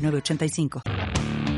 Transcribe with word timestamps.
985. 0.00 1.49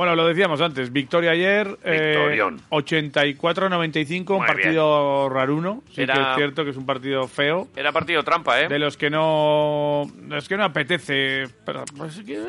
Bueno, 0.00 0.16
lo 0.16 0.26
decíamos 0.26 0.62
antes, 0.62 0.90
victoria 0.90 1.32
ayer, 1.32 1.76
eh, 1.84 2.40
84-95, 2.70 4.30
un 4.34 4.46
partido 4.46 5.28
raruno, 5.28 5.82
sí 5.90 6.06
que 6.06 6.12
es 6.12 6.36
cierto 6.36 6.64
que 6.64 6.70
es 6.70 6.76
un 6.78 6.86
partido 6.86 7.28
feo. 7.28 7.68
Era 7.76 7.92
partido 7.92 8.22
trampa, 8.22 8.62
¿eh? 8.62 8.68
De 8.68 8.78
los 8.78 8.96
que 8.96 9.10
no, 9.10 10.04
es 10.34 10.48
que 10.48 10.56
no 10.56 10.64
apetece, 10.64 11.44
pero 11.66 11.84
pues, 11.98 12.16
es, 12.16 12.24
que, 12.24 12.42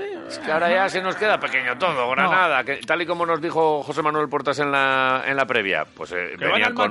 que 0.45 0.49
ahora 0.49 0.71
ya 0.71 0.87
se 0.87 1.01
nos 1.01 1.17
queda 1.17 1.41
pequeño 1.41 1.77
todo, 1.77 2.09
Granada, 2.11 2.63
que, 2.63 2.77
tal 2.77 3.01
y 3.01 3.05
como 3.05 3.25
nos 3.25 3.41
dijo 3.41 3.83
José 3.83 4.01
Manuel 4.01 4.29
Portas 4.29 4.57
en 4.59 4.71
la, 4.71 5.25
en 5.27 5.35
la 5.35 5.45
previa, 5.45 5.83
pues 5.83 6.13
eh, 6.13 6.37
venía 6.39 6.73
con, 6.73 6.89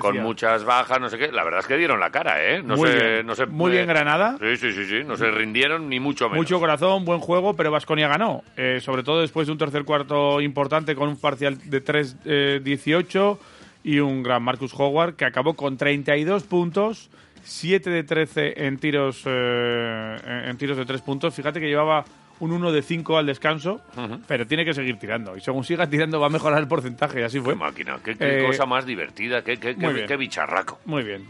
con, 0.00 0.18
muchas 0.18 0.64
bajas, 0.64 1.00
no 1.00 1.08
sé 1.08 1.18
qué, 1.18 1.30
la 1.30 1.44
verdad 1.44 1.60
es 1.60 1.68
que 1.68 1.76
dieron 1.76 2.00
la 2.00 2.10
cara, 2.10 2.44
¿eh? 2.44 2.64
No 2.64 2.74
muy 2.74 2.90
bien, 2.90 3.24
no 3.24 3.34
muy 3.46 3.70
bien 3.70 3.86
Granada. 3.86 4.36
Sí, 4.40 4.56
sí, 4.56 4.72
sí, 4.72 4.86
sí, 4.86 5.04
no 5.06 5.14
se 5.14 5.30
rindieron 5.30 5.88
ni 5.88 6.00
mucho 6.00 6.24
menos. 6.24 6.38
Mucho 6.38 6.58
corazón, 6.58 7.04
buen 7.04 7.20
juego, 7.20 7.54
pero 7.54 7.70
Vasconia 7.70 8.08
ganó, 8.08 8.42
eh, 8.56 8.80
sobre 8.80 9.04
todo 9.04 9.20
después 9.20 9.46
de 9.46 9.52
un 9.52 9.58
tercer 9.58 9.84
cuarto 9.84 9.99
importante 10.40 10.94
con 10.94 11.08
un 11.08 11.16
parcial 11.16 11.58
de 11.70 11.84
3-18 11.84 12.14
eh, 12.24 13.38
y 13.82 13.98
un 13.98 14.22
gran 14.22 14.42
Marcus 14.42 14.72
Howard 14.76 15.14
que 15.14 15.24
acabó 15.24 15.54
con 15.54 15.76
32 15.76 16.44
puntos, 16.44 17.10
7 17.42 17.90
de 17.90 18.04
13 18.04 18.66
en 18.66 18.78
tiros, 18.78 19.22
eh, 19.26 20.44
en 20.46 20.56
tiros 20.56 20.76
de 20.76 20.84
3 20.84 21.00
puntos. 21.02 21.34
Fíjate 21.34 21.60
que 21.60 21.66
llevaba 21.66 22.04
un 22.40 22.52
1 22.52 22.72
de 22.72 22.82
5 22.82 23.18
al 23.18 23.26
descanso, 23.26 23.80
pero 24.26 24.46
tiene 24.46 24.64
que 24.64 24.72
seguir 24.72 24.98
tirando. 24.98 25.36
Y 25.36 25.40
según 25.40 25.64
siga 25.64 25.88
tirando 25.88 26.20
va 26.20 26.26
a 26.26 26.30
mejorar 26.30 26.58
el 26.58 26.68
porcentaje, 26.68 27.20
y 27.20 27.22
así 27.22 27.38
fue. 27.38 27.52
Qué 27.52 27.58
máquina, 27.58 27.98
qué, 28.02 28.16
eh, 28.18 28.44
cosa 28.46 28.64
más 28.64 28.86
divertida, 28.86 29.42
qué, 29.42 29.58
qué, 29.58 30.16
bicharraco. 30.16 30.78
Muy 30.86 31.02
bien. 31.02 31.26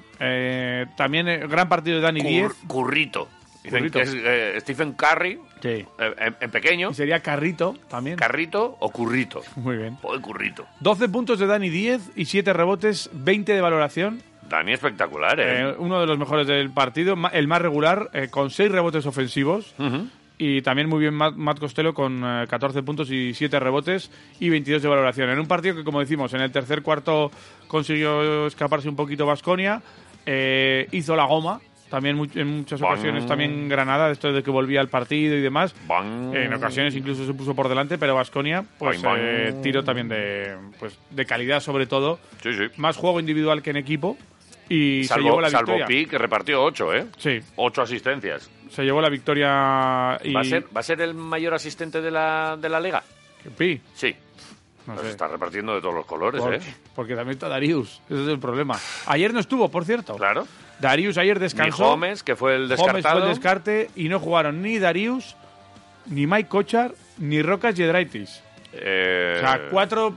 también 0.96 1.26
gran 1.48 1.68
partido 1.68 1.96
de 1.96 2.02
Dani 2.02 2.20
Diez. 2.20 2.52
Currito. 2.66 3.28
Dicen 3.62 3.90
que 3.90 4.00
es 4.00 4.14
eh, 4.14 4.56
Stephen 4.60 4.92
Curry 4.92 5.38
sí. 5.60 5.68
Eh, 5.68 5.86
en, 6.40 6.50
pequeño. 6.50 6.90
Y 6.90 6.94
sería 6.94 7.20
Carrito 7.20 7.76
también. 7.88 8.16
Carrito 8.16 8.76
o 8.80 8.90
Currito. 8.90 9.42
Muy 9.56 9.76
bien. 9.76 9.98
O 10.02 10.14
el 10.14 10.20
Currito. 10.20 10.66
12 10.80 11.08
puntos 11.08 11.38
de 11.38 11.46
Dani 11.46 11.68
10 11.68 12.12
y 12.16 12.24
7 12.24 12.52
rebotes, 12.52 13.10
20 13.12 13.52
de 13.52 13.60
valoración. 13.60 14.22
Dani 14.48 14.72
espectacular, 14.72 15.38
¿eh? 15.38 15.60
¿eh? 15.60 15.74
uno 15.78 16.00
de 16.00 16.06
los 16.06 16.18
mejores 16.18 16.46
del 16.46 16.70
partido, 16.70 17.16
el 17.32 17.46
más 17.46 17.62
regular, 17.62 18.10
con 18.30 18.50
6 18.50 18.72
rebotes 18.72 19.06
ofensivos. 19.06 19.74
Y 20.38 20.62
también 20.62 20.88
muy 20.88 21.00
bien 21.00 21.14
Matt, 21.14 21.60
Costello 21.60 21.92
con 21.92 22.22
14 22.48 22.82
puntos 22.82 23.10
y 23.10 23.34
7 23.34 23.60
rebotes 23.60 24.10
y 24.40 24.48
22 24.48 24.82
de 24.82 24.88
valoración. 24.88 25.28
En 25.28 25.38
un 25.38 25.46
partido 25.46 25.76
que, 25.76 25.84
como 25.84 26.00
decimos, 26.00 26.32
en 26.32 26.40
el 26.40 26.50
tercer 26.50 26.82
cuarto 26.82 27.30
consiguió 27.68 28.46
escaparse 28.46 28.88
un 28.88 28.96
poquito 28.96 29.26
Vasconia, 29.26 29.82
hizo 30.26 31.14
la 31.14 31.24
goma 31.26 31.60
también 31.90 32.18
en 32.34 32.46
muchas 32.58 32.80
ocasiones 32.80 33.26
también 33.26 33.68
Granada, 33.68 34.08
después 34.08 34.32
de 34.32 34.42
que 34.42 34.50
volvía 34.50 34.80
al 34.80 34.88
partido 34.88 35.36
y 35.36 35.42
demás. 35.42 35.74
En 36.32 36.54
ocasiones 36.54 36.94
incluso 36.94 37.26
se 37.26 37.34
puso 37.34 37.54
por 37.54 37.68
delante, 37.68 37.98
pero 37.98 38.14
Vasconia, 38.14 38.64
pues 38.78 39.02
eh, 39.04 39.54
tiro 39.62 39.84
también 39.84 40.08
de, 40.08 40.56
pues, 40.78 40.98
de 41.10 41.26
calidad 41.26 41.60
sobre 41.60 41.86
todo. 41.86 42.18
Más 42.76 42.96
juego 42.96 43.20
individual 43.20 43.62
que 43.62 43.70
en 43.70 43.76
equipo. 43.76 44.16
Y 44.68 45.02
salvo, 45.02 45.22
se 45.22 45.24
llevó 45.24 45.40
la 45.40 45.48
victoria. 45.48 45.84
Salvo 45.84 45.86
Pi, 45.88 46.06
que 46.06 46.16
repartió 46.16 46.62
ocho, 46.62 46.94
¿eh? 46.94 47.06
Sí. 47.18 47.40
Ocho 47.56 47.82
asistencias. 47.82 48.48
Se 48.70 48.84
llevó 48.84 49.00
la 49.00 49.08
victoria 49.08 50.16
y... 50.22 50.32
¿Va 50.32 50.42
a 50.42 50.44
ser, 50.44 50.64
¿va 50.74 50.78
a 50.78 50.84
ser 50.84 51.00
el 51.00 51.12
mayor 51.12 51.54
asistente 51.54 52.00
de 52.00 52.10
la, 52.12 52.56
de 52.56 52.68
la 52.68 52.78
liga? 52.78 53.02
¿Pi? 53.58 53.80
Sí. 53.94 54.14
No 54.86 54.96
se 54.98 55.10
está 55.10 55.26
repartiendo 55.26 55.74
de 55.74 55.80
todos 55.80 55.94
los 55.94 56.06
colores, 56.06 56.40
¿eh? 56.52 56.74
Porque 56.94 57.14
también 57.14 57.32
está 57.34 57.48
Darius, 57.48 58.00
ese 58.08 58.22
es 58.22 58.28
el 58.28 58.38
problema. 58.38 58.78
Ayer 59.06 59.34
no 59.34 59.40
estuvo, 59.40 59.68
por 59.68 59.84
cierto. 59.84 60.14
Claro. 60.14 60.46
Darius 60.80 61.18
ayer 61.18 61.38
descansó. 61.38 61.84
Ni 61.84 61.88
Gómez, 61.90 62.22
que 62.22 62.36
fue 62.36 62.56
el 62.56 62.68
descartado. 62.68 63.18
fue 63.18 63.22
el 63.22 63.28
descarte 63.28 63.90
y 63.96 64.08
no 64.08 64.18
jugaron 64.18 64.62
ni 64.62 64.78
Darius, 64.78 65.36
ni 66.06 66.26
Mike 66.26 66.48
Kochar, 66.48 66.92
ni 67.18 67.42
Rocas 67.42 67.74
Yedraitis. 67.74 68.42
Eh... 68.72 69.34
O 69.36 69.40
sea, 69.40 69.68
cuatro 69.70 70.14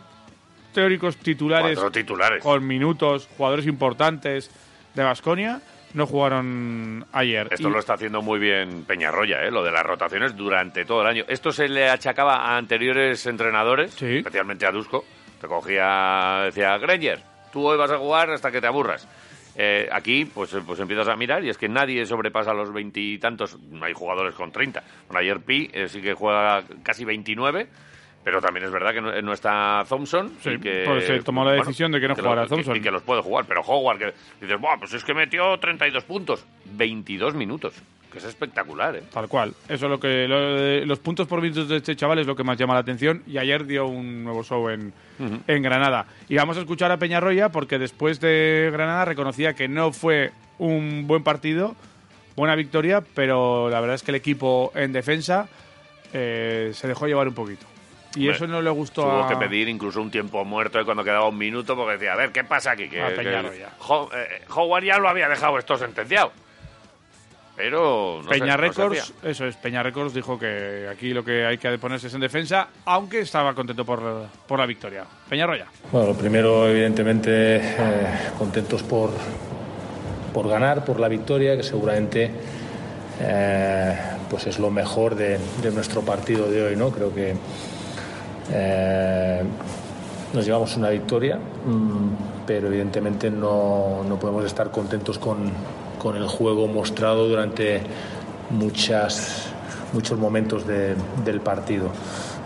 teóricos 0.73 1.17
titulares, 1.17 1.77
cuatro 1.77 1.91
titulares 1.91 2.43
con 2.43 2.65
minutos, 2.65 3.29
jugadores 3.37 3.67
importantes 3.67 4.49
de 4.93 5.03
Basconia 5.03 5.61
no 5.93 6.07
jugaron 6.07 7.05
ayer. 7.11 7.47
Esto 7.51 7.69
lo 7.69 7.79
está 7.79 7.93
haciendo 7.93 8.21
muy 8.21 8.39
bien 8.39 8.83
Peñarroya, 8.85 9.43
¿eh? 9.43 9.51
lo 9.51 9.63
de 9.63 9.71
las 9.71 9.83
rotaciones 9.83 10.35
durante 10.35 10.85
todo 10.85 11.01
el 11.01 11.07
año. 11.07 11.23
Esto 11.27 11.51
se 11.51 11.67
le 11.67 11.89
achacaba 11.89 12.37
a 12.37 12.57
anteriores 12.57 13.25
entrenadores, 13.25 14.01
especialmente 14.01 14.65
a 14.65 14.71
Dusko. 14.71 15.05
Te 15.39 15.47
cogía, 15.47 16.43
decía, 16.45 16.77
Granger, 16.77 17.21
tú 17.51 17.67
hoy 17.67 17.77
vas 17.77 17.91
a 17.91 17.97
jugar 17.97 18.31
hasta 18.31 18.51
que 18.51 18.61
te 18.61 18.67
aburras. 18.67 19.07
Eh, 19.55 19.87
aquí, 19.91 20.25
pues, 20.25 20.55
pues 20.65 20.79
empiezas 20.79 21.07
a 21.07 21.15
mirar 21.15 21.43
y 21.43 21.49
es 21.49 21.57
que 21.57 21.69
nadie 21.69 22.05
sobrepasa 22.05 22.53
los 22.53 22.73
veintitantos. 22.73 23.59
No 23.59 23.85
hay 23.85 23.93
jugadores 23.93 24.33
con 24.35 24.51
treinta. 24.51 24.83
Bueno, 25.07 25.19
ayer 25.19 25.39
Pi 25.41 25.69
eh, 25.73 25.87
sí 25.87 26.01
que 26.01 26.13
juega 26.13 26.63
casi 26.83 27.05
veintinueve. 27.05 27.67
Pero 28.23 28.39
también 28.39 28.65
es 28.65 28.71
verdad 28.71 28.93
que 28.93 29.01
no, 29.01 29.33
está 29.33 29.83
Thompson. 29.87 30.37
Sí, 30.39 30.57
que, 30.57 30.83
pues 30.85 31.05
se 31.05 31.19
tomó 31.23 31.43
la 31.43 31.51
decisión 31.51 31.91
de 31.91 31.99
que 31.99 32.07
no 32.07 32.15
jugara 32.15 32.47
Thompson. 32.47 32.77
Y 32.77 32.79
que, 32.79 32.89
los 32.89 33.01
puede 33.03 33.21
jugar. 33.21 33.43
Pero 33.45 33.59
Howard, 33.61 33.97
que 33.97 34.13
dices, 34.39 34.57
Buah, 34.61 34.77
pues 34.79 34.93
es 34.93 35.03
que 35.03 35.13
metió 35.13 35.57
32 35.59 36.05
puntos. 36.05 36.45
22 36.63 37.35
minutos. 37.35 37.73
Que 38.13 38.19
es 38.19 38.25
espectacular, 38.25 38.95
¿eh? 38.95 39.03
Tal 39.11 39.27
cual. 39.27 39.55
Eso 39.67 39.87
es 39.87 39.91
lo 39.91 39.99
que. 39.99 40.27
los 40.85 40.99
puntos 40.99 41.27
por 41.27 41.41
minutos 41.41 41.67
de 41.67 41.77
este 41.77 41.95
chaval 41.95 42.19
es 42.19 42.27
lo 42.27 42.35
que 42.35 42.43
más 42.43 42.57
llama 42.57 42.75
la 42.75 42.81
atención. 42.81 43.23
Y 43.25 43.39
ayer 43.39 43.65
dio 43.65 43.87
un 43.87 44.23
nuevo 44.23 44.43
show 44.43 44.69
en, 44.69 44.93
en 45.47 45.63
Granada. 45.63 46.05
Y 46.29 46.35
vamos 46.35 46.57
a 46.57 46.59
escuchar 46.59 46.91
a 46.91 46.97
Peñarroya 46.97 47.49
porque 47.49 47.79
después 47.79 48.19
de 48.19 48.69
Granada 48.71 49.05
reconocía 49.05 49.55
que 49.55 49.67
no 49.67 49.91
fue 49.91 50.31
un 50.59 51.07
buen 51.07 51.23
partido, 51.23 51.75
buena 52.35 52.55
victoria, 52.55 53.03
pero 53.15 53.69
la 53.69 53.81
verdad 53.81 53.95
es 53.95 54.03
que 54.03 54.11
el 54.11 54.15
equipo 54.15 54.71
en 54.75 54.93
defensa 54.93 55.47
eh, 56.13 56.71
se 56.73 56.87
dejó 56.87 57.07
llevar 57.07 57.27
un 57.27 57.33
poquito. 57.33 57.65
Y 58.15 58.29
eso 58.29 58.45
no 58.45 58.61
le 58.61 58.69
gustó 58.69 59.01
Tuvo 59.01 59.27
que 59.27 59.35
pedir 59.37 59.67
incluso 59.67 59.99
un 59.99 60.11
tiempo 60.11 60.45
muerto 60.45 60.77
de 60.77 60.85
cuando 60.85 61.03
quedaba 61.03 61.27
un 61.27 61.37
minuto 61.37 61.75
porque 61.75 61.93
decía, 61.93 62.13
a 62.13 62.15
ver, 62.15 62.31
¿qué 62.31 62.43
pasa 62.43 62.71
aquí? 62.71 62.87
Que, 62.87 62.99
eh, 63.01 63.65
Howard 64.49 64.83
ya 64.83 64.99
lo 64.99 65.09
había 65.09 65.27
dejado 65.27 65.57
esto 65.57 65.77
sentenciado. 65.77 66.31
Pero 67.55 68.21
no 68.23 68.29
Peña 68.29 68.57
Records, 68.57 69.13
eso 69.21 69.45
es, 69.45 69.55
Peña 69.57 69.83
Records 69.83 70.13
dijo 70.13 70.39
que 70.39 70.87
aquí 70.91 71.13
lo 71.13 71.23
que 71.23 71.45
hay 71.45 71.59
que 71.59 71.77
ponerse 71.77 72.07
es 72.07 72.13
en 72.15 72.21
defensa, 72.21 72.69
aunque 72.85 73.21
estaba 73.21 73.53
contento 73.53 73.85
por, 73.85 74.01
por 74.47 74.57
la 74.57 74.65
victoria. 74.65 75.05
Peña 75.29 75.45
Roya. 75.45 75.67
Bueno, 75.91 76.13
primero, 76.13 76.67
evidentemente, 76.67 77.57
eh, 77.57 78.07
contentos 78.39 78.81
por, 78.81 79.11
por 80.33 80.47
ganar, 80.47 80.83
por 80.83 80.99
la 80.99 81.07
victoria, 81.07 81.55
que 81.55 81.61
seguramente 81.61 82.31
eh, 83.21 83.97
pues 84.29 84.47
es 84.47 84.57
lo 84.57 84.71
mejor 84.71 85.13
de, 85.13 85.37
de, 85.61 85.71
nuestro 85.71 86.01
partido 86.01 86.49
de 86.49 86.63
hoy, 86.63 86.75
¿no? 86.75 86.89
Creo 86.89 87.13
que 87.13 87.35
eh, 88.51 89.43
nos 90.33 90.43
llevamos 90.43 90.75
una 90.75 90.89
victoria, 90.89 91.37
mm, 91.37 92.45
pero 92.47 92.67
evidentemente 92.67 93.29
no, 93.29 94.03
no 94.03 94.17
podemos 94.17 94.43
estar 94.43 94.71
contentos 94.71 95.19
con, 95.19 95.51
con, 96.03 96.15
el 96.17 96.27
juego 96.27 96.67
mostrado 96.67 97.27
durante 97.27 97.81
muchas, 98.49 99.47
muchos 99.93 100.19
momentos 100.19 100.67
de, 100.67 100.95
del 101.23 101.39
partido. 101.41 101.87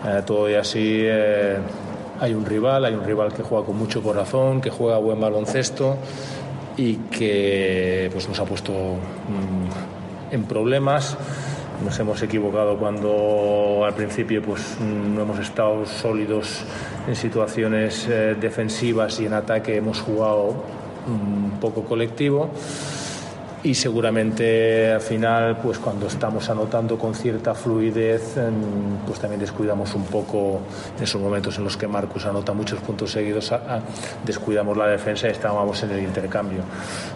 Eh, 0.06 0.22
todo 0.24 0.48
y 0.48 0.54
así 0.54 1.00
eh, 1.02 1.58
hay 2.20 2.34
un 2.34 2.46
rival, 2.46 2.84
hay 2.84 2.94
un 2.94 3.04
rival 3.04 3.32
que 3.32 3.42
juega 3.42 3.66
con 3.66 3.76
mucho 3.76 4.02
corazón, 4.02 4.60
que 4.60 4.70
juega 4.70 4.98
buen 4.98 5.20
baloncesto 5.20 5.96
y 6.76 6.94
que 7.10 8.08
pues, 8.12 8.28
nos 8.28 8.38
ha 8.38 8.44
puesto 8.44 8.72
mm, 8.72 10.34
en 10.34 10.44
problemas. 10.44 11.16
Nos 11.84 11.98
hemos 12.00 12.20
equivocado 12.22 12.76
cuando 12.76 13.82
al 13.84 13.94
principio 13.94 14.42
pues, 14.42 14.78
no 14.80 15.22
hemos 15.22 15.38
estado 15.38 15.86
sólidos 15.86 16.64
en 17.06 17.14
situaciones 17.14 18.06
eh, 18.08 18.36
defensivas 18.40 19.20
y 19.20 19.26
en 19.26 19.34
ataque 19.34 19.76
hemos 19.76 20.00
jugado 20.00 20.54
un 21.06 21.58
poco 21.60 21.84
colectivo. 21.84 22.50
Y 23.68 23.74
seguramente 23.74 24.92
al 24.92 25.02
final, 25.02 25.58
pues 25.58 25.78
cuando 25.78 26.06
estamos 26.06 26.48
anotando 26.48 26.96
con 26.96 27.14
cierta 27.14 27.54
fluidez, 27.54 28.36
pues 29.06 29.20
también 29.20 29.40
descuidamos 29.40 29.94
un 29.94 30.04
poco 30.04 30.60
en 30.96 31.04
esos 31.04 31.20
momentos 31.20 31.58
en 31.58 31.64
los 31.64 31.76
que 31.76 31.86
Marcus 31.86 32.24
anota 32.24 32.54
muchos 32.54 32.80
puntos 32.80 33.12
seguidos, 33.12 33.52
descuidamos 34.24 34.74
la 34.74 34.86
defensa 34.86 35.28
y 35.28 35.32
estábamos 35.32 35.82
en 35.82 35.90
el 35.90 36.02
intercambio. 36.02 36.62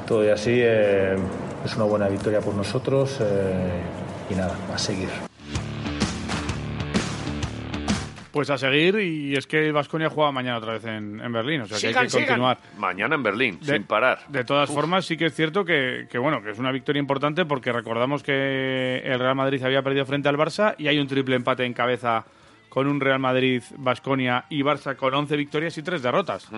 Todo 0.06 0.26
y 0.26 0.28
así 0.28 0.60
eh, 0.62 1.16
es 1.64 1.74
una 1.76 1.86
buena 1.86 2.08
victoria 2.08 2.40
por 2.40 2.54
nosotros 2.54 3.16
eh, 3.20 3.80
y 4.30 4.34
nada, 4.34 4.54
a 4.74 4.76
seguir. 4.76 5.31
Pues 8.32 8.48
a 8.48 8.56
seguir, 8.56 8.98
y 8.98 9.36
es 9.36 9.46
que 9.46 9.70
Vasconia 9.72 10.08
juega 10.08 10.32
mañana 10.32 10.56
otra 10.56 10.72
vez 10.72 10.84
en, 10.86 11.18
Berlín, 11.32 11.60
o 11.60 11.66
sea 11.66 11.78
que 11.78 11.98
hay 11.98 12.06
que 12.06 12.18
continuar. 12.18 12.58
Mañana 12.78 13.14
en 13.14 13.22
Berlín, 13.22 13.58
sin 13.62 13.84
parar. 13.84 14.20
De 14.28 14.42
todas 14.42 14.70
formas, 14.70 15.04
sí 15.04 15.18
que 15.18 15.26
es 15.26 15.34
cierto 15.34 15.64
que, 15.64 16.06
bueno, 16.18 16.42
que 16.42 16.50
es 16.50 16.58
una 16.58 16.72
victoria 16.72 16.98
importante 16.98 17.44
porque 17.44 17.72
recordamos 17.72 18.22
que 18.22 19.02
el 19.04 19.18
Real 19.18 19.34
Madrid 19.34 19.62
había 19.62 19.82
perdido 19.82 20.06
frente 20.06 20.30
al 20.30 20.36
Barça 20.36 20.74
y 20.78 20.88
hay 20.88 20.98
un 20.98 21.06
triple 21.06 21.36
empate 21.36 21.64
en 21.64 21.74
cabeza 21.74 22.24
con 22.72 22.86
un 22.86 23.00
Real 23.00 23.18
Madrid, 23.18 23.62
Basconia 23.76 24.46
y 24.48 24.62
Barça 24.62 24.96
con 24.96 25.12
11 25.12 25.36
victorias 25.36 25.76
y 25.76 25.82
3 25.82 26.00
derrotas, 26.00 26.48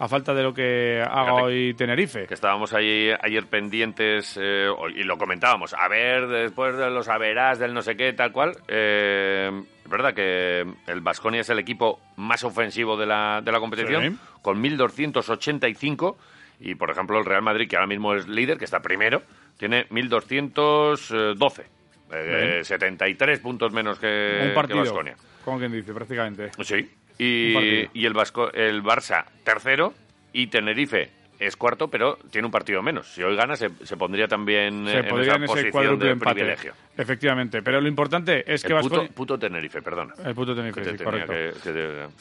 a 0.00 0.08
falta 0.08 0.34
de 0.34 0.42
lo 0.42 0.52
que 0.52 1.00
haga 1.00 1.44
hoy 1.44 1.74
Tenerife. 1.74 2.26
Que 2.26 2.34
estábamos 2.34 2.74
ahí, 2.74 3.08
ayer 3.22 3.46
pendientes 3.46 4.36
eh, 4.42 4.68
y 4.96 5.04
lo 5.04 5.16
comentábamos, 5.16 5.72
a 5.74 5.86
ver, 5.86 6.26
después 6.26 6.76
de 6.76 6.90
los 6.90 7.08
averás 7.08 7.60
del 7.60 7.72
no 7.72 7.82
sé 7.82 7.96
qué, 7.96 8.12
tal 8.14 8.32
cual, 8.32 8.56
eh, 8.66 9.62
es 9.84 9.88
verdad 9.88 10.12
que 10.12 10.66
el 10.88 11.00
Basconia 11.02 11.42
es 11.42 11.50
el 11.50 11.60
equipo 11.60 12.00
más 12.16 12.42
ofensivo 12.42 12.96
de 12.96 13.06
la, 13.06 13.40
de 13.40 13.52
la 13.52 13.60
competición, 13.60 14.18
con 14.42 14.60
1.285, 14.60 16.16
y 16.58 16.74
por 16.74 16.90
ejemplo 16.90 17.16
el 17.16 17.24
Real 17.24 17.42
Madrid, 17.42 17.68
que 17.68 17.76
ahora 17.76 17.86
mismo 17.86 18.14
es 18.14 18.26
líder, 18.26 18.58
que 18.58 18.64
está 18.64 18.80
primero, 18.80 19.22
tiene 19.56 19.86
1.212. 19.90 21.79
73 22.10 23.38
eh, 23.38 23.42
puntos 23.42 23.72
menos 23.72 23.98
que, 23.98 24.46
Un 24.48 24.54
partido. 24.54 24.80
Basconia. 24.80 25.16
Como 25.44 25.58
quien 25.58 25.72
dice, 25.72 25.92
prácticamente. 25.92 26.50
Sí. 26.62 26.90
Y, 27.18 27.88
y 27.92 28.06
el, 28.06 28.14
Vasco, 28.14 28.52
el 28.52 28.82
Barça 28.82 29.24
tercero 29.44 29.94
y 30.32 30.46
Tenerife 30.46 31.19
es 31.40 31.56
cuarto, 31.56 31.88
pero 31.88 32.18
tiene 32.30 32.46
un 32.46 32.52
partido 32.52 32.82
menos. 32.82 33.08
Si 33.08 33.22
hoy 33.22 33.34
gana, 33.34 33.56
se, 33.56 33.70
se 33.82 33.96
pondría 33.96 34.28
también 34.28 34.86
en 34.86 35.22
esa 35.22 35.38
posición 35.38 35.98
de 35.98 36.14
privilegio. 36.14 36.74
Efectivamente, 36.96 37.62
pero 37.62 37.80
lo 37.80 37.88
importante 37.88 38.44
es 38.46 38.62
que 38.62 38.74
Vasconia... 38.74 39.08
Puto, 39.14 39.38
Tenerife, 39.38 39.80
perdón. 39.80 40.12
El 40.22 40.34
puto 40.34 40.54
Tenerife, 40.54 40.84
sí, 40.84 41.02
correcto. 41.02 41.32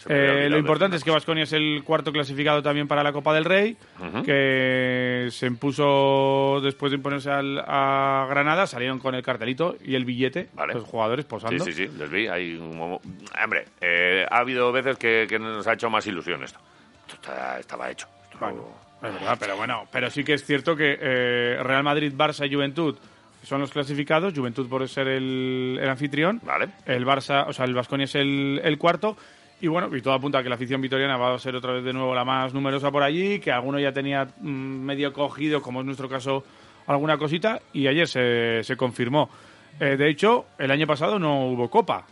Eh, 0.08 0.48
lo 0.50 0.58
importante 0.58 0.96
es 0.96 1.04
que 1.04 1.12
Vasconia 1.12 1.44
es 1.44 1.52
el 1.52 1.84
cuarto 1.84 2.14
clasificado 2.14 2.64
también 2.64 2.88
para 2.88 3.04
la 3.04 3.12
Copa 3.12 3.34
del 3.34 3.44
Rey, 3.44 3.76
que 4.24 5.28
se 5.32 5.48
impuso 5.48 6.62
después 6.64 6.92
de 6.92 6.96
imponerse 6.96 7.30
al, 7.30 7.60
a 7.60 8.26
Granada, 8.30 8.68
salieron 8.68 9.00
con 9.00 9.16
el 9.16 9.22
cartelito 9.22 9.76
y 9.84 9.96
el 9.96 10.06
billete, 10.06 10.48
los 10.74 10.86
jugadores 10.86 11.26
posando. 11.26 11.66
Sí, 11.66 11.74
sí, 11.74 11.88
sí, 11.88 11.98
les 11.98 12.10
vi. 12.10 12.28
Hay 12.28 12.58
Hombre, 12.58 13.66
eh, 13.82 14.26
ha 14.30 14.38
habido 14.38 14.72
veces 14.72 14.98
que, 14.98 15.28
nos 15.40 15.68
ha 15.68 15.74
hecho 15.74 15.90
más 15.90 16.08
ilusión 16.08 16.42
esto. 16.42 16.60
Esto 17.06 17.32
estaba 17.60 17.92
hecho. 17.92 18.08
Es 19.02 19.14
verdad, 19.14 19.38
pero 19.40 19.56
bueno, 19.56 19.88
pero 19.92 20.10
sí 20.10 20.24
que 20.24 20.34
es 20.34 20.46
cierto 20.46 20.76
que 20.76 20.98
eh, 21.00 21.58
Real 21.64 21.84
Madrid, 21.84 22.14
Barça 22.14 22.46
y 22.50 22.54
Juventud 22.54 22.98
son 23.44 23.62
los 23.62 23.72
clasificados, 23.72 24.34
Juventud 24.34 24.68
por 24.68 24.88
ser 24.90 25.08
el, 25.08 25.80
anfitrión, 25.88 26.42
vale. 26.44 26.70
el 26.86 27.06
Barça, 27.06 27.46
o 27.48 27.54
sea, 27.54 27.66
el 27.66 27.74
Vasconia 27.74 28.04
es 28.04 28.16
el, 28.16 28.78
cuarto, 28.78 29.16
y 29.62 29.68
bueno, 29.68 29.96
y 29.96 30.02
todo 30.02 30.14
apunta 30.14 30.40
a 30.40 30.44
que 30.44 30.50
la 30.50 30.56
afición 30.56 30.82
vitoriana 30.82 31.16
va 31.16 31.34
a 31.34 31.40
ser 31.40 31.56
otra 31.56 31.72
vez 31.72 31.84
de 31.84 31.94
nuevo 31.94 32.14
la 32.14 32.26
más 32.26 32.54
numerosa 32.54 32.92
por 32.92 33.02
allí, 33.02 33.40
que 33.40 33.52
alguno 33.54 33.80
ya 33.80 33.94
tenía 33.94 34.26
mm, 34.26 34.50
medio 34.50 35.14
cogido, 35.14 35.62
como 35.62 35.80
es 35.80 35.86
nuestro 35.86 36.10
caso, 36.10 36.44
alguna 36.86 37.18
cosita, 37.18 37.62
y 37.72 37.88
ayer 37.88 38.08
se, 38.08 38.64
se 38.64 38.76
confirmó. 38.76 39.30
Eh, 39.80 39.96
de 39.96 40.10
hecho, 40.10 40.48
el 40.58 40.72
año 40.72 40.86
pasado 40.86 41.18
no 41.18 41.46
hubo 41.46 41.70
Copa. 41.70 42.06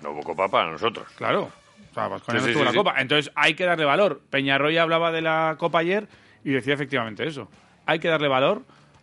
No 0.00 0.10
hubo 0.12 0.22
Copa 0.22 0.48
para 0.48 0.70
nosotros. 0.70 1.08
Claro. 1.16 1.50
O 1.90 1.94
sea, 1.94 2.08
Vasconia 2.08 2.40
no 2.40 2.52
tuvo 2.52 2.64
la 2.64 2.72
Copa. 2.72 2.94
Entonces 2.98 3.32
hay 3.34 3.54
que 3.54 3.64
darle 3.64 3.84
valor. 3.84 4.20
Peñarroya 4.30 4.82
hablaba 4.82 5.12
de 5.12 5.22
la 5.22 5.56
Copa 5.58 5.80
ayer 5.80 6.08
y 6.44 6.50
decía 6.50 6.74
efectivamente 6.74 7.26
eso. 7.26 7.48
Hay 7.86 7.98
que 7.98 8.08
darle 8.08 8.28
valor, 8.28 8.62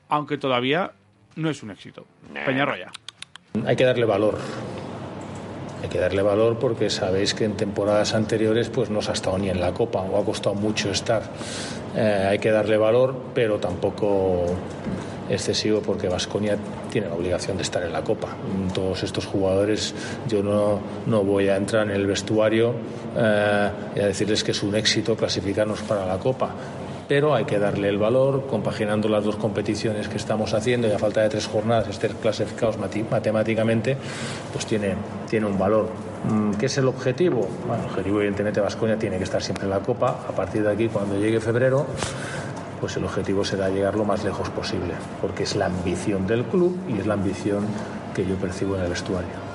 aunque 0.10 0.38
todavía 0.38 0.92
no 1.36 1.50
es 1.50 1.64
un 1.64 1.72
éxito. 1.72 2.06
Peñarroya. 2.46 2.92
Hay 3.66 3.76
que 3.76 3.84
darle 3.84 4.06
valor. 4.06 4.38
Hay 5.84 5.90
que 5.90 6.00
darle 6.00 6.22
valor 6.24 6.58
porque 6.58 6.90
sabéis 6.90 7.34
que 7.34 7.46
en 7.46 7.56
temporadas 7.56 8.16
anteriores 8.16 8.70
pues 8.70 8.90
no 8.90 9.02
se 9.02 9.12
ha 9.12 9.14
estado 9.14 9.38
ni 9.38 9.50
en 9.50 9.60
la 9.60 9.74
Copa 9.74 10.02
o 10.02 10.20
ha 10.20 10.26
costado 10.26 10.56
mucho 10.56 10.90
estar. 10.90 11.24
Eh, 11.96 12.28
hay 12.30 12.40
que 12.40 12.50
darle 12.50 12.78
valor, 12.78 13.16
pero 13.36 13.60
tampoco 13.60 14.56
excesivo 15.30 15.82
porque 15.82 16.08
Vasconia 16.08 16.58
tiene 16.92 17.08
la 17.08 17.16
obligación 17.16 17.58
de 17.58 17.64
estar 17.64 17.84
en 17.84 17.94
la 17.94 18.04
Copa. 18.04 18.30
Todos 18.74 19.04
estos 19.04 19.26
jugadores, 19.26 19.94
yo 20.28 20.44
no, 20.44 20.80
no 21.06 21.24
voy 21.24 21.50
a 21.50 21.58
entrar 21.58 21.88
en 21.88 21.96
el 21.96 22.06
vestuario 22.06 22.74
eh, 23.16 23.70
y 23.96 24.00
a 24.00 24.06
decirles 24.08 24.44
que 24.44 24.52
es 24.52 24.64
un 24.64 24.76
éxito 24.76 25.16
clasificarnos 25.16 25.82
para 25.82 26.06
la 26.06 26.18
Copa 26.18 26.52
pero 27.08 27.34
hay 27.34 27.46
que 27.46 27.58
darle 27.58 27.90
el 27.90 27.98
valor, 27.98 28.48
compaginando 28.48 29.08
las 29.08 29.24
dos 29.24 29.38
competiciones 29.38 30.08
que 30.08 30.18
estamos 30.18 30.54
haciendo 30.54 30.88
y 30.88 30.92
a 30.92 31.00
falta 31.00 31.22
de 31.22 31.30
tres 31.30 31.48
jornadas 31.48 31.88
estar 31.88 32.12
clasificados 32.12 32.78
matemáticamente, 32.78 33.98
pues 34.52 34.66
tiene, 34.66 34.96
tiene 35.30 35.46
un 35.46 35.58
valor. 35.58 35.90
Mm, 36.30 36.52
¿Qué 36.56 36.66
es 36.66 36.78
el 36.78 36.88
objetivo? 36.88 37.48
Bueno, 37.66 37.84
el 37.84 37.90
objetivo 37.90 38.18
evidentemente 38.18 38.60
Vasconia 38.60 38.98
tiene 38.98 39.18
que 39.18 39.24
estar 39.24 39.42
siempre 39.42 39.66
en 39.66 39.70
la 39.70 39.80
Copa, 39.80 40.26
a 40.28 40.32
partir 40.34 40.64
de 40.64 40.72
aquí 40.72 40.88
cuando 40.90 41.18
llegue 41.18 41.40
febrero 41.40 41.86
pues 42.80 42.96
el 42.98 43.04
objetivo 43.04 43.44
será 43.44 43.70
llegar 43.70 43.96
lo 43.96 44.06
más 44.06 44.24
lejos 44.24 44.50
posible, 44.50 44.94
porque 45.22 45.44
es 45.44 45.56
la 45.56 45.68
ambición 45.68 46.28
del 46.28 46.44
club 46.46 46.78
y 46.88 47.00
es 47.00 47.08
la 47.08 47.16
ambición 47.16 47.66
que 48.16 48.26
yo 48.26 48.36
percibo 48.36 48.76
en 48.78 48.84
el 48.84 48.90
vestuario. 48.90 49.48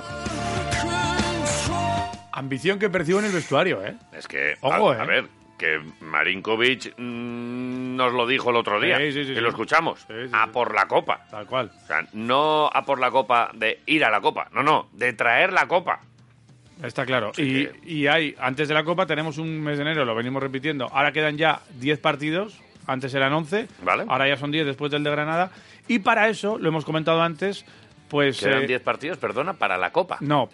Ambición 2.33 2.79
que 2.79 2.91
percibo 2.91 3.19
en 3.21 3.27
el 3.27 3.33
vestuario, 3.33 3.85
¿eh? 3.85 3.95
Es 4.13 4.27
que, 4.27 4.55
Ojo, 4.61 4.91
a, 4.91 5.05
¿eh? 5.05 5.07
ver, 5.07 5.25
que 5.59 5.81
Marinkovic 6.01 6.95
mm, 6.97 7.97
nos 7.97 8.13
lo 8.13 8.27
dijo 8.27 8.51
el 8.51 8.57
otro 8.57 8.81
día, 8.81 9.01
y 9.01 9.13
lo 9.13 9.49
escuchamos, 9.49 10.07
a 10.33 10.49
por 10.49 10.75
la 10.75 10.87
copa. 10.87 11.27
Tal 11.31 11.47
cual. 11.47 11.71
O 11.85 11.87
sea, 11.87 12.07
no 12.15 12.69
a 12.73 12.85
por 12.85 12.99
la 12.99 13.11
copa 13.11 13.51
de 13.55 13.81
ir 13.87 14.05
a 14.05 14.11
la 14.11 14.21
copa, 14.21 14.49
no, 14.53 14.63
no, 14.63 14.89
de 14.93 15.13
traer 15.13 15.53
la 15.53 15.69
copa. 15.69 16.01
Está 16.83 17.07
claro. 17.07 17.31
Y, 17.37 17.69
y, 17.85 18.09
hay, 18.09 18.35
antes 18.41 18.67
de 18.67 18.75
la 18.75 18.83
copa 18.83 19.07
tenemos 19.07 19.39
un 19.39 19.61
mes 19.61 19.77
de 19.79 19.83
enero, 19.83 20.05
lo 20.05 20.17
venimos 20.17 20.43
repitiendo, 20.43 20.89
ahora 20.93 21.13
quedan 21.13 21.37
ya 21.37 21.61
10 21.79 22.01
partidos, 22.01 22.61
antes 22.87 23.13
eran 23.15 23.33
11, 23.33 23.69
vale. 23.83 24.05
ahora 24.09 24.29
ya 24.29 24.37
son 24.37 24.51
10 24.51 24.67
después 24.67 24.91
del 24.91 25.05
de 25.05 25.11
Granada, 25.11 25.51
y 25.89 26.01
para 26.01 26.29
eso, 26.29 26.59
lo 26.59 26.69
hemos 26.69 26.85
comentado 26.85 27.23
antes, 27.23 27.65
pues... 28.09 28.41
Quedan 28.41 28.67
10 28.67 28.81
eh, 28.81 28.85
partidos, 28.85 29.19
perdona, 29.19 29.55
para 29.55 29.79
la 29.79 29.91
copa. 29.91 30.19
No, 30.21 30.49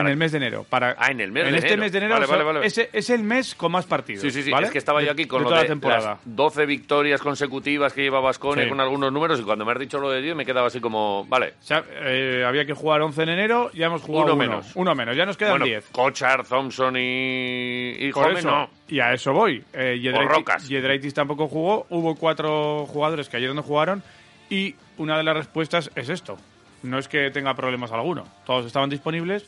en 0.00 0.06
el 0.08 0.16
mes 0.16 0.32
de 0.32 0.38
enero. 0.38 0.64
Para, 0.68 0.96
ah, 0.98 1.10
en 1.10 1.20
el 1.20 1.32
mes 1.32 1.44
en 1.44 1.52
de 1.52 1.56
este 1.58 1.68
enero. 1.68 1.82
mes 1.82 1.92
de 1.92 1.98
enero 1.98 2.44
vale, 2.44 2.66
es, 2.66 3.10
el 3.10 3.22
mes 3.22 3.54
con 3.54 3.72
más 3.72 3.86
partidos. 3.86 4.22
Sí, 4.22 4.30
sí, 4.30 4.42
sí. 4.42 4.52
Es 4.62 4.70
que 4.70 4.78
estaba 4.78 5.02
yo 5.02 5.10
aquí 5.10 5.26
con 5.26 5.42
lo 5.42 5.50
de 5.50 5.68
las 5.68 6.18
12 6.24 6.66
victorias 6.66 7.20
consecutivas 7.20 7.92
que 7.92 8.02
lleva 8.02 8.20
Vasconia 8.20 8.68
con 8.68 8.80
algunos 8.80 9.12
números 9.12 9.40
y 9.40 9.42
cuando 9.42 9.64
me 9.64 9.72
has 9.72 9.78
dicho 9.78 9.98
lo 9.98 10.10
de 10.10 10.22
10 10.22 10.36
me 10.36 10.46
quedaba 10.46 10.68
así 10.68 10.80
como, 10.80 11.24
vale. 11.26 11.54
O 11.60 11.64
sea, 11.64 11.84
eh, 12.02 12.44
había 12.46 12.64
que 12.64 12.74
jugar 12.74 13.02
11 13.02 13.22
en 13.22 13.28
enero, 13.28 13.70
ya 13.72 13.86
hemos 13.86 14.02
jugado 14.02 14.34
uno, 14.34 14.36
menos. 14.36 14.72
Uno 14.74 14.94
menos, 14.94 15.16
ya 15.16 15.26
nos 15.26 15.36
quedan 15.36 15.62
10. 15.62 15.88
Kochar, 15.92 16.44
Thompson 16.44 16.96
y, 16.96 17.96
y 17.98 18.12
no. 18.44 18.70
Y 18.88 19.00
a 19.00 19.12
eso 19.12 19.32
voy. 19.32 19.64
Eh, 19.72 20.00
Yedraitis 20.68 21.14
tampoco 21.14 21.48
jugó. 21.48 21.86
Hubo 21.90 22.14
cuatro 22.14 22.86
jugadores 22.86 23.28
que 23.28 23.36
ayer 23.36 23.54
no 23.54 23.62
jugaron 23.62 24.02
y 24.48 24.74
una 24.98 25.16
de 25.16 25.24
las 25.24 25.36
respuestas 25.36 25.90
es 25.94 26.08
esto. 26.08 26.36
No 26.82 26.98
es 26.98 27.08
que 27.08 27.30
tenga 27.30 27.54
problemas 27.54 27.92
alguno. 27.92 28.24
Todos 28.44 28.66
estaban 28.66 28.90
disponibles 28.90 29.46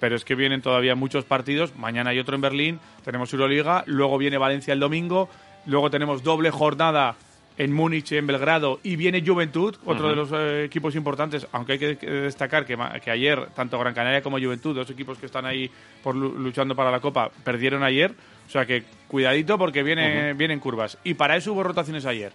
pero 0.00 0.16
es 0.16 0.24
que 0.24 0.34
vienen 0.34 0.62
todavía 0.62 0.94
muchos 0.96 1.24
partidos. 1.24 1.76
Mañana 1.76 2.10
hay 2.10 2.18
otro 2.18 2.34
en 2.34 2.40
Berlín, 2.40 2.80
tenemos 3.04 3.32
Euroliga, 3.32 3.84
luego 3.86 4.18
viene 4.18 4.38
Valencia 4.38 4.72
el 4.72 4.80
domingo, 4.80 5.28
luego 5.66 5.90
tenemos 5.90 6.22
doble 6.22 6.50
jornada 6.50 7.14
en 7.58 7.72
Múnich, 7.72 8.12
en 8.12 8.26
Belgrado, 8.26 8.80
y 8.82 8.96
viene 8.96 9.22
Juventud, 9.24 9.76
otro 9.84 10.08
de 10.08 10.16
los 10.16 10.32
eh, 10.32 10.64
equipos 10.64 10.94
importantes, 10.94 11.46
aunque 11.52 11.72
hay 11.74 11.78
que 11.78 11.94
destacar 12.06 12.64
que, 12.64 12.78
que, 13.04 13.10
ayer 13.10 13.48
tanto 13.54 13.78
Gran 13.78 13.92
Canaria 13.92 14.22
como 14.22 14.38
Juventud, 14.38 14.74
dos 14.74 14.88
equipos 14.88 15.18
que 15.18 15.26
están 15.26 15.44
ahí 15.44 15.70
por, 16.02 16.16
luchando 16.16 16.74
para 16.74 16.90
la 16.90 17.00
Copa, 17.00 17.30
perdieron 17.44 17.82
ayer. 17.82 18.14
O 18.46 18.50
sea 18.50 18.64
que 18.66 18.82
cuidadito 19.06 19.58
porque 19.58 19.82
viene, 19.82 20.32
vienen 20.32 20.58
curvas. 20.58 20.98
Y 21.04 21.14
para 21.14 21.36
eso 21.36 21.52
hubo 21.52 21.62
rotaciones 21.62 22.06
ayer. 22.06 22.32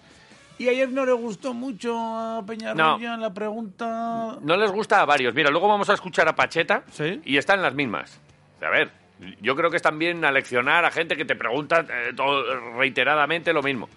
Y 0.57 0.69
ayer 0.69 0.89
no 0.89 1.05
le 1.05 1.12
gustó 1.12 1.53
mucho 1.53 1.97
a 1.97 2.43
Peñarroya 2.45 3.17
la 3.17 3.33
pregunta. 3.33 4.38
No 4.41 4.55
les 4.55 4.71
gusta 4.71 5.01
a 5.01 5.05
varios. 5.05 5.33
Mira, 5.33 5.50
luego 5.50 5.67
vamos 5.67 5.89
a 5.89 5.93
escuchar 5.93 6.27
a 6.27 6.35
Pacheta 6.35 6.83
y 7.24 7.38
están 7.38 7.62
las 7.62 7.74
mismas. 7.74 8.19
A 8.62 8.69
ver, 8.69 8.89
yo 9.41 9.55
creo 9.55 9.69
que 9.69 9.77
es 9.77 9.83
también 9.83 10.24
aleccionar 10.24 10.85
a 10.85 10.91
gente 10.91 11.17
que 11.17 11.25
te 11.25 11.35
pregunta 11.35 11.85
eh, 11.89 12.13
reiteradamente 12.77 13.51
lo 13.53 13.62
mismo. 13.62 13.89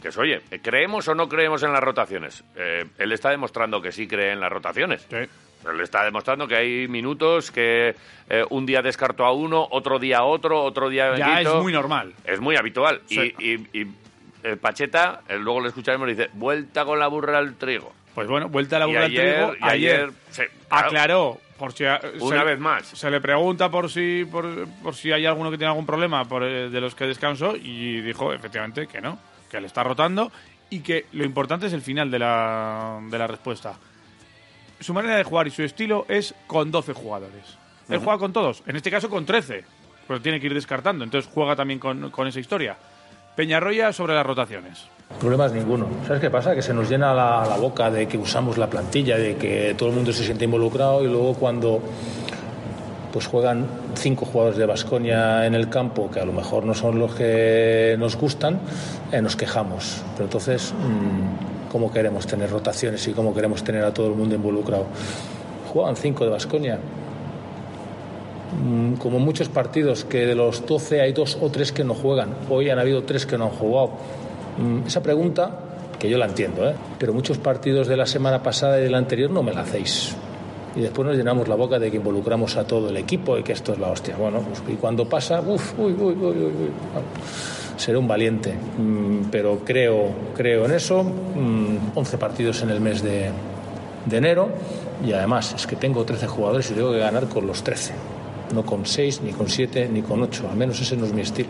Que 0.00 0.08
es, 0.08 0.16
oye, 0.18 0.42
¿creemos 0.62 1.06
o 1.08 1.14
no 1.14 1.28
creemos 1.28 1.62
en 1.62 1.72
las 1.72 1.82
rotaciones? 1.82 2.44
Eh, 2.54 2.86
él 2.98 3.12
está 3.12 3.30
demostrando 3.30 3.80
que 3.82 3.92
sí 3.92 4.06
cree 4.08 4.32
en 4.32 4.40
las 4.40 4.50
rotaciones. 4.50 5.06
Sí. 5.10 5.16
Él 5.16 5.80
está 5.80 6.04
demostrando 6.04 6.46
que 6.46 6.54
hay 6.56 6.88
minutos 6.88 7.50
que 7.50 7.94
eh, 8.28 8.44
un 8.50 8.66
día 8.66 8.82
descarto 8.82 9.24
a 9.24 9.32
uno, 9.32 9.66
otro 9.70 9.98
día 9.98 10.18
a 10.18 10.24
otro, 10.24 10.62
otro 10.62 10.88
día... 10.88 11.16
Ya 11.16 11.40
es 11.40 11.54
muy 11.54 11.72
normal. 11.72 12.14
Es 12.24 12.40
muy 12.40 12.56
habitual. 12.56 13.02
y, 13.08 13.34
y 13.78 13.86
Pacheta, 14.60 15.22
luego 15.40 15.60
le 15.60 15.68
escucharemos, 15.68 16.08
dice, 16.08 16.30
vuelta 16.34 16.84
con 16.84 16.98
la 16.98 17.08
burra 17.08 17.38
al 17.38 17.54
trigo. 17.54 17.92
Pues 18.14 18.28
bueno, 18.28 18.48
vuelta 18.48 18.76
a 18.76 18.78
la 18.80 18.86
burra 18.86 19.04
ayer, 19.04 19.34
trigo. 19.34 19.54
y 19.60 19.68
ayer, 19.68 20.10
sí, 20.30 20.42
claro, 20.68 20.86
aclaró 20.86 21.40
por 21.58 21.72
si 21.72 21.84
una 21.84 22.38
se, 22.40 22.44
vez 22.44 22.58
más. 22.58 22.86
se 22.86 23.10
le 23.10 23.20
pregunta 23.20 23.70
por 23.70 23.90
si 23.90 24.24
por, 24.24 24.68
por 24.82 24.94
si 24.94 25.12
hay 25.12 25.26
alguno 25.26 25.50
que 25.50 25.58
tiene 25.58 25.70
algún 25.70 25.86
problema 25.86 26.24
por, 26.24 26.44
eh, 26.44 26.70
de 26.70 26.80
los 26.80 26.94
que 26.94 27.06
descansó 27.06 27.56
y 27.56 28.00
dijo 28.00 28.32
efectivamente 28.32 28.86
que 28.86 29.00
no, 29.00 29.18
que 29.50 29.60
le 29.60 29.66
está 29.66 29.82
rotando 29.82 30.30
y 30.70 30.80
que 30.80 31.06
lo 31.12 31.24
importante 31.24 31.66
es 31.66 31.72
el 31.72 31.82
final 31.82 32.10
de 32.10 32.18
la, 32.18 33.00
de 33.10 33.18
la 33.18 33.26
respuesta. 33.26 33.74
Su 34.80 34.92
manera 34.92 35.16
de 35.16 35.24
jugar 35.24 35.46
y 35.46 35.50
su 35.50 35.62
estilo 35.62 36.04
es 36.08 36.34
con 36.46 36.70
12 36.70 36.92
jugadores. 36.92 37.58
Él 37.88 37.98
juega 37.98 38.18
con 38.18 38.32
todos, 38.32 38.62
en 38.66 38.76
este 38.76 38.90
caso 38.90 39.08
con 39.08 39.24
13, 39.24 39.64
pero 40.08 40.20
tiene 40.20 40.40
que 40.40 40.46
ir 40.46 40.54
descartando, 40.54 41.04
entonces 41.04 41.30
juega 41.32 41.54
también 41.54 41.78
con, 41.78 42.10
con 42.10 42.26
esa 42.26 42.40
historia. 42.40 42.76
Peñarroya 43.36 43.92
sobre 43.92 44.14
las 44.14 44.24
rotaciones. 44.24 44.86
Problemas 45.20 45.52
ninguno. 45.52 45.86
¿Sabes 46.06 46.22
qué 46.22 46.30
pasa? 46.30 46.54
Que 46.54 46.62
se 46.62 46.72
nos 46.72 46.88
llena 46.88 47.12
la, 47.14 47.56
boca 47.60 47.90
de 47.90 48.08
que 48.08 48.16
usamos 48.16 48.56
la 48.56 48.68
plantilla, 48.68 49.18
de 49.18 49.36
que 49.36 49.74
todo 49.76 49.90
el 49.90 49.94
mundo 49.94 50.10
se 50.12 50.24
siente 50.24 50.46
involucrado 50.46 51.04
y 51.04 51.06
luego 51.06 51.34
cuando 51.34 51.80
pues 53.12 53.26
juegan 53.26 53.66
cinco 53.94 54.24
jugadores 54.24 54.58
de 54.58 54.66
Basconia 54.66 55.46
en 55.46 55.54
el 55.54 55.68
campo 55.68 56.10
que 56.10 56.20
a 56.20 56.24
lo 56.24 56.32
mejor 56.32 56.64
no 56.64 56.74
son 56.74 56.98
los 56.98 57.14
que 57.14 57.94
nos 57.98 58.16
gustan, 58.16 58.58
eh, 59.12 59.20
nos 59.20 59.36
quejamos. 59.36 60.02
Pero 60.14 60.24
entonces, 60.24 60.72
mmm, 60.72 61.70
¿cómo 61.70 61.92
queremos 61.92 62.26
tener 62.26 62.50
rotaciones 62.50 63.06
y 63.06 63.12
cómo 63.12 63.34
queremos 63.34 63.62
tener 63.62 63.84
a 63.84 63.92
todo 63.92 64.08
el 64.08 64.14
mundo 64.14 64.34
involucrado? 64.34 64.86
Juegan 65.72 65.96
cinco 65.96 66.24
de 66.24 66.30
Basconia. 66.30 66.78
Mm, 68.62 68.94
como 68.94 69.18
muchos 69.18 69.48
partidos 69.48 70.04
que 70.04 70.26
de 70.26 70.34
los 70.34 70.64
12 70.64 71.00
hay 71.00 71.12
dos 71.12 71.36
o 71.40 71.50
tres 71.50 71.72
que 71.72 71.84
no 71.84 71.94
juegan. 71.94 72.30
Hoy 72.48 72.70
han 72.70 72.78
habido 72.78 73.02
tres 73.02 73.26
que 73.26 73.36
no 73.36 73.44
han 73.44 73.50
jugado. 73.50 73.90
Mm, 74.58 74.86
esa 74.86 75.02
pregunta, 75.02 75.60
que 75.98 76.08
yo 76.08 76.16
la 76.16 76.26
entiendo, 76.26 76.68
¿eh? 76.68 76.74
pero 76.98 77.12
muchos 77.12 77.38
partidos 77.38 77.86
de 77.86 77.96
la 77.96 78.06
semana 78.06 78.42
pasada 78.42 78.78
y 78.78 78.84
de 78.84 78.90
la 78.90 78.98
anterior 78.98 79.30
no 79.30 79.42
me 79.42 79.52
la 79.52 79.60
hacéis. 79.60 80.14
Y 80.74 80.80
después 80.80 81.06
nos 81.06 81.16
llenamos 81.16 81.48
la 81.48 81.54
boca 81.54 81.78
de 81.78 81.90
que 81.90 81.96
involucramos 81.96 82.56
a 82.56 82.66
todo 82.66 82.90
el 82.90 82.96
equipo 82.98 83.38
y 83.38 83.42
que 83.42 83.52
esto 83.52 83.72
es 83.72 83.78
la 83.78 83.88
hostia. 83.88 84.16
Bueno, 84.16 84.40
pues, 84.40 84.62
y 84.68 84.76
cuando 84.76 85.08
pasa, 85.08 85.40
uff, 85.40 85.78
uy, 85.78 85.92
uy, 85.92 86.14
uy, 86.14 86.36
uy, 86.36 86.44
uy. 86.44 86.70
seré 87.76 87.96
un 87.96 88.06
valiente. 88.06 88.54
Mm, 88.54 89.30
pero 89.30 89.60
creo, 89.64 90.10
creo 90.34 90.66
en 90.66 90.72
eso. 90.72 91.04
11 91.94 92.18
partidos 92.18 92.62
en 92.62 92.70
el 92.70 92.80
mes 92.80 93.02
de, 93.02 93.30
de 94.04 94.16
enero. 94.16 94.48
Y 95.06 95.12
además 95.12 95.54
es 95.54 95.66
que 95.66 95.76
tengo 95.76 96.04
13 96.04 96.26
jugadores 96.26 96.70
y 96.70 96.74
tengo 96.74 96.92
que 96.92 96.98
ganar 96.98 97.26
con 97.26 97.46
los 97.46 97.62
13 97.62 98.15
no 98.52 98.64
con 98.64 98.86
6, 98.86 99.22
ni 99.22 99.32
con 99.32 99.48
7, 99.48 99.88
ni 99.90 100.02
con 100.02 100.22
8. 100.22 100.48
Al 100.50 100.56
menos 100.56 100.80
ese 100.80 100.96
no 100.96 101.04
es 101.06 101.12
mi 101.12 101.22
estilo. 101.22 101.48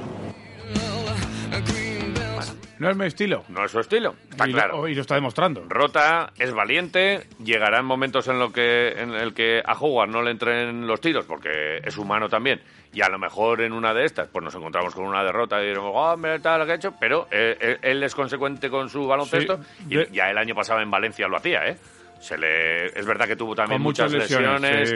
No 2.79 2.91
es 2.91 2.97
mi 2.97 3.07
estilo. 3.07 3.43
No 3.49 3.65
es 3.65 3.71
su 3.71 3.81
estilo, 3.81 4.15
está 4.31 4.47
y 4.47 4.53
claro. 4.53 4.83
Lo, 4.83 4.89
y 4.89 4.95
lo 4.95 5.01
está 5.01 5.15
demostrando. 5.15 5.65
Rota, 5.67 6.31
es 6.39 6.53
valiente, 6.53 7.27
llegarán 7.43 7.87
momentos 7.87 8.29
en, 8.29 8.39
lo 8.39 8.53
que, 8.53 8.89
en 9.01 9.15
el 9.15 9.33
que 9.33 9.63
a 9.65 9.75
jugar 9.75 10.11
no 10.11 10.21
le 10.21 10.31
entren 10.33 10.87
los 10.87 11.01
tiros, 11.01 11.25
porque 11.25 11.79
es 11.83 11.97
humano 11.97 12.29
también. 12.29 12.61
Y 12.93 13.01
a 13.01 13.09
lo 13.09 13.19
mejor 13.19 13.63
en 13.63 13.73
una 13.73 13.95
de 13.95 14.05
estas, 14.05 14.29
pues 14.29 14.45
nos 14.45 14.55
encontramos 14.55 14.95
con 14.95 15.07
una 15.07 15.25
derrota 15.25 15.59
y 15.63 15.69
diremos, 15.69 15.91
oh, 15.95 16.17
mira 16.19 16.39
tal 16.39 16.61
lo 16.61 16.67
que 16.67 16.73
ha 16.73 16.77
hecho, 16.77 16.93
pero 17.01 17.27
eh, 17.31 17.79
él 17.81 18.03
es 18.03 18.15
consecuente 18.15 18.69
con 18.69 18.91
su 18.91 19.07
baloncesto 19.07 19.57
Sí, 19.79 19.85
y 19.89 19.97
de- 19.97 20.09
ya 20.13 20.31
el 20.31 20.37
año 20.37 20.55
pasado 20.55 20.81
en 20.81 20.91
Valencia 20.91 21.27
lo 21.29 21.39
hacía, 21.39 21.67
¿eh? 21.67 21.79
Se 22.19 22.37
le, 22.39 22.87
es 22.87 23.05
verdad 23.07 23.27
que 23.27 23.37
tuvo 23.37 23.55
también 23.55 23.77
Con 23.79 23.83
muchas 23.83 24.11
muchas 24.11 24.31
lesiones, 24.31 24.89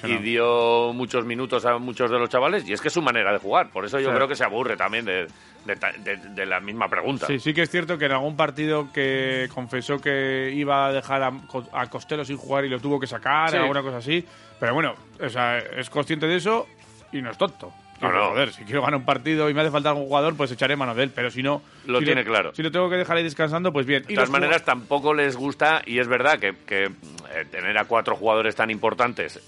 sí, 0.00 0.06
y- 0.06 0.16
dio 0.18 0.92
muchos 0.94 1.24
minutos 1.24 1.66
a 1.66 1.78
muchos 1.78 2.10
de 2.10 2.18
los 2.18 2.28
chavales 2.28 2.66
y 2.68 2.72
es 2.72 2.80
que 2.80 2.88
es 2.88 2.94
su 2.94 3.02
manera 3.02 3.32
de 3.32 3.38
jugar. 3.38 3.70
Por 3.70 3.84
eso 3.84 3.98
yo 3.98 4.10
Sí. 4.10 4.14
creo 4.14 4.28
que 4.28 4.36
se 4.36 4.44
aburre 4.44 4.76
también 4.76 5.04
de, 5.04 5.26
de- 5.66 6.16
de 6.16 6.46
la 6.46 6.60
misma 6.60 6.88
pregunta. 6.88 7.26
Sí, 7.26 7.38
sí 7.40 7.52
que 7.52 7.62
es 7.62 7.70
cierto 7.70 7.98
que 7.98 8.06
en 8.06 8.12
algún 8.12 8.36
partido 8.36 8.92
que 8.92 9.48
confesó 9.52 10.00
que 10.00 10.52
iba 10.54 10.86
a 10.86 10.92
dejar 10.92 11.22
a, 11.22 11.32
a 11.72 11.90
Costello 11.90 12.24
sin 12.24 12.36
jugar 12.36 12.64
y 12.64 12.68
lo 12.68 12.78
tuvo 12.80 13.00
que 13.00 13.06
sacar, 13.08 13.50
Sí. 13.50 13.56
alguna 13.56 13.82
cosa 13.82 13.98
así. 13.98 14.24
Pero 14.58 14.72
bueno, 14.72 14.94
o 15.20 15.28
sea, 15.28 15.58
es 15.58 15.90
consciente 15.90 16.26
de 16.26 16.36
eso 16.36 16.66
y 17.12 17.20
no 17.20 17.30
es 17.30 17.36
tonto. 17.36 17.72
No, 18.00 18.10
no. 18.10 18.30
Joder, 18.30 18.52
si 18.52 18.64
quiero 18.64 18.82
ganar 18.82 19.00
un 19.00 19.04
partido 19.04 19.50
y 19.50 19.54
me 19.54 19.60
hace 19.60 19.70
falta 19.70 19.90
algún 19.90 20.06
jugador, 20.06 20.36
pues 20.36 20.50
echaré 20.52 20.76
mano 20.76 20.94
de 20.94 21.04
él. 21.04 21.12
Pero 21.14 21.30
si 21.30 21.42
no. 21.42 21.62
Lo 21.86 21.98
si 21.98 22.06
tiene 22.06 22.24
claro. 22.24 22.54
Si 22.54 22.62
lo 22.62 22.70
tengo 22.70 22.88
que 22.88 22.96
dejar 22.96 23.16
ahí 23.16 23.22
descansando, 23.22 23.72
pues 23.72 23.86
bien. 23.86 24.04
De 24.04 24.12
Y 24.12 24.16
todas 24.16 24.30
maneras, 24.30 24.64
tampoco 24.64 25.12
les 25.14 25.36
gusta, 25.36 25.82
y 25.84 25.98
es 25.98 26.08
verdad 26.08 26.38
que, 26.38 26.54
que, 26.66 26.84
eh, 26.84 27.44
tener 27.50 27.76
a 27.78 27.84
cuatro 27.84 28.16
jugadores 28.16 28.56
tan 28.56 28.70
importantes 28.70 29.40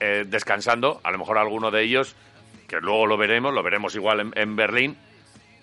eh, 0.00 0.24
descansando, 0.26 1.00
a 1.02 1.10
lo 1.10 1.18
mejor 1.18 1.38
alguno 1.38 1.70
de 1.70 1.82
ellos, 1.82 2.14
que 2.68 2.80
luego 2.80 3.06
lo 3.06 3.16
veremos, 3.16 3.52
lo 3.52 3.62
veremos 3.62 3.94
igual 3.94 4.20
en, 4.20 4.32
en 4.36 4.56
Berlín, 4.56 4.96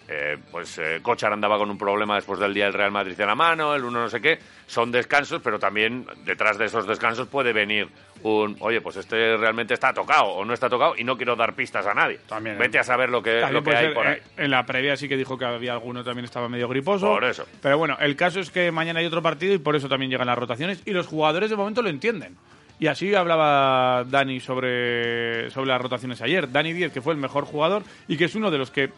eh, 0.07 0.37
pues 0.51 0.77
eh, 0.79 0.99
Kochar 1.01 1.31
andaba 1.33 1.57
con 1.57 1.69
un 1.69 1.77
problema 1.77 2.15
después 2.15 2.39
del 2.39 2.53
día 2.53 2.65
del 2.65 2.73
Real 2.73 2.91
Madrid 2.91 3.19
en 3.19 3.27
la 3.27 3.35
mano, 3.35 3.73
el 3.73 3.83
uno 3.83 4.01
no 4.01 4.09
sé 4.09 4.19
qué, 4.21 4.37
son 4.67 4.91
descansos, 4.91 5.41
pero 5.41 5.59
también 5.59 6.05
detrás 6.25 6.57
de 6.57 6.65
esos 6.65 6.85
descansos 6.87 7.27
puede 7.27 7.53
venir 7.53 7.87
un, 8.23 8.55
oye, 8.59 8.79
pues 8.81 8.97
este 8.97 9.37
realmente 9.37 9.73
está 9.73 9.93
tocado 9.93 10.25
o 10.25 10.45
no 10.45 10.53
está 10.53 10.69
tocado 10.69 10.93
y 10.97 11.03
no 11.03 11.17
quiero 11.17 11.35
dar 11.35 11.53
pistas 11.55 11.85
a 11.85 11.93
nadie. 11.93 12.19
También, 12.27 12.57
Vete 12.57 12.77
¿eh? 12.77 12.81
a 12.81 12.83
saber 12.83 13.09
lo 13.09 13.21
que, 13.21 13.39
También 13.41 13.53
lo 13.53 13.63
que 13.63 13.75
hay 13.75 13.85
ser, 13.85 13.93
por 13.93 14.07
ahí. 14.07 14.17
eh, 14.17 14.21
En 14.37 14.51
la 14.51 14.65
previa 14.65 14.95
sí 14.95 15.07
que 15.09 15.17
dijo 15.17 15.37
que 15.37 15.45
había 15.45 15.73
alguno 15.73 16.03
también 16.03 16.25
estaba 16.25 16.47
medio 16.49 16.67
griposo. 16.67 17.07
Por 17.07 17.23
eso. 17.23 17.45
Pero 17.61 17.77
bueno, 17.77 17.97
el 17.99 18.15
caso 18.15 18.39
es 18.39 18.49
que 18.51 18.71
mañana 18.71 18.99
hay 18.99 19.05
otro 19.05 19.21
partido 19.21 19.53
y 19.53 19.57
por 19.57 19.75
eso 19.75 19.89
también 19.89 20.09
llegan 20.11 20.27
las 20.27 20.37
rotaciones 20.37 20.81
y 20.85 20.91
los 20.91 21.07
jugadores 21.07 21.49
de 21.49 21.55
momento 21.55 21.81
lo 21.81 21.89
entienden. 21.89 22.35
Y 22.79 22.87
así 22.87 23.13
hablaba 23.13 24.03
Dani 24.05 24.39
sobre, 24.39 25.49
sobre 25.51 25.67
las 25.69 25.79
rotaciones 25.81 26.21
ayer. 26.21 26.51
Dani 26.51 26.73
Díez, 26.73 26.91
que 26.91 27.01
fue 27.01 27.13
el 27.13 27.19
mejor 27.19 27.45
jugador 27.45 27.83
y 28.07 28.17
que 28.17 28.25
es 28.25 28.35
uno 28.35 28.51
de 28.51 28.57
los 28.57 28.71
que 28.71 28.89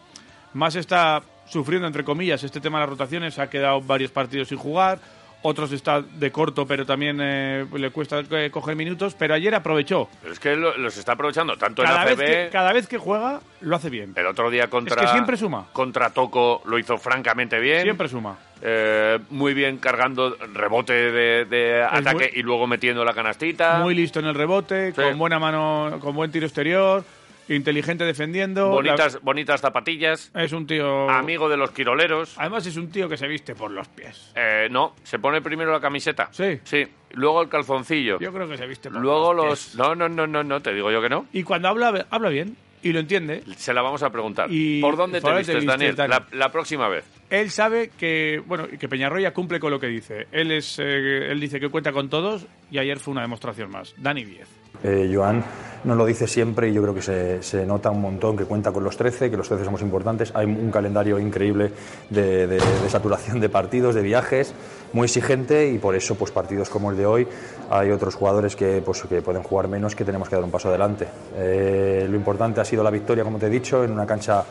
más 0.54 0.74
está 0.76 1.22
sufriendo, 1.48 1.86
entre 1.86 2.04
comillas, 2.04 2.42
este 2.44 2.60
tema 2.60 2.78
de 2.78 2.82
las 2.82 2.90
rotaciones. 2.90 3.38
Ha 3.38 3.48
quedado 3.50 3.80
varios 3.80 4.10
partidos 4.10 4.48
sin 4.48 4.58
jugar. 4.58 4.98
Otros 5.42 5.70
está 5.70 6.00
de 6.02 6.32
corto, 6.32 6.66
pero 6.66 6.84
también 6.86 7.18
eh, 7.22 7.66
le 7.74 7.90
cuesta 7.90 8.20
eh, 8.30 8.50
coger 8.50 8.74
minutos. 8.74 9.14
Pero 9.16 9.34
ayer 9.34 9.54
aprovechó. 9.54 10.08
Pero 10.20 10.32
es 10.32 10.40
que 10.40 10.56
lo- 10.56 10.76
los 10.76 10.96
está 10.96 11.12
aprovechando 11.12 11.56
tanto 11.56 11.84
Cada 11.84 12.02
en 12.02 12.16
vez, 12.16 12.18
ACB... 12.18 12.26
que, 12.44 12.48
cada 12.50 12.72
vez 12.72 12.88
que 12.88 12.98
juega, 12.98 13.40
lo 13.60 13.76
hace 13.76 13.88
bien. 13.90 14.12
El 14.16 14.26
otro 14.26 14.50
día 14.50 14.68
contra. 14.68 14.96
Es 14.96 15.02
que 15.02 15.12
siempre 15.12 15.36
suma. 15.36 15.66
Contra 15.72 16.10
Toco 16.10 16.62
lo 16.64 16.78
hizo 16.80 16.98
francamente 16.98 17.60
bien. 17.60 17.82
Siempre 17.82 18.08
suma. 18.08 18.36
Eh, 18.60 19.20
muy 19.30 19.54
bien 19.54 19.76
cargando 19.76 20.36
rebote 20.54 20.94
de, 20.94 21.44
de 21.44 21.82
ataque 21.84 22.30
muy- 22.32 22.40
y 22.40 22.42
luego 22.42 22.66
metiendo 22.66 23.04
la 23.04 23.12
canastita. 23.14 23.78
Muy 23.78 23.94
listo 23.94 24.18
en 24.18 24.26
el 24.26 24.34
rebote, 24.34 24.92
Sí. 24.94 25.00
con 25.00 25.16
buena 25.16 25.38
mano, 25.38 25.98
con 26.00 26.16
buen 26.16 26.32
tiro 26.32 26.46
exterior, 26.46 27.04
inteligente 27.48 28.04
defendiendo. 28.04 28.68
bonitas, 28.70 29.20
bonitas 29.22 29.60
zapatillas. 29.60 30.30
La- 30.34 30.44
es 30.44 30.52
un 30.52 30.66
tío. 30.66 31.08
Amigo 31.10 31.48
de 31.48 31.56
los 31.56 31.70
quiroleros. 31.70 32.34
Además, 32.38 32.66
es 32.66 32.76
un 32.76 32.90
tío 32.90 33.08
que 33.08 33.16
se 33.16 33.26
viste 33.28 33.54
por 33.54 33.70
los 33.70 33.88
pies. 33.88 34.32
Eh, 34.34 34.68
no, 34.70 34.94
se 35.02 35.18
pone 35.18 35.40
primero 35.42 35.72
la 35.72 35.80
camiseta. 35.80 36.28
Sí. 36.32 36.58
Sí. 36.64 36.84
Luego 37.12 37.42
el 37.42 37.48
calzoncillo. 37.48 38.18
Yo 38.18 38.32
creo 38.32 38.48
que 38.48 38.56
se 38.56 38.66
viste 38.66 38.90
por 38.90 39.00
Luego 39.00 39.32
los. 39.32 39.46
los. 39.46 39.64
pies. 39.66 39.74
No, 39.76 39.94
no, 39.94 40.08
no, 40.08 40.26
no, 40.26 40.42
no, 40.44 40.60
te 40.60 40.72
digo 40.74 40.90
yo 40.90 41.00
que 41.00 41.08
no. 41.08 41.26
Y 41.32 41.42
cuando 41.44 41.68
habla, 41.68 42.06
habla 42.10 42.28
bien 42.28 42.56
y 42.82 42.92
lo 42.92 43.00
entiende. 43.00 43.42
Se 43.56 43.72
la 43.72 43.80
vamos 43.82 44.02
a 44.02 44.10
preguntar. 44.10 44.48
Y- 44.50 44.80
¿Por 44.80 44.96
dónde 44.96 45.18
te 45.18 45.22
¿por 45.22 45.30
dónde 45.32 45.44
te 45.44 45.54
vistes, 45.54 45.64
vistes, 45.76 45.94
Daniel? 45.96 45.96
Dani? 45.96 46.10
La, 46.32 46.38
la 46.46 46.52
próxima 46.52 46.88
vez. 46.88 47.04
Él 47.30 47.50
sabe 47.50 47.90
que, 47.98 48.40
bueno, 48.46 48.68
que 48.68 48.88
Peñarroya 48.88 49.32
cumple 49.32 49.58
con 49.58 49.70
lo 49.72 49.80
que 49.80 49.88
dice. 49.88 50.26
Él 50.30 50.52
es, 50.52 50.78
eh, 50.78 51.30
él 51.32 51.40
dice 51.40 51.58
que 51.58 51.68
cuenta 51.68 51.90
con 51.92 52.08
todos 52.08 52.46
y 52.70 52.78
ayer 52.78 52.98
fue 53.00 53.12
una 53.12 53.22
demostración 53.22 53.70
más. 53.70 53.94
Dani 53.96 54.24
10. 54.24 54.48
Eh, 54.84 55.10
Joan 55.12 55.42
nos 55.84 55.96
lo 55.96 56.04
dice 56.04 56.26
siempre 56.26 56.68
y 56.68 56.72
yo 56.72 56.82
creo 56.82 56.94
que 56.94 57.02
se, 57.02 57.42
se 57.44 57.64
nota 57.64 57.90
un 57.90 58.00
montón 58.00 58.36
que 58.36 58.44
cuenta 58.44 58.72
con 58.72 58.82
los 58.82 58.96
13, 58.96 59.30
que 59.30 59.36
los 59.36 59.46
13 59.48 59.64
somos 59.64 59.82
importantes. 59.82 60.32
Hay 60.34 60.46
un 60.46 60.70
calendario 60.72 61.18
increíble 61.20 61.70
de, 62.10 62.46
de- 62.48 62.56
de 62.58 62.88
saturación 62.90 63.38
de 63.38 63.48
partidos, 63.48 63.94
de 63.94 64.02
viajes, 64.02 64.52
muy 64.92 65.04
exigente 65.04 65.68
y 65.70 65.78
por 65.78 65.94
eso 65.94 66.16
pues 66.16 66.32
partidos 66.32 66.70
como 66.70 66.90
el 66.90 66.96
de 66.96 67.06
hoy 67.06 67.28
hay 67.70 67.90
otros 67.92 68.14
jugadores 68.16 68.56
que, 68.56 68.82
pues, 68.84 69.02
que 69.02 69.22
pueden 69.22 69.42
jugar 69.44 69.68
menos 69.68 69.94
que 69.94 70.04
tenemos 70.04 70.28
que 70.28 70.34
dar 70.34 70.44
un 70.44 70.50
paso 70.50 70.68
adelante. 70.70 71.06
Eh, 71.36 72.06
lo 72.10 72.16
importante 72.16 72.60
ha 72.60 72.64
sido 72.64 72.82
la 72.82 72.90
victoria, 72.90 73.22
como 73.22 73.38
te 73.38 73.46
he 73.46 73.50
dicho, 73.50 73.84
en 73.84 73.92
una 73.92 74.06
cancha 74.06 74.42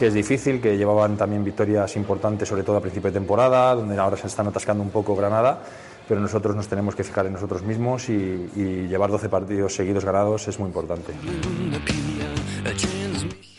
que 0.00 0.06
es 0.06 0.14
difícil, 0.14 0.62
que 0.62 0.78
llevaban 0.78 1.14
también 1.18 1.44
victorias 1.44 1.94
importantes, 1.94 2.48
sobre 2.48 2.62
todo 2.62 2.78
a 2.78 2.80
principio 2.80 3.10
de 3.10 3.18
temporada, 3.18 3.74
donde 3.74 3.98
ahora 3.98 4.16
se 4.16 4.28
están 4.28 4.46
atascando 4.46 4.82
un 4.82 4.88
poco 4.88 5.14
Granada, 5.14 5.62
pero 6.08 6.22
nosotros 6.22 6.56
nos 6.56 6.66
tenemos 6.68 6.96
que 6.96 7.04
fijar 7.04 7.26
en 7.26 7.34
nosotros 7.34 7.62
mismos 7.62 8.08
y, 8.08 8.12
y 8.56 8.88
llevar 8.88 9.10
12 9.10 9.28
partidos 9.28 9.74
seguidos 9.74 10.02
ganados 10.02 10.48
es 10.48 10.58
muy 10.58 10.68
importante. 10.68 11.12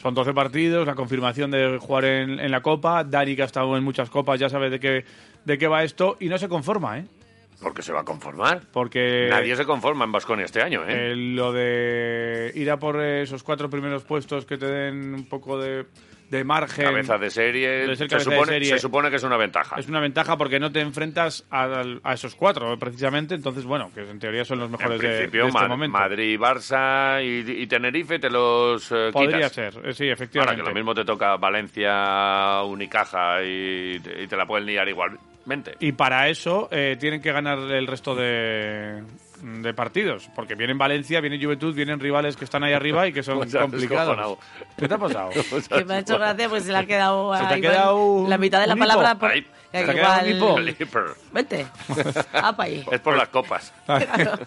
Son 0.01 0.15
12 0.15 0.33
partidos, 0.33 0.87
la 0.87 0.95
confirmación 0.95 1.51
de 1.51 1.77
jugar 1.77 2.05
en, 2.05 2.39
en 2.39 2.49
la 2.49 2.61
Copa. 2.61 3.03
Dani, 3.03 3.35
que 3.35 3.43
ha 3.43 3.45
estado 3.45 3.77
en 3.77 3.83
muchas 3.83 4.09
copas, 4.09 4.39
ya 4.39 4.49
sabe 4.49 4.71
de 4.71 4.79
qué, 4.79 5.05
de 5.45 5.57
qué 5.59 5.67
va 5.67 5.83
esto 5.83 6.17
y 6.19 6.27
no 6.27 6.39
se 6.39 6.49
conforma, 6.49 6.97
¿eh? 6.97 7.05
Porque 7.61 7.83
se 7.83 7.93
va 7.93 7.99
a 7.99 8.03
conformar. 8.03 8.63
Porque 8.73 9.27
Nadie 9.29 9.55
se 9.55 9.65
conforma 9.65 10.05
en 10.05 10.11
Vasconia 10.11 10.45
este 10.45 10.63
año, 10.63 10.81
¿eh? 10.87 11.11
eh, 11.11 11.15
lo 11.15 11.53
de 11.53 12.51
ir 12.55 12.71
a 12.71 12.79
por 12.79 12.99
esos 12.99 13.43
cuatro 13.43 13.69
primeros 13.69 14.03
puestos 14.03 14.47
que 14.47 14.57
te 14.57 14.65
den 14.65 15.13
un 15.13 15.25
poco 15.25 15.59
de, 15.59 15.85
de 16.31 16.43
margen 16.45 16.85
Cabeza 16.85 17.17
de 17.17 17.29
serie. 17.29 17.69
de 17.87 17.95
ser 17.95 18.09
se, 18.09 18.15
de 18.15 18.21
supone, 18.23 18.45
serie. 18.53 18.69
se 18.69 18.79
supone 18.79 19.09
que 19.09 19.17
es 19.17 19.23
una 19.23 19.35
ventaja. 19.37 19.75
es 19.77 19.87
una 19.89 19.99
ventaja 19.99 20.37
porque 20.37 20.59
no 20.59 20.71
te 20.71 20.79
enfrentas 20.79 21.45
a, 21.51 21.83
a 22.03 22.13
esos 22.13 22.35
cuatro, 22.35 22.79
precisamente. 22.79 23.35
Entonces, 23.35 23.65
bueno, 23.65 23.91
que 23.93 24.09
en 24.09 24.17
teoría 24.17 24.45
son 24.45 24.59
los 24.59 24.67
En 24.67 24.71
mejores 24.71 25.01
de, 25.01 25.07
principio, 25.09 25.41
de 25.43 25.47
este 25.49 25.61
Ma- 25.61 25.67
momento. 25.67 25.97
Madrid, 25.99 26.39
Barça 26.39 27.21
y, 27.23 27.61
y 27.63 27.67
Tenerife 27.67 28.17
te 28.17 28.29
los 28.29 28.91
eh, 28.91 29.09
Podría 29.11 29.49
quitas. 29.49 29.51
ser, 29.51 29.73
eh, 29.85 29.93
sí, 29.93 30.03
Ahora 30.05 30.13
efectivamente. 30.13 30.63
que 30.63 30.69
lo 30.69 30.73
mismo 30.75 30.95
te 30.95 31.03
toca 31.05 31.35
Valencia, 31.35 32.63
Unicaja 32.63 33.43
y, 33.43 33.95
y 34.23 34.27
te 34.27 34.35
la 34.37 34.45
pueden 34.45 34.65
liar 34.65 34.87
igual. 34.87 35.17
Vente. 35.45 35.75
Y 35.79 35.91
para 35.91 36.29
eso 36.29 36.69
eh, 36.71 36.95
tienen 36.99 37.21
que 37.21 37.31
ganar 37.31 37.57
el 37.59 37.87
resto 37.87 38.15
de, 38.15 39.03
de 39.41 39.73
partidos. 39.73 40.29
Porque 40.35 40.55
vienen 40.55 40.77
Valencia, 40.77 41.19
viene 41.21 41.43
Juventud, 41.43 41.73
vienen 41.75 41.99
rivales 41.99 42.37
que 42.37 42.45
están 42.45 42.63
ahí 42.63 42.73
arriba 42.73 43.07
y 43.07 43.13
que 43.13 43.23
son 43.23 43.37
Pues 43.39 43.55
complicados. 43.55 44.37
¿Qué 44.77 44.87
te 44.87 44.93
ha 44.93 44.97
pasado? 44.97 45.29
Que 45.69 45.85
me 45.85 45.95
ha 45.95 45.99
hecho 45.99 46.17
gracia, 46.17 46.49
pues 46.49 46.63
se 46.63 46.71
le 46.71 46.77
ha 46.77 46.85
quedado, 46.85 47.33
Se 47.35 47.39
te 47.39 47.45
a 47.45 47.49
ha 47.49 47.57
Iván 47.57 47.61
quedado 47.71 48.25
la 48.27 48.37
mitad 48.37 48.61
de 48.61 48.67
la 48.67 48.75
palabra. 48.75 49.15
Por, 49.15 49.31
Ahí. 49.31 49.41
que 49.71 49.79
Se 49.79 49.85
te 49.85 49.91
ha 49.91 49.93
quedado 49.93 50.21
un 50.21 50.29
igual- 50.35 50.69
hipo. 50.69 50.75
Flipper. 50.75 51.03
Vente. 51.31 51.67
Ah, 52.33 52.55
pa' 52.55 52.63
ahí. 52.63 52.83
Es 52.91 52.99
por 53.01 53.15
las 53.17 53.27
copas. 53.29 53.73
Claro. 53.85 54.39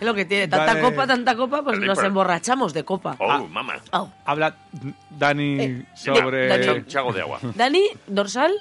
Es 0.00 0.02
lo 0.06 0.14
que 0.14 0.24
tiene. 0.24 0.48
Tanta 0.48 0.66
Dale. 0.74 0.80
copa, 0.80 1.06
tanta 1.06 1.36
copa, 1.36 1.62
pues 1.62 1.78
El 1.78 1.86
nos 1.86 1.98
hiper. 1.98 2.06
emborrachamos 2.08 2.72
de 2.72 2.84
copa. 2.84 3.16
Oh, 3.18 3.46
mamá. 3.48 3.74
Au. 3.90 4.10
Habla 4.24 4.54
Dani 5.10 5.60
Eh, 5.60 5.84
sobre... 5.96 6.48
Dani. 6.48 6.64
Cha- 6.64 6.86
Chago 6.86 7.12
de 7.12 7.20
agua. 7.20 7.38
Dani, 7.54 7.82
dorsal. 8.06 8.52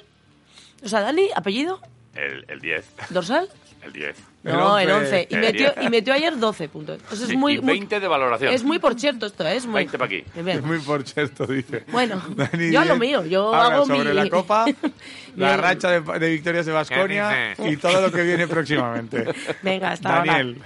O 0.83 0.88
sea, 0.89 1.01
Dani, 1.01 1.27
apellido, 1.36 1.79
El, 2.15 2.45
el 2.50 2.60
10. 2.60 2.86
dorsal. 3.10 3.48
El 3.84 3.94
10. 3.94 4.16
El 4.44 4.54
No, 4.54 4.78
el 4.78 4.90
11. 4.92 5.06
11. 5.06 5.28
Y 5.30 5.36
El 5.36 5.42
metió, 5.42 5.72
10. 5.74 5.86
y 5.86 5.90
metió 5.90 6.14
ayer 6.14 6.38
12 6.38 6.70
puntos. 6.70 7.00
Eso 7.12 7.24
es 7.24 7.30
Sí, 7.30 7.38
muy, 7.38 7.54
y 7.56 7.58
muy- 7.62 7.74
20 7.74 8.00
de 8.00 8.08
valoración. 8.08 8.54
Es 8.54 8.64
muy 8.64 8.78
por 8.80 9.00
cierto 9.00 9.26
esto, 9.26 9.46
¿eh? 9.48 9.56
es 9.56 9.66
muy... 9.66 9.76
20 9.82 9.98
pa' 9.98 10.06
aquí. 10.06 10.24
Es 10.36 10.62
muy 10.64 10.80
por 10.80 11.04
cierto, 11.04 11.46
dice. 11.48 11.84
Bueno, 11.92 12.22
Dani 12.36 12.72
yo 12.72 12.80
a 12.82 12.86
lo 12.86 12.96
mío, 12.98 13.24
yo 13.26 13.54
habla 13.54 13.76
hago 13.76 13.86
sobre 13.88 14.10
mi- 14.10 14.14
la 14.16 14.30
Copa, 14.30 14.66
la 15.36 15.58
racha 15.58 15.90
de, 15.90 16.20
de 16.20 16.30
victorias 16.30 16.66
de 16.66 16.72
Basconia 16.72 17.54
¿Qué 17.58 17.70
y 17.72 17.78
todo 17.78 18.02
lo 18.02 18.12
que 18.12 18.22
viene 18.24 18.48
próximamente. 18.48 19.26
Venga, 19.64 19.92
hasta 19.92 20.18
ahora. 20.20 20.32
Daniel. 20.34 20.62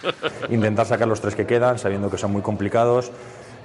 Intentar 0.49 0.85
sacar 0.85 1.07
los 1.07 1.21
tres 1.21 1.35
que 1.35 1.45
quedan, 1.45 1.79
sabiendo 1.79 2.09
que 2.11 2.17
son 2.17 2.31
muy 2.31 2.41
complicados, 2.41 3.11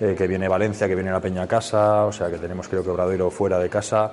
eh, 0.00 0.14
que 0.16 0.26
viene 0.26 0.48
Valencia, 0.48 0.86
que 0.88 0.94
viene 0.94 1.10
la 1.10 1.20
Peña 1.20 1.42
a 1.42 1.46
casa, 1.48 2.04
o 2.06 2.12
sea 2.12 2.30
que 2.30 2.38
tenemos 2.38 2.68
creo 2.68 2.82
que 2.84 2.90
Obradoiro 2.90 3.30
fuera 3.30 3.58
de 3.58 3.68
casa. 3.68 4.12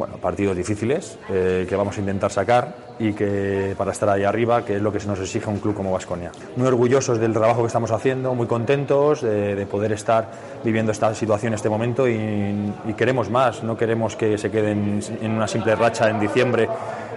Bueno, 0.00 0.16
partidos 0.16 0.56
difíciles 0.56 1.18
eh, 1.28 1.66
que 1.68 1.76
vamos 1.76 1.98
a 1.98 2.00
intentar 2.00 2.32
sacar 2.32 2.74
y 2.98 3.12
que 3.12 3.74
para 3.76 3.92
estar 3.92 4.08
ahí 4.08 4.24
arriba, 4.24 4.64
que 4.64 4.76
es 4.76 4.80
lo 4.80 4.90
que 4.90 4.98
se 4.98 5.06
nos 5.06 5.20
exige 5.20 5.50
un 5.50 5.58
club 5.58 5.74
como 5.74 5.92
Vasconia. 5.92 6.32
Muy 6.56 6.66
orgullosos 6.66 7.20
del 7.20 7.34
trabajo 7.34 7.60
que 7.60 7.66
estamos 7.66 7.90
haciendo, 7.90 8.34
muy 8.34 8.46
contentos 8.46 9.20
de, 9.20 9.54
de 9.54 9.66
poder 9.66 9.92
estar 9.92 10.30
viviendo 10.64 10.90
esta 10.90 11.14
situación, 11.14 11.52
este 11.52 11.68
momento 11.68 12.08
y, 12.08 12.72
queremos 12.96 13.28
más, 13.28 13.62
no 13.62 13.76
queremos 13.76 14.16
que 14.16 14.38
se 14.38 14.50
queden 14.50 15.00
en 15.20 15.32
una 15.32 15.46
simple 15.46 15.76
racha 15.76 16.08
en 16.08 16.18
diciembre 16.18 16.66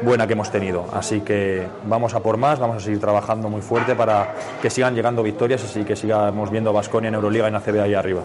buena 0.02 0.28
que 0.28 0.34
hemos 0.34 0.52
tenido. 0.52 0.86
Así 0.92 1.22
que 1.22 1.66
vamos 1.86 2.14
a 2.16 2.20
por 2.20 2.36
más, 2.36 2.60
vamos 2.60 2.76
a 2.76 2.80
seguir 2.82 3.00
trabajando 3.00 3.48
muy 3.48 3.62
fuerte 3.62 3.96
para 3.96 4.34
que 4.62 4.70
sigan 4.70 4.94
llegando 4.94 5.24
victorias 5.24 5.74
y 5.78 5.86
que 5.86 5.96
sigamos 5.96 6.52
viendo 6.52 6.72
a 6.72 6.74
Vasconia 6.74 7.08
en 7.08 7.16
Euroliga 7.16 7.46
y 7.46 7.48
en 7.48 7.56
ACB 7.56 7.80
ahí 7.80 7.94
arriba. 7.94 8.24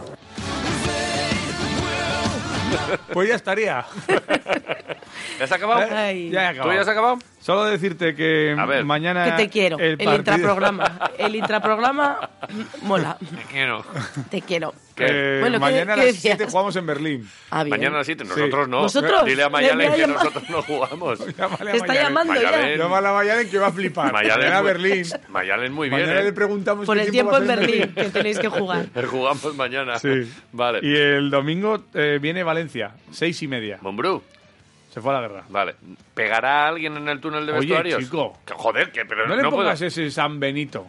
Pues 3.12 3.28
ya 3.28 3.34
estaría. 3.36 3.84
¿Ya 5.38 5.44
has 5.44 5.52
acabado? 5.52 5.86
Ay. 5.94 6.30
Ya 6.30 6.50
he 6.50 6.54
¿Tú 6.54 6.60
acabado. 6.60 6.74
ya 6.74 6.80
has 6.82 6.88
acabado? 6.88 7.18
Solo 7.40 7.64
decirte 7.66 8.14
que 8.14 8.54
A 8.58 8.66
ver. 8.66 8.84
mañana. 8.84 9.24
Que 9.36 9.44
te 9.44 9.48
quiero. 9.48 9.78
El, 9.78 9.96
partido- 9.96 10.16
intraprograma. 10.16 11.10
El 11.16 11.36
intraprograma 11.36 12.30
mola. 12.82 13.16
Te 13.20 13.42
quiero. 13.52 13.84
Te 14.30 14.42
quiero. 14.42 14.74
Eh, 14.96 15.38
Bueno, 15.40 15.58
¿qué- 15.58 15.60
mañana 15.60 15.94
qué 15.94 16.00
a 16.00 16.04
las 16.04 16.06
decías? 16.06 16.36
7 16.38 16.50
jugamos 16.50 16.74
en 16.74 16.86
Berlín. 16.86 17.30
Ah. 17.50 17.64
Mañana 17.64 17.94
a 17.94 17.98
las 17.98 18.06
7, 18.06 18.24
nosotros 18.24 18.68
no. 18.68 18.80
¿Vosotros? 18.80 19.24
Dile 19.24 19.44
a 19.44 19.48
Mayalen 19.48 19.92
que 19.92 19.98
llamar. 20.00 20.16
nosotros 20.16 20.50
no 20.50 20.62
jugamos. 20.62 21.18
Llámale 21.38 21.70
a 21.70 21.72
Te 21.72 21.76
está 21.76 21.86
Mayalen. 21.86 22.02
llamando 22.08 22.32
Mayalen. 22.34 22.70
ya. 22.70 22.76
Llámale 22.84 23.08
a 23.08 23.12
Mayalen 23.12 23.48
que 23.50 23.58
va 23.58 23.66
a 23.68 23.72
flipar. 23.72 24.12
Mayalen 24.12 24.38
Mañana 24.38 24.58
a 24.58 24.62
muy- 24.62 24.68
Berlín. 24.72 25.04
Mayalen 25.28 25.72
muy 25.72 25.88
bien, 25.88 26.00
Mañana 26.02 26.20
¿eh? 26.20 26.24
le 26.24 26.32
preguntamos 26.32 26.86
Por 26.86 26.98
el 26.98 27.10
tiempo 27.12 27.36
a 27.36 27.38
en 27.38 27.46
Berlín, 27.46 27.92
que 27.94 28.04
tenéis 28.10 28.40
que 28.40 28.48
jugar. 28.48 28.86
Jugamos 29.08 29.54
mañana. 29.54 29.98
Sí. 30.00 30.28
Vale. 30.52 30.80
Y 30.82 30.96
el 30.96 31.30
domingo 31.30 31.84
eh, 31.94 32.18
viene 32.20 32.42
Valencia, 32.42 32.90
seis 33.12 33.40
y 33.44 33.46
media. 33.46 33.78
Mombrú. 33.80 34.20
Se 34.90 35.00
fue 35.00 35.14
a 35.14 35.20
la 35.20 35.28
guerra. 35.28 35.44
Vale. 35.48 35.74
¿Pegará 36.14 36.64
a 36.64 36.68
alguien 36.68 36.96
en 36.96 37.08
el 37.08 37.20
túnel 37.20 37.44
de 37.46 37.52
Oye, 37.52 37.60
vestuarios? 37.60 38.02
chico. 38.02 38.38
Que, 38.46 38.54
joder, 38.54 38.90
que 38.90 39.04
pero 39.04 39.22
No, 39.26 39.30
no, 39.30 39.36
le 39.36 39.42
puedo. 39.48 39.56
pongas 39.62 39.80
ese 39.82 40.10
San 40.10 40.40
Benito. 40.40 40.86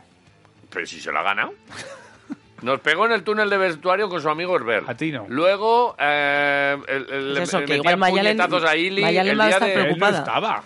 Pero 0.69 0.85
si 0.85 0.99
se 1.01 1.11
lo 1.11 1.19
ha 1.19 1.23
ganado. 1.23 1.53
Nos 2.61 2.81
pegó 2.81 3.05
en 3.05 3.13
el 3.13 3.23
túnel 3.23 3.49
de 3.49 3.57
vestuario 3.57 4.09
con 4.09 4.21
su 4.21 4.29
amigo 4.29 4.55
Herbert. 4.55 4.89
A 4.89 4.95
ti 4.95 5.11
no. 5.11 5.25
Luego, 5.29 5.95
eh, 5.97 6.77
el, 6.87 7.09
el- 7.09 7.33
Pues 7.37 7.47
eso, 7.49 7.59
le 7.61 7.65
que 7.65 7.73
metía 7.77 7.91
igual 7.93 8.11
Mayalen- 8.11 8.35
puñetazos 8.37 8.63
a 8.65 8.75
Ili 8.75 9.01
Mayalen 9.01 9.31
el 9.31 9.39
va 9.39 9.43
a 9.43 9.47
día 9.47 9.55
estar 9.55 9.67
de... 9.69 9.73
Él 9.75 9.79
no 9.79 9.83
Preocupada. 9.85 10.17
estaba. 10.19 10.63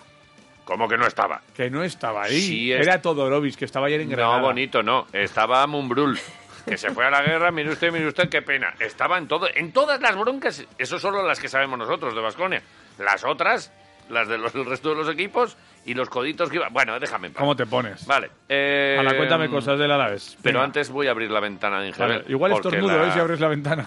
¿Cómo 0.64 0.88
que 0.88 0.96
no 0.96 1.06
estaba? 1.06 1.40
Que 1.54 1.70
no 1.70 1.84
estaba 1.84 2.24
ahí. 2.24 2.40
Sí, 2.40 2.72
es- 2.72 2.80
Era 2.86 3.00
Todorovic, 3.00 3.54
que 3.56 3.64
estaba 3.64 3.86
ayer 3.86 4.00
en 4.00 4.10
Granada. 4.10 4.38
No, 4.38 4.42
bonito, 4.44 4.82
no. 4.82 5.06
Estaba 5.12 5.64
Mumbrul, 5.68 6.18
que 6.66 6.76
se 6.76 6.90
fue 6.90 7.04
a 7.06 7.10
la 7.10 7.22
guerra. 7.22 7.52
Mire 7.52 7.70
usted, 7.70 7.92
mire 7.92 8.08
usted, 8.08 8.28
qué 8.28 8.42
pena. 8.42 8.74
Estaba 8.80 9.16
en 9.18 9.28
todo, 9.28 9.46
en 9.54 9.70
todas 9.72 10.00
las 10.00 10.16
broncas. 10.16 10.64
Eso 10.78 10.98
solo 10.98 11.22
las 11.24 11.38
que 11.38 11.48
sabemos 11.48 11.78
nosotros 11.78 12.12
de 12.14 12.20
Vasconia. 12.20 12.62
Las 12.98 13.24
otras, 13.24 13.72
las 14.10 14.28
del 14.28 14.42
resto 14.66 14.90
de 14.90 14.94
los 14.96 15.08
equipos 15.08 15.56
y 15.86 15.94
los 15.94 16.08
coditos 16.08 16.48
que 16.50 16.56
iban. 16.56 16.72
Bueno, 16.72 16.98
déjame. 17.00 17.28
en 17.28 17.32
paz. 17.34 17.40
¿Cómo 17.40 17.56
te 17.56 17.66
pones? 17.66 18.06
Vale. 18.06 18.30
eh, 18.48 18.96
A 18.98 19.02
la 19.02 19.16
cuéntame 19.16 19.48
cosas 19.48 19.78
del 19.78 19.90
Alaves. 19.90 20.36
Pero 20.42 20.58
Venga. 20.58 20.64
antes 20.66 20.90
voy 20.90 21.08
a 21.08 21.10
abrir 21.10 21.30
la 21.30 21.40
ventana 21.40 21.80
de 21.80 21.88
Ingebel. 21.88 22.18
Vale, 22.18 22.24
Igual 22.32 22.52
estornudo, 22.52 22.96
la- 22.98 23.08
¿eh? 23.08 23.12
Si 23.12 23.18
abres 23.18 23.40
la 23.40 23.48
ventana. 23.48 23.86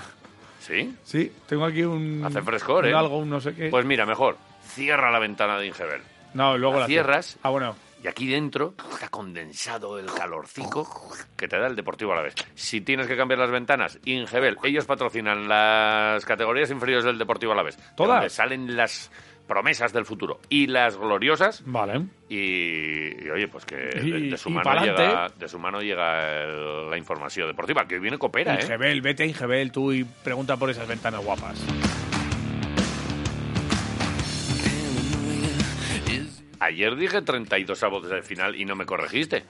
¿Sí? 0.60 0.94
Sí, 1.04 1.32
tengo 1.48 1.66
aquí 1.66 1.84
un... 1.84 2.24
Hace 2.26 2.42
frescor, 2.42 2.84
un 2.84 2.90
¿eh? 2.92 2.94
algo, 2.94 3.20
un 3.20 3.30
no 3.30 3.40
sé 3.40 3.56
qué. 3.56 3.70
Pues 3.70 3.86
mira, 3.86 4.06
mejor. 4.06 4.38
Cierra 4.64 5.10
la 5.12 5.20
ventana 5.20 5.58
de 5.58 5.68
Ingebel. 5.68 6.02
no, 6.34 6.58
luego 6.58 6.76
la 6.76 6.82
la 6.82 6.88
cierras. 6.88 7.38
Ah, 7.44 7.50
bueno. 7.50 7.76
Y 8.04 8.08
aquí 8.08 8.28
dentro 8.28 8.76
está 8.92 9.10
condensado 9.10 9.98
el 10.00 10.06
calorcico 10.06 10.88
que 11.36 11.48
te 11.48 11.58
da 11.58 11.68
el 11.68 11.76
Deportivo 11.76 12.14
a 12.14 12.18
la 12.18 12.22
vez. 12.22 12.36
Si 12.54 12.82
tienes 12.82 13.08
que 13.08 13.18
cambiar 13.18 13.40
las 13.40 13.50
ventanas, 13.52 14.00
Ingebel, 14.06 14.58
ellos 14.64 14.86
patrocinan 14.86 15.48
las 15.48 16.24
categorías 16.26 16.70
inferiores 16.70 17.06
del 17.06 17.18
Deportivo 17.18 17.54
a 17.54 17.56
la 17.56 17.64
vez. 17.64 17.78
¿Todas? 17.96 18.18
Donde 18.18 18.30
salen 18.30 18.76
las 18.78 19.12
promesas 19.48 19.94
del 19.94 20.06
futuro 20.06 20.40
y 20.50 20.68
las 20.68 20.98
gloriosas. 20.98 21.64
Vale. 21.66 22.02
Y, 22.30 23.26
y, 23.26 23.30
oye, 23.30 23.48
pues 23.48 23.66
que 23.66 23.78
de, 23.78 24.38
su 24.38 24.50
y 24.50 24.54
mano 24.54 24.84
llega, 24.86 25.30
de 25.30 25.48
su 25.48 25.58
mano 25.58 25.82
llega 25.82 26.44
el- 26.44 26.90
la 26.92 26.98
información 26.98 27.48
deportiva, 27.48 27.88
que 27.88 27.96
hoy 27.96 28.02
viene 28.02 28.18
copera, 28.20 28.56
¿eh? 28.56 28.60
Ingebel, 28.62 29.02
vete 29.02 29.24
a 29.24 29.26
Ingebel 29.26 29.72
tú 29.72 29.92
y 29.94 30.04
pregunta 30.04 30.56
por 30.58 30.70
esas 30.70 30.88
ventanas 30.88 31.24
guapas. 31.24 31.58
Ayer 36.78 36.96
dije 36.96 37.24
32 37.24 37.82
avos 37.82 38.08
de 38.08 38.22
final 38.22 38.56
y 38.56 38.64
no 38.64 38.76
me 38.76 38.86
corregiste. 38.86 39.44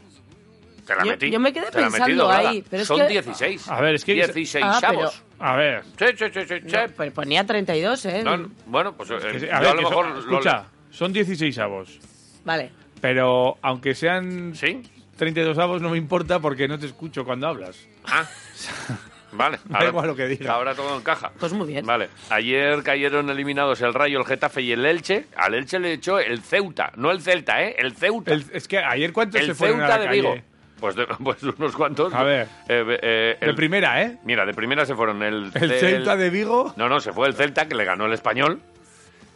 Te 0.86 0.96
la 0.96 1.04
Yo- 1.04 1.12
metí. 1.12 1.30
yo 1.30 1.42
me 1.42 1.52
quedé 1.52 1.66
Te 1.66 1.72
pensando 1.82 2.32
ahí, 2.32 2.64
pero 2.70 2.84
es 2.84 2.88
Son 2.88 3.00
que- 3.00 3.08
16. 3.10 3.68
A 3.68 3.82
ver, 3.82 3.96
es 3.96 4.06
que- 4.06 4.14
16 4.14 4.64
Ah, 4.66 4.78
pero- 4.80 5.02
avos. 5.02 5.24
A 5.38 5.56
ver. 5.58 5.84
Sí, 6.00 6.06
sí, 6.18 6.26
sí, 6.34 6.40
sí, 6.48 6.56
sí. 6.66 6.72
No, 6.72 6.80
pero 6.96 7.12
ponía 7.14 7.46
32, 7.46 8.06
¿eh? 8.06 8.24
No, 8.24 8.38
no, 8.38 8.50
bueno, 8.68 8.94
pues 8.96 9.10
eh, 9.12 9.18
que 9.34 9.40
sí, 9.42 9.46
yo 9.48 9.54
a 9.56 9.60
ver, 9.60 9.70
a 9.70 9.74
lo 9.74 9.80
que 9.80 9.84
mejor... 9.90 10.06
son- 10.06 10.14
lo- 10.14 10.20
escucha, 10.38 10.66
son 10.90 11.12
16 11.12 11.58
avos. 11.60 12.00
Vale. 12.46 12.72
Pero 13.02 13.58
aunque 13.62 13.94
sean 13.94 14.56
¿Sí? 14.56 14.82
32 15.18 15.58
avos 15.58 15.82
no 15.82 15.90
me 15.90 15.98
importa 15.98 16.40
porque 16.40 16.70
no 16.70 16.80
te 16.80 16.86
escucho 16.86 17.26
cuando 17.26 17.48
hablas. 17.50 17.86
Ah, 18.06 18.26
vale. 19.32 19.60
Da 19.66 19.86
igual 19.86 20.08
lo 20.08 20.16
que 20.16 20.28
diga. 20.28 20.54
Ahora 20.54 20.74
todo 20.76 20.98
encaja. 20.98 21.32
Pues 21.40 21.54
muy 21.54 21.68
bien. 21.68 21.86
Vale. 21.86 22.10
Ayer 22.30 22.82
cayeron 22.84 23.30
eliminados 23.30 23.82
el 23.82 23.94
Rayo, 23.94 24.20
el 24.20 24.26
Getafe 24.26 24.62
y 24.62 24.72
el 24.72 24.86
Elche. 24.86 25.26
Al 25.36 25.54
Elche 25.54 25.80
le 25.80 25.94
echó 25.94 26.20
el 26.20 26.42
Ceuta. 26.42 26.92
No 26.96 27.12
el 27.12 27.22
Celta, 27.22 27.64
¿eh? 27.64 27.76
El 27.78 27.96
Ceuta. 27.96 28.32
El- 28.34 28.46
es 28.54 28.68
que 28.68 28.78
ayer 28.80 29.14
cuántos 29.14 29.40
El 29.42 29.48
se 29.48 29.54
fueron 29.56 29.82
a 29.82 29.88
Ceuta 29.88 29.96
la 29.98 30.02
de 30.02 30.08
calle? 30.08 30.22
Vigo. 30.22 30.36
Pues, 30.80 30.96
de- 30.96 31.08
pues 31.24 31.42
unos 31.44 31.76
cuantos. 31.76 32.14
A 32.14 32.24
ver. 32.24 32.48
Eh, 32.70 33.00
eh, 33.02 33.38
De 33.40 33.46
el- 33.50 33.56
primera, 33.56 34.02
¿eh? 34.04 34.18
Mira, 34.24 34.46
de 34.46 34.54
primera 34.54 34.86
se 34.86 34.96
fueron 34.96 35.24
el... 35.24 35.52
El 35.56 35.72
Celta 35.72 36.16
de 36.16 36.30
Vigo. 36.30 36.74
No, 36.78 36.88
no, 36.88 37.00
se 37.00 37.12
fue 37.14 37.28
el 37.28 37.34
Celta, 37.34 37.68
que 37.68 37.76
le 37.76 37.84
ganó 37.84 38.06
el 38.06 38.14
Español. 38.14 38.62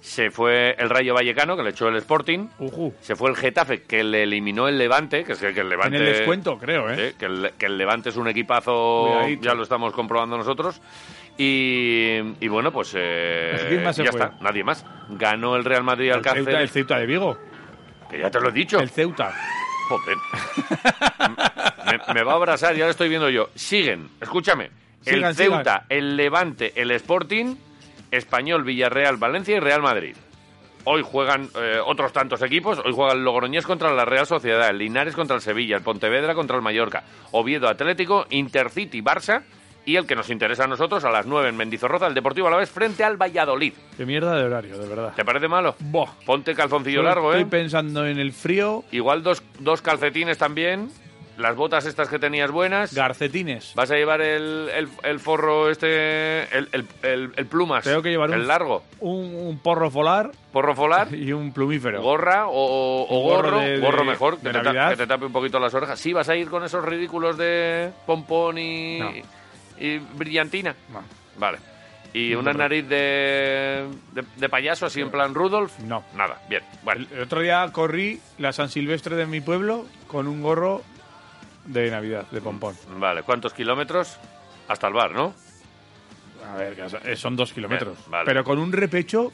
Se 0.02 0.32
fue 0.32 0.76
el 0.80 0.90
Rayo 0.90 1.14
Vallecano, 1.14 1.56
que 1.56 1.62
le 1.64 1.70
echó 1.70 1.88
el 1.88 1.96
Sporting. 1.98 2.48
Ujú. 2.58 2.94
Se 3.02 3.16
fue 3.16 3.30
el 3.30 3.36
Getafe, 3.36 3.84
que 3.84 4.04
le 4.04 4.24
eliminó 4.24 4.68
el 4.68 4.78
Levante, 4.78 5.24
que 5.24 5.34
es 5.34 5.40
que 5.40 5.50
el 5.50 5.70
Levante... 5.70 5.96
En 5.98 6.04
el 6.04 6.14
descuento, 6.14 6.58
creo, 6.58 6.90
¿eh? 6.90 7.12
Sí, 7.12 7.16
que, 7.20 7.26
el, 7.26 7.52
que 7.58 7.68
el 7.68 7.78
Levante 7.78 8.10
es 8.10 8.18
un 8.18 8.28
equipazo, 8.28 9.10
Cuidadito. 9.12 9.44
ya 9.44 9.54
lo 9.54 9.62
estamos 9.64 9.94
comprobando 9.94 10.38
nosotros. 10.38 10.82
Y, 11.38 12.18
y 12.40 12.48
bueno, 12.48 12.72
pues 12.72 12.94
eh, 12.98 13.66
¿Quién 13.70 13.84
más 13.84 13.96
se 13.96 14.04
ya 14.04 14.12
fue? 14.12 14.22
está, 14.22 14.38
nadie 14.42 14.64
más. 14.64 14.84
Ganó 15.10 15.56
el 15.56 15.64
Real 15.64 15.84
Madrid 15.84 16.12
al 16.12 16.18
El 16.18 16.24
Ceuta, 16.24 16.40
el 16.40 16.46
Cáceres, 16.46 16.72
Ceuta 16.72 16.98
de 16.98 17.06
Vigo. 17.06 17.38
que 18.10 18.20
ya 18.20 18.30
te 18.32 18.40
lo 18.42 18.50
he 18.50 18.52
dicho. 18.52 18.80
El 18.80 18.90
Ceuta. 18.90 19.32
Joder. 19.88 20.18
me, 22.08 22.14
me 22.14 22.24
va 22.24 22.34
a 22.34 22.36
abrazar, 22.36 22.76
ya 22.76 22.86
lo 22.86 22.92
estoy 22.92 23.10
viendo 23.10 23.30
yo. 23.30 23.50
Siguen, 23.56 24.10
escúchame. 24.20 24.72
Sigan, 25.02 25.26
el 25.30 25.36
Ceuta, 25.36 25.86
el 25.90 26.16
Levante, 26.18 26.74
el 26.76 26.92
Sporting, 26.92 27.56
Español, 28.12 28.64
Villarreal, 28.64 29.18
Valencia 29.18 29.56
y 29.56 29.60
Real 29.60 29.82
Madrid. 29.82 30.16
Hoy 30.84 31.04
juegan 31.04 31.48
eh, 31.56 31.80
otros 31.86 32.12
tantos 32.12 32.42
equipos. 32.42 32.80
Hoy 32.84 32.92
juega 32.94 33.14
el 33.14 33.24
Logroñés 33.24 33.66
contra 33.66 33.94
la 33.94 34.06
Real 34.06 34.26
Sociedad, 34.26 34.70
el 34.70 34.80
Linares 34.80 35.16
contra 35.16 35.36
el 35.36 35.42
Sevilla, 35.42 35.78
el 35.78 35.84
Pontevedra 35.84 36.34
contra 36.34 36.56
el 36.56 36.62
Mallorca, 36.64 37.04
Oviedo 37.32 37.68
Atlético, 37.68 38.26
Intercity 38.30 39.02
Barça 39.02 39.44
y 39.86 39.96
el 39.96 40.06
que 40.06 40.16
nos 40.16 40.30
interesa 40.30 40.66
a 40.66 40.68
nosotros 40.68 41.04
a 41.06 41.12
las 41.12 41.26
9 41.26 41.50
en 41.50 41.58
Mendizorroza, 41.58 42.08
el 42.08 42.14
Deportivo 42.14 42.48
a 42.48 42.52
la 42.52 42.58
vez 42.58 42.70
frente 42.70 43.04
al 43.04 43.18
Valladolid. 43.18 43.74
Qué 43.98 44.06
mierda 44.06 44.36
de 44.36 44.44
horario, 44.44 44.78
de 44.78 44.88
verdad. 44.88 45.14
¿Te 45.16 45.26
parece 45.26 45.48
malo? 45.48 45.76
Ponte 46.26 46.54
calzoncillo 46.54 47.02
largo, 47.02 47.32
Estoy 47.32 47.44
¿eh? 47.44 47.50
pensando 47.50 48.06
en 48.06 48.20
el 48.20 48.32
frío. 48.32 48.84
Igual 48.92 49.24
dos, 49.24 49.44
dos 49.60 49.82
calcetines 49.82 50.38
también. 50.38 50.90
Las 51.42 51.56
botas 51.56 51.86
estas 51.86 52.08
que 52.10 52.20
tenías 52.20 52.52
buenas. 52.52 52.94
Garcetines. 52.94 53.74
Vas 53.76 53.92
a 53.92 53.96
llevar 53.96 54.22
el, 54.22 54.70
el, 54.74 54.88
el 55.04 55.20
forro 55.20 55.70
este, 55.70 56.44
el, 56.58 56.70
el, 57.04 57.46
plumas. 57.48 57.84
Tengo 57.84 58.02
que 58.02 58.10
llevar 58.10 58.32
el 58.32 58.42
un- 58.42 58.48
largo. 58.48 58.84
Un, 59.00 59.36
un 59.36 59.60
porro 59.60 59.90
folar 59.92 60.32
Porro 60.52 60.76
folar. 60.76 61.14
y 61.16 61.32
un 61.34 61.52
plumífero. 61.54 62.02
Gorra 62.02 62.46
o, 62.48 63.06
gorro 63.10 63.52
gorro, 63.52 63.60
de- 63.60 63.72
de- 63.72 63.80
gorro 63.80 64.04
mejor, 64.06 64.40
de 64.40 64.52
que, 64.52 64.58
te 64.60 64.64
ta- 64.74 64.90
que 64.90 64.96
te 64.98 65.08
tape 65.08 65.26
un 65.26 65.32
poquito 65.34 65.60
las 65.60 65.74
orejas. 65.74 66.00
Sí, 66.00 66.14
vas 66.14 66.30
a 66.30 66.36
ir 66.36 66.50
con 66.50 66.64
esos 66.64 66.84
ridículos 66.86 67.38
de 67.38 67.92
pompón 68.06 68.58
y, 68.58 69.00
No. 69.00 69.12
y 69.80 69.98
brillantina. 69.98 70.76
No. 70.92 71.02
Vale. 71.38 71.58
¿Y 72.14 72.34
una 72.36 72.52
nariz 72.52 72.86
de, 72.90 73.86
de, 74.12 74.24
de 74.36 74.50
payaso 74.50 74.86
así 74.86 75.00
en 75.00 75.10
plan 75.10 75.34
Rudolf? 75.34 75.80
No. 75.80 76.04
Nada, 76.14 76.42
bien. 76.50 76.62
Bueno, 76.84 77.06
el 77.10 77.22
otro 77.22 77.40
día 77.40 77.66
corrí 77.72 78.20
la 78.38 78.52
San 78.52 78.68
Silvestre 78.68 79.16
de 79.16 79.26
mi 79.26 79.40
pueblo 79.40 79.86
con 80.08 80.28
un 80.28 80.42
gorro 80.42 80.82
de 81.66 81.92
Navidad, 81.92 82.26
de 82.32 82.42
pompón. 82.42 82.76
vale. 82.98 83.24
¿Cuántos 83.24 83.54
kilómetros? 83.54 84.18
Hasta 84.68 84.88
el 84.88 84.94
bar, 84.94 85.12
¿no? 85.12 85.34
A 86.52 86.56
ver, 86.56 87.18
son 87.18 87.36
dos 87.36 87.54
kilómetros. 87.54 87.98
Bien, 87.98 88.12
vale. 88.12 88.26
Pero 88.26 88.44
con 88.44 88.60
un 88.60 88.72
repecho, 88.72 89.32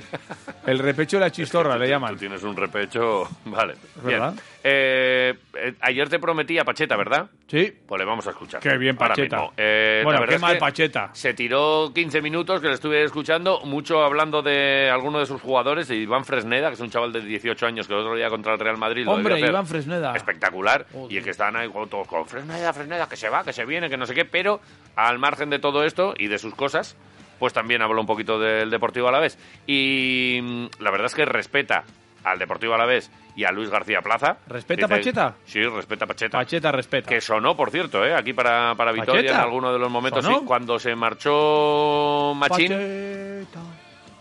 el 0.66 0.78
repecho 0.78 1.16
de 1.16 1.20
la 1.20 1.30
chistorra 1.30 1.74
Tú 1.74 1.80
le 1.80 1.88
llaman. 1.88 2.12
Tú 2.14 2.20
tienes 2.20 2.42
un 2.42 2.56
repecho. 2.56 3.28
Vale. 3.44 3.74
Bien. 4.04 4.22
Eh, 4.62 5.34
eh, 5.54 5.74
ayer 5.80 6.08
te 6.08 6.18
prometí 6.18 6.58
a 6.58 6.64
Pacheta, 6.64 6.96
¿verdad? 6.96 7.28
Sí. 7.46 7.72
Pues 7.86 7.98
le 7.98 8.04
vamos 8.04 8.26
a 8.26 8.30
escuchar. 8.30 8.60
Qué 8.60 8.76
bien, 8.76 8.96
Ahora 8.98 9.14
Pacheta. 9.14 9.36
mismo. 9.36 9.52
Eh, 9.56 9.98
la 9.98 10.04
bueno, 10.04 10.20
verdad 10.20 10.30
qué 10.30 10.34
es 10.36 10.42
mal 10.42 10.54
que 10.54 10.60
Pacheta. 10.60 11.10
Se 11.12 11.34
tiró 11.34 11.92
15 11.94 12.20
minutos 12.20 12.60
que 12.60 12.68
le 12.68 12.74
estuve 12.74 13.04
escuchando, 13.04 13.60
mucho 13.64 14.02
hablando 14.02 14.42
de 14.42 14.90
alguno 14.90 15.20
de 15.20 15.26
sus 15.26 15.40
jugadores, 15.40 15.88
de 15.88 15.96
Iván 15.96 16.24
Fresneda, 16.24 16.68
que 16.68 16.74
es 16.74 16.80
un 16.80 16.90
chaval 16.90 17.12
de 17.12 17.20
18 17.20 17.66
años 17.66 17.86
que 17.86 17.94
el 17.94 18.00
otro 18.00 18.16
día 18.16 18.28
contra 18.28 18.54
el 18.54 18.58
Real 18.58 18.76
Madrid 18.76 19.04
lo 19.04 19.12
Hombre, 19.12 19.34
hacer 19.34 19.48
Iván 19.50 19.66
Fresneda. 19.66 20.16
espectacular 20.16 20.86
Joder. 20.92 21.16
y 21.16 21.22
que 21.22 21.30
están 21.30 21.54
ahí 21.56 21.70
todos 21.88 22.08
con 22.08 22.26
Fresneda, 22.26 22.72
Fresneda, 22.72 23.08
que 23.08 23.16
se 23.16 23.28
va, 23.28 23.44
que 23.44 23.52
se 23.52 23.64
viene, 23.64 23.88
que 23.88 23.96
no 23.96 24.06
sé 24.06 24.14
qué, 24.14 24.24
pero 24.24 24.60
al 24.96 25.18
margen 25.18 25.50
de 25.50 25.58
todo 25.58 25.84
esto 25.84 26.14
y 26.18 26.26
de 26.26 26.38
sus 26.38 26.54
cosas, 26.54 26.96
pues 27.38 27.52
también 27.52 27.82
habló 27.82 28.00
un 28.00 28.06
poquito 28.06 28.38
del 28.38 28.70
Deportivo 28.70 29.08
Alavés 29.08 29.38
y 29.66 30.40
mm, 30.42 30.66
la 30.80 30.90
verdad 30.90 31.06
es 31.06 31.14
que 31.14 31.24
respeta 31.24 31.84
al 32.24 32.38
Deportivo 32.38 32.74
Alavés 32.74 33.10
y 33.36 33.44
a 33.44 33.52
Luis 33.52 33.70
García 33.70 34.00
Plaza. 34.02 34.38
¿Respeta 34.48 34.86
a 34.86 34.88
Pacheta? 34.88 35.34
Sí, 35.44 35.62
respeta 35.62 36.04
a 36.06 36.08
Pacheta. 36.08 36.38
Pacheta 36.38 36.72
respeta. 36.72 37.08
Que 37.08 37.20
sonó, 37.20 37.56
por 37.56 37.70
cierto, 37.70 38.04
¿eh? 38.04 38.14
aquí 38.14 38.32
para, 38.32 38.74
para 38.74 38.90
Vitoria 38.92 39.22
¿Pacheta? 39.22 39.34
en 39.36 39.40
alguno 39.42 39.72
de 39.72 39.78
los 39.78 39.90
momentos, 39.90 40.24
sí, 40.24 40.32
cuando 40.44 40.78
se 40.78 40.94
marchó 40.96 42.32
Machín 42.34 42.68
Pacheta, 42.72 43.60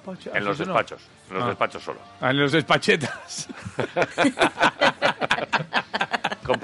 Pacheta. 0.06 0.38
en 0.38 0.45
los 0.45 0.54
¿Así 0.60 0.63
sonó? 0.65 0.73
despachos, 0.78 1.10
en 1.30 1.34
los 1.36 1.43
Ah. 1.43 1.47
despachos 1.47 1.84
solo. 1.84 1.99
Ah, 2.21 2.30
en 2.32 2.39
los 2.39 2.51
despachetas. 2.51 3.47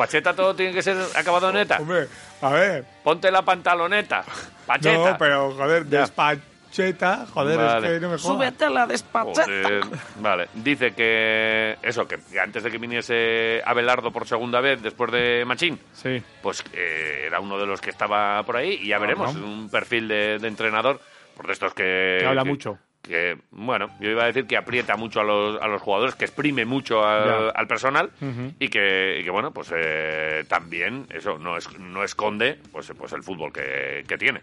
Pacheta 0.05 0.33
todo 0.35 0.55
tiene 0.55 0.73
que 0.73 0.81
ser 0.81 0.97
acabado 1.15 1.49
en 1.49 1.55
neta. 1.55 1.77
Hombre, 1.79 2.07
a 2.41 2.49
ver. 2.49 2.85
Ponte 3.03 3.29
la 3.31 3.41
pantaloneta, 3.43 4.23
Pacheta. 4.65 5.11
No, 5.11 5.17
pero 5.17 5.51
joder, 5.53 5.87
Ya. 5.89 6.01
despacheta, 6.01 7.25
joder, 7.33 7.57
Vale. 7.57 7.87
es 7.87 7.93
que 7.93 7.99
no 7.99 8.09
me 8.11 8.17
jodas. 8.17 8.21
Súbete 8.21 8.65
a 8.65 8.69
la 8.69 8.87
despacheta. 8.87 9.43
Joder. 9.43 9.83
Vale, 10.19 10.47
dice 10.55 10.93
que 10.93 11.77
eso, 11.81 12.07
que 12.07 12.17
antes 12.39 12.63
de 12.63 12.71
que 12.71 12.77
viniese 12.77 13.61
Abelardo 13.65 14.11
por 14.11 14.27
segunda 14.27 14.59
vez 14.61 14.81
después 14.81 15.11
de 15.11 15.43
Machín, 15.45 15.79
Sí. 15.93 16.21
pues 16.41 16.63
eh, 16.73 17.23
era 17.27 17.39
uno 17.39 17.57
de 17.57 17.65
los 17.65 17.81
que 17.81 17.89
estaba 17.89 18.41
por 18.43 18.57
ahí 18.57 18.79
y 18.81 18.87
ya 18.87 18.95
Ah, 18.97 18.99
veremos, 18.99 19.35
no. 19.35 19.45
un 19.45 19.69
perfil 19.69 20.07
de, 20.07 20.39
de 20.39 20.47
entrenador, 20.47 20.99
por 21.35 21.47
de 21.47 21.53
estos 21.53 21.73
que... 21.73 22.17
Que 22.21 22.25
habla 22.25 22.43
que- 22.43 22.49
mucho. 22.49 22.77
Que, 23.01 23.37
bueno, 23.49 23.89
yo 23.99 24.11
iba 24.11 24.23
a 24.23 24.27
decir 24.27 24.45
que 24.45 24.55
aprieta 24.55 24.95
mucho 24.95 25.21
a 25.21 25.23
los, 25.23 25.61
a 25.61 25.67
los 25.67 25.81
jugadores, 25.81 26.15
que 26.15 26.25
exprime 26.25 26.65
mucho 26.65 27.03
al, 27.03 27.67
personal 27.67 28.11
y, 28.59 28.69
que, 28.69 29.17
y 29.19 29.23
que, 29.23 29.29
bueno, 29.31 29.51
pues 29.51 29.71
eh, 29.75 30.45
también 30.47 31.07
eso 31.09 31.39
no, 31.39 31.57
es, 31.57 31.67
no 31.79 32.03
esconde 32.03 32.59
pues, 32.71 32.91
pues 32.95 33.11
el 33.13 33.23
fútbol 33.23 33.51
que, 33.51 34.03
que 34.07 34.17
tiene. 34.17 34.41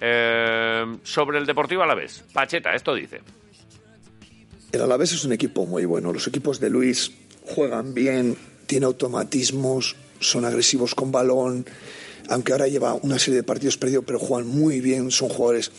Eh, 0.00 0.98
sobre 1.04 1.38
el 1.38 1.46
Deportivo 1.46 1.84
Alavés, 1.84 2.24
Pacheta, 2.32 2.74
esto 2.74 2.92
dice. 2.92 3.20
El 4.72 4.80
Alavés 4.80 5.12
es 5.12 5.24
un 5.24 5.32
equipo 5.32 5.64
muy 5.64 5.84
bueno. 5.84 6.12
Los 6.12 6.26
equipos 6.26 6.58
de 6.58 6.70
Luis 6.70 7.12
juegan 7.44 7.94
bien, 7.94 8.36
tienen 8.66 8.86
automatismos, 8.86 9.94
son 10.18 10.44
agresivos 10.44 10.94
con 10.94 11.12
balón. 11.12 11.66
Aunque 12.28 12.52
ahora 12.52 12.66
lleva 12.66 12.94
una 12.94 13.18
serie 13.18 13.36
de 13.36 13.42
partidos 13.44 13.76
perdidos, 13.76 14.04
pero 14.06 14.18
juegan 14.18 14.48
muy 14.48 14.80
bien. 14.80 15.10
Son 15.10 15.28
jugadores 15.28 15.70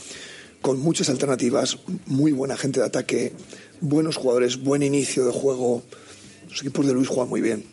con 0.64 0.80
muchas 0.80 1.10
alternativas, 1.10 1.78
muy 2.06 2.32
buena 2.32 2.56
gente 2.56 2.80
de 2.80 2.86
ataque, 2.86 3.34
buenos 3.82 4.16
jugadores, 4.16 4.64
buen 4.64 4.82
inicio 4.82 5.26
de 5.26 5.34
juego. 5.34 5.84
Los 6.50 6.62
equipos 6.62 6.88
de 6.88 6.94
Luis 6.94 7.10
juegan 7.10 7.28
muy 7.28 7.42
bien. 7.42 7.66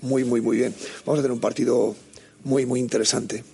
Muy, 0.00 0.24
muy, 0.24 0.40
muy 0.40 0.56
bien. 0.56 0.74
Vamos 1.04 1.18
a 1.18 1.22
tener 1.22 1.32
un 1.32 1.40
partido 1.40 1.94
muy, 2.42 2.64
muy 2.64 2.80
interesante. 2.80 3.44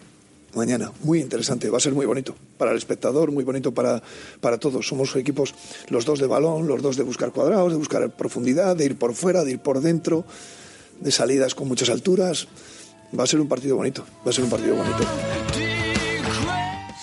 Mañana, 0.54 0.92
muy 1.02 1.18
interesante, 1.18 1.68
va 1.70 1.78
a 1.78 1.80
ser 1.80 1.92
muy 1.92 2.06
bonito 2.06 2.36
para 2.56 2.70
el 2.70 2.78
espectador, 2.78 3.32
muy 3.32 3.42
bonito 3.42 3.74
para, 3.74 4.00
para 4.40 4.58
todos. 4.58 4.86
Somos 4.86 5.14
equipos, 5.16 5.56
los 5.88 6.04
dos 6.04 6.20
de 6.20 6.28
balón, 6.28 6.68
los 6.68 6.80
dos 6.80 6.96
de 6.96 7.02
buscar 7.02 7.32
cuadrados, 7.32 7.72
de 7.72 7.78
buscar 7.78 8.08
profundidad, 8.16 8.76
de 8.76 8.84
ir 8.84 8.96
por 8.96 9.12
fuera, 9.12 9.42
de 9.42 9.50
ir 9.50 9.58
por 9.58 9.80
dentro, 9.80 10.24
de 11.00 11.10
salidas 11.10 11.56
con 11.56 11.66
muchas 11.66 11.90
alturas. 11.90 12.46
Va 13.18 13.24
a 13.24 13.26
ser 13.26 13.40
un 13.40 13.48
partido 13.48 13.74
bonito, 13.74 14.04
va 14.24 14.30
a 14.30 14.32
ser 14.32 14.44
un 14.44 14.50
partido 14.50 14.76
bonito. 14.76 15.67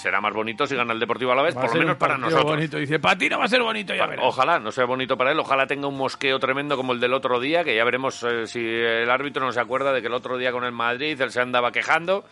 Será 0.06 0.22
más 0.22 0.34
bonito 0.36 0.68
si 0.68 0.76
gana 0.76 0.94
el 0.94 1.00
Deportivo 1.00 1.32
Alavés, 1.32 1.58
Va 1.58 1.62
a 1.62 1.65
por 1.65 1.74
lo 1.74 1.80
menos 1.82 1.98
para 1.98 2.15
nosotros. 2.15 2.46
bonito. 2.52 2.78
Dice, 2.78 3.00
para 3.00 3.18
ti 3.18 3.28
no 3.28 3.39
va 3.39 3.46
a 3.46 3.48
ser 3.48 3.63
bonito, 3.63 3.96
ya 3.96 4.06
verás. 4.06 4.24
Ojalá, 4.28 4.60
no 4.60 4.72
sea 4.72 4.86
bonito 4.86 5.18
para 5.18 5.32
él, 5.32 5.39
ojalá 5.39 5.65
tenga 5.65 5.88
un 5.88 5.98
mosqueo 5.98 6.38
tremendo 6.38 6.78
como 6.78 6.94
el 6.94 7.00
del 7.00 7.12
otro 7.12 7.39
día, 7.39 7.63
que 7.63 7.76
ya 7.76 7.84
veremos 7.84 8.22
eh, 8.22 8.46
si 8.46 8.60
el 8.63 9.10
árbitro 9.10 9.44
no 9.44 9.52
se 9.52 9.60
acuerda 9.60 9.91
de 9.94 10.02
que 10.02 10.08
el 10.08 10.13
otro 10.13 10.38
día 10.38 10.52
con 10.52 10.63
el 10.63 10.74
Madrid 10.74 11.20
él 11.20 11.32
se 11.32 11.41
andaba 11.41 11.72
quejando 11.72 12.24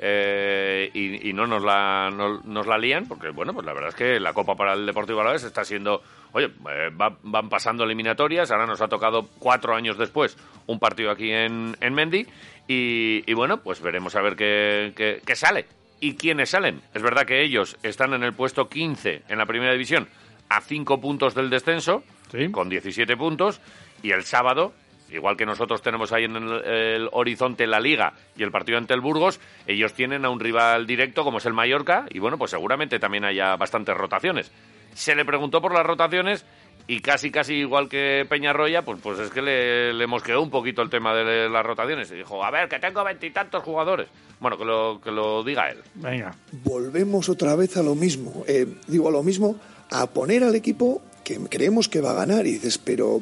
eh, 0.00 0.90
y, 0.92 1.28
y 1.28 1.32
no 1.32 1.46
nos 1.46 1.62
la, 1.62 2.10
no- 2.10 2.40
nos 2.44 2.66
la 2.66 2.78
lían, 2.78 3.06
porque 3.06 3.28
bueno, 3.30 3.52
pues 3.54 3.64
la 3.64 3.74
verdad 3.74 3.90
es 3.90 3.94
que 3.94 4.18
la 4.18 4.32
Copa 4.32 4.56
para 4.56 4.72
el 4.72 4.84
Deportivo 4.84 5.20
Alavés 5.20 5.44
está 5.44 5.62
siendo, 5.64 6.02
oye, 6.32 6.46
eh, 6.46 6.90
va- 7.00 7.16
van 7.22 7.48
pasando 7.48 7.84
eliminatorias, 7.84 8.50
ahora 8.50 8.66
nos 8.66 8.80
ha 8.80 8.88
tocado 8.88 9.28
cuatro 9.38 9.76
años 9.76 9.96
después 9.98 10.36
un 10.66 10.80
partido 10.80 11.12
aquí 11.12 11.30
en, 11.30 11.76
en 11.80 11.94
Mendy 11.94 12.26
y, 12.66 13.22
y 13.24 13.34
bueno, 13.34 13.58
pues 13.58 13.80
veremos 13.80 14.16
a 14.16 14.20
ver 14.22 14.34
qué, 14.34 14.92
qué- 14.96 15.20
qué 15.24 15.36
sale. 15.36 15.66
¿Y 16.00 16.14
quiénes 16.14 16.50
salen? 16.50 16.80
Es 16.94 17.02
verdad 17.02 17.26
que 17.26 17.42
ellos 17.42 17.76
están 17.82 18.14
en 18.14 18.22
el 18.22 18.32
puesto 18.32 18.68
15 18.68 19.22
en 19.28 19.38
la 19.38 19.46
primera 19.46 19.72
división, 19.72 20.08
a 20.48 20.60
5 20.60 21.00
puntos 21.00 21.34
del 21.34 21.50
descenso, 21.50 22.02
Sí. 22.30 22.50
con 22.50 22.68
17 22.68 23.16
puntos, 23.16 23.60
y 24.02 24.12
el 24.12 24.24
sábado, 24.24 24.72
igual 25.10 25.36
que 25.36 25.44
nosotros 25.44 25.82
tenemos 25.82 26.12
ahí 26.12 26.24
en 26.24 26.36
el, 26.36 26.64
el 26.64 27.08
horizonte 27.12 27.66
la 27.66 27.80
Liga 27.80 28.12
y 28.36 28.42
el 28.44 28.50
partido 28.52 28.78
ante 28.78 28.94
el 28.94 29.00
Burgos, 29.00 29.40
ellos 29.66 29.92
tienen 29.94 30.24
a 30.24 30.30
un 30.30 30.40
rival 30.40 30.86
directo 30.86 31.24
como 31.24 31.38
es 31.38 31.46
el 31.46 31.52
Mallorca, 31.52 32.06
y 32.10 32.18
bueno, 32.18 32.38
pues 32.38 32.52
seguramente 32.52 32.98
también 32.98 33.24
haya 33.24 33.56
bastantes 33.56 33.96
rotaciones. 33.96 34.50
Se 34.94 35.14
le 35.14 35.24
preguntó 35.24 35.60
por 35.60 35.74
las 35.74 35.84
rotaciones 35.86 36.44
y 36.86 37.00
casi, 37.00 37.30
casi 37.30 37.54
igual 37.54 37.88
que 37.88 38.26
Peñarroya, 38.28 38.84
pues, 38.84 38.98
pues 39.02 39.18
es 39.20 39.30
que 39.30 39.42
le, 39.42 39.92
le 39.92 40.06
mosqueó 40.06 40.42
un 40.42 40.50
poquito 40.50 40.82
el 40.82 40.90
tema 40.90 41.14
de 41.14 41.48
las 41.48 41.64
rotaciones. 41.64 42.10
Y 42.10 42.16
dijo, 42.16 42.42
a 42.42 42.50
ver, 42.50 42.68
que 42.68 42.78
tengo 42.78 43.04
veintitantos 43.04 43.62
jugadores. 43.62 44.08
Bueno, 44.40 44.58
que 44.58 44.64
lo, 44.64 45.00
que 45.00 45.10
lo 45.10 45.44
diga 45.44 45.70
él. 45.70 45.78
Venga. 45.94 46.34
Volvemos 46.64 47.28
otra 47.28 47.54
vez 47.54 47.76
a 47.76 47.82
lo 47.82 47.94
mismo. 47.94 48.44
Eh, 48.48 48.66
digo 48.88 49.08
a 49.08 49.12
lo 49.12 49.22
mismo, 49.22 49.56
a 49.90 50.06
poner 50.06 50.42
al 50.42 50.54
equipo 50.54 51.02
que 51.22 51.38
creemos 51.48 51.88
que 51.88 52.00
va 52.00 52.10
a 52.10 52.14
ganar. 52.14 52.46
Y 52.46 52.52
dices, 52.52 52.78
pero 52.78 53.20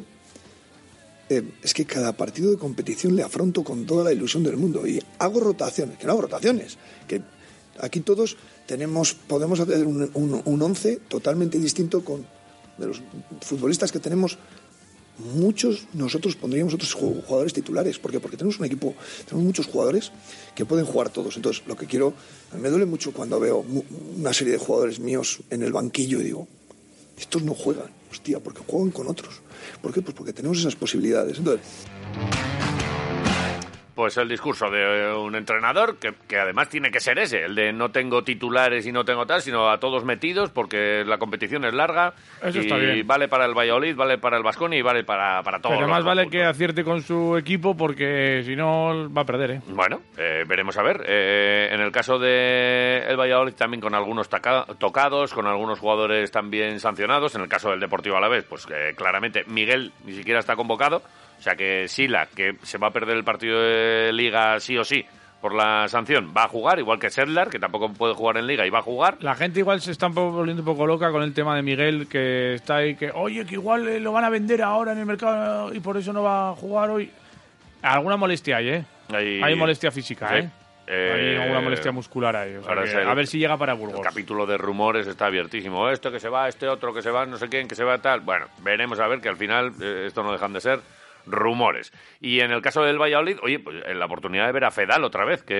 eh, 1.28 1.42
es 1.62 1.74
que 1.74 1.84
cada 1.84 2.12
partido 2.12 2.50
de 2.50 2.56
competición 2.56 3.16
le 3.16 3.22
afronto 3.22 3.64
con 3.64 3.84
toda 3.84 4.04
la 4.04 4.12
ilusión 4.12 4.44
del 4.44 4.56
mundo. 4.56 4.86
Y 4.86 5.02
hago 5.18 5.40
rotaciones, 5.40 5.98
que 5.98 6.06
no 6.06 6.12
hago 6.12 6.22
rotaciones. 6.22 6.78
Que 7.06 7.20
aquí 7.80 8.00
todos 8.00 8.36
tenemos, 8.66 9.12
podemos 9.14 9.60
hacer 9.60 9.84
un, 9.86 10.10
un, 10.14 10.42
un 10.44 10.62
once 10.62 11.00
totalmente 11.08 11.58
distinto 11.58 12.04
con 12.04 12.37
de 12.78 12.86
los 12.86 13.02
futbolistas 13.40 13.92
que 13.92 13.98
tenemos 13.98 14.38
muchos 15.34 15.88
nosotros 15.94 16.36
pondríamos 16.36 16.74
otros 16.74 16.94
ju- 16.96 17.22
jugadores 17.24 17.52
titulares. 17.52 17.98
¿Por 17.98 18.12
qué? 18.12 18.20
Porque 18.20 18.36
tenemos 18.36 18.58
un 18.60 18.66
equipo, 18.66 18.94
tenemos 19.26 19.44
muchos 19.44 19.66
jugadores 19.66 20.12
que 20.54 20.64
pueden 20.64 20.86
jugar 20.86 21.10
todos. 21.10 21.36
Entonces, 21.36 21.64
lo 21.66 21.76
que 21.76 21.86
quiero, 21.86 22.14
me 22.60 22.68
duele 22.68 22.86
mucho 22.86 23.12
cuando 23.12 23.40
veo 23.40 23.64
una 24.16 24.32
serie 24.32 24.52
de 24.52 24.58
jugadores 24.60 25.00
míos 25.00 25.40
en 25.50 25.62
el 25.64 25.72
banquillo 25.72 26.20
y 26.20 26.24
digo, 26.24 26.46
estos 27.18 27.42
no 27.42 27.52
juegan, 27.54 27.90
hostia, 28.12 28.38
porque 28.38 28.60
juegan 28.64 28.92
con 28.92 29.08
otros. 29.08 29.40
¿Por 29.82 29.92
qué? 29.92 30.02
Pues 30.02 30.14
porque 30.14 30.32
tenemos 30.32 30.58
esas 30.58 30.76
posibilidades. 30.76 31.38
Entonces, 31.38 31.66
Pues 33.98 34.16
el 34.16 34.28
discurso 34.28 34.70
de 34.70 35.12
un 35.12 35.34
entrenador 35.34 35.96
que, 35.98 36.14
que 36.28 36.38
además 36.38 36.68
tiene 36.68 36.92
que 36.92 37.00
ser 37.00 37.18
ese, 37.18 37.46
el 37.46 37.56
de 37.56 37.72
no 37.72 37.90
tengo 37.90 38.22
titulares 38.22 38.86
y 38.86 38.92
no 38.92 39.04
tengo 39.04 39.26
tal, 39.26 39.42
sino 39.42 39.68
a 39.70 39.80
todos 39.80 40.04
metidos 40.04 40.50
porque 40.50 41.02
la 41.04 41.18
competición 41.18 41.64
es 41.64 41.74
larga 41.74 42.14
Eso 42.40 42.58
y 42.58 42.60
está 42.60 42.76
bien. 42.76 43.04
vale 43.04 43.26
para 43.26 43.44
el 43.44 43.54
Valladolid, 43.58 43.96
vale 43.96 44.18
para 44.18 44.36
el 44.36 44.44
Vasconi 44.44 44.76
y 44.76 44.82
vale 44.82 45.02
para, 45.02 45.42
para 45.42 45.58
todos. 45.58 45.74
Pero 45.74 45.88
los 45.88 45.96
más 45.96 46.04
vale 46.04 46.28
que 46.30 46.44
acierte 46.44 46.84
con 46.84 47.02
su 47.02 47.36
equipo 47.36 47.76
porque 47.76 48.42
si 48.44 48.54
no 48.54 49.12
va 49.12 49.22
a 49.22 49.26
perder, 49.26 49.50
¿eh? 49.50 49.60
Bueno, 49.66 50.00
eh, 50.16 50.44
veremos 50.46 50.78
a 50.78 50.82
ver. 50.84 51.02
Eh, 51.04 51.70
en 51.72 51.80
el 51.80 51.90
caso 51.90 52.20
de 52.20 53.02
el 53.04 53.16
Valladolid 53.16 53.54
también 53.54 53.80
con 53.80 53.96
algunos 53.96 54.30
taca- 54.30 54.64
tocados, 54.78 55.34
con 55.34 55.48
algunos 55.48 55.80
jugadores 55.80 56.30
también 56.30 56.78
sancionados. 56.78 57.34
En 57.34 57.40
el 57.42 57.48
caso 57.48 57.70
del 57.70 57.80
Deportivo 57.80 58.16
Alavés, 58.16 58.44
pues 58.44 58.64
eh, 58.72 58.94
claramente 58.96 59.42
Miguel 59.48 59.90
ni 60.04 60.12
siquiera 60.12 60.38
está 60.38 60.54
convocado. 60.54 61.02
O 61.38 61.42
sea 61.42 61.54
que 61.54 61.86
Sila, 61.88 62.26
que 62.34 62.56
se 62.62 62.78
va 62.78 62.88
a 62.88 62.92
perder 62.92 63.16
el 63.16 63.24
partido 63.24 63.60
de 63.60 64.12
Liga 64.12 64.58
sí 64.60 64.76
o 64.76 64.84
sí 64.84 65.04
por 65.40 65.54
la 65.54 65.86
sanción, 65.86 66.32
va 66.36 66.44
a 66.44 66.48
jugar, 66.48 66.80
igual 66.80 66.98
que 66.98 67.10
Sedlar, 67.10 67.48
que 67.48 67.60
tampoco 67.60 67.92
puede 67.92 68.14
jugar 68.14 68.38
en 68.38 68.46
Liga 68.46 68.66
y 68.66 68.70
va 68.70 68.80
a 68.80 68.82
jugar. 68.82 69.18
La 69.20 69.36
gente 69.36 69.60
igual 69.60 69.80
se 69.80 69.92
está 69.92 70.08
volviendo 70.08 70.62
un 70.62 70.66
poco 70.66 70.86
loca 70.86 71.12
con 71.12 71.22
el 71.22 71.32
tema 71.32 71.54
de 71.54 71.62
Miguel, 71.62 72.08
que 72.08 72.54
está 72.54 72.76
ahí, 72.76 72.96
que 72.96 73.12
oye, 73.12 73.46
que 73.46 73.54
igual 73.54 73.86
eh, 73.86 74.00
lo 74.00 74.12
van 74.12 74.24
a 74.24 74.30
vender 74.30 74.62
ahora 74.62 74.92
en 74.92 74.98
el 74.98 75.06
mercado 75.06 75.72
y 75.72 75.78
por 75.80 75.96
eso 75.96 76.12
no 76.12 76.24
va 76.24 76.50
a 76.50 76.54
jugar 76.56 76.90
hoy. 76.90 77.10
Alguna 77.82 78.16
molestia 78.16 78.56
hay, 78.56 78.68
¿eh? 78.68 78.84
Hay, 79.12 79.54
molestia 79.54 79.92
física, 79.92 80.36
¿eh? 80.36 80.50
Hay 80.88 81.36
alguna 81.36 81.60
molestia 81.60 81.92
muscular 81.92 82.34
ahí. 82.34 82.56
a 82.56 83.14
ver 83.14 83.26
si 83.28 83.38
llega 83.38 83.56
para 83.56 83.74
Burgos. 83.74 83.98
El 83.98 84.04
capítulo 84.04 84.44
de 84.44 84.58
rumores 84.58 85.06
está 85.06 85.26
abiertísimo. 85.26 85.88
Esto 85.88 86.10
que 86.10 86.18
se 86.18 86.28
va, 86.28 86.48
este 86.48 86.66
otro 86.66 86.92
que 86.92 87.00
se 87.00 87.10
va, 87.10 87.26
no 87.26 87.36
sé 87.36 87.48
quién, 87.48 87.68
que 87.68 87.76
se 87.76 87.84
va 87.84 87.98
tal. 87.98 88.20
Bueno, 88.20 88.46
veremos 88.62 88.98
a 88.98 89.06
ver 89.06 89.20
que 89.20 89.28
al 89.28 89.36
final 89.36 89.72
eh, 89.80 90.04
esto 90.06 90.22
no 90.24 90.32
dejan 90.32 90.52
de 90.52 90.60
ser 90.60 90.80
rumores. 91.28 91.92
Y 92.20 92.40
en 92.40 92.50
el 92.50 92.62
caso 92.62 92.82
del 92.82 92.98
Valladolid, 92.98 93.38
oye, 93.42 93.58
pues 93.60 93.76
la 93.94 94.06
oportunidad 94.06 94.46
de 94.46 94.52
ver 94.52 94.64
a 94.64 94.70
Fedal 94.70 95.04
otra 95.04 95.24
vez, 95.24 95.42
que 95.42 95.54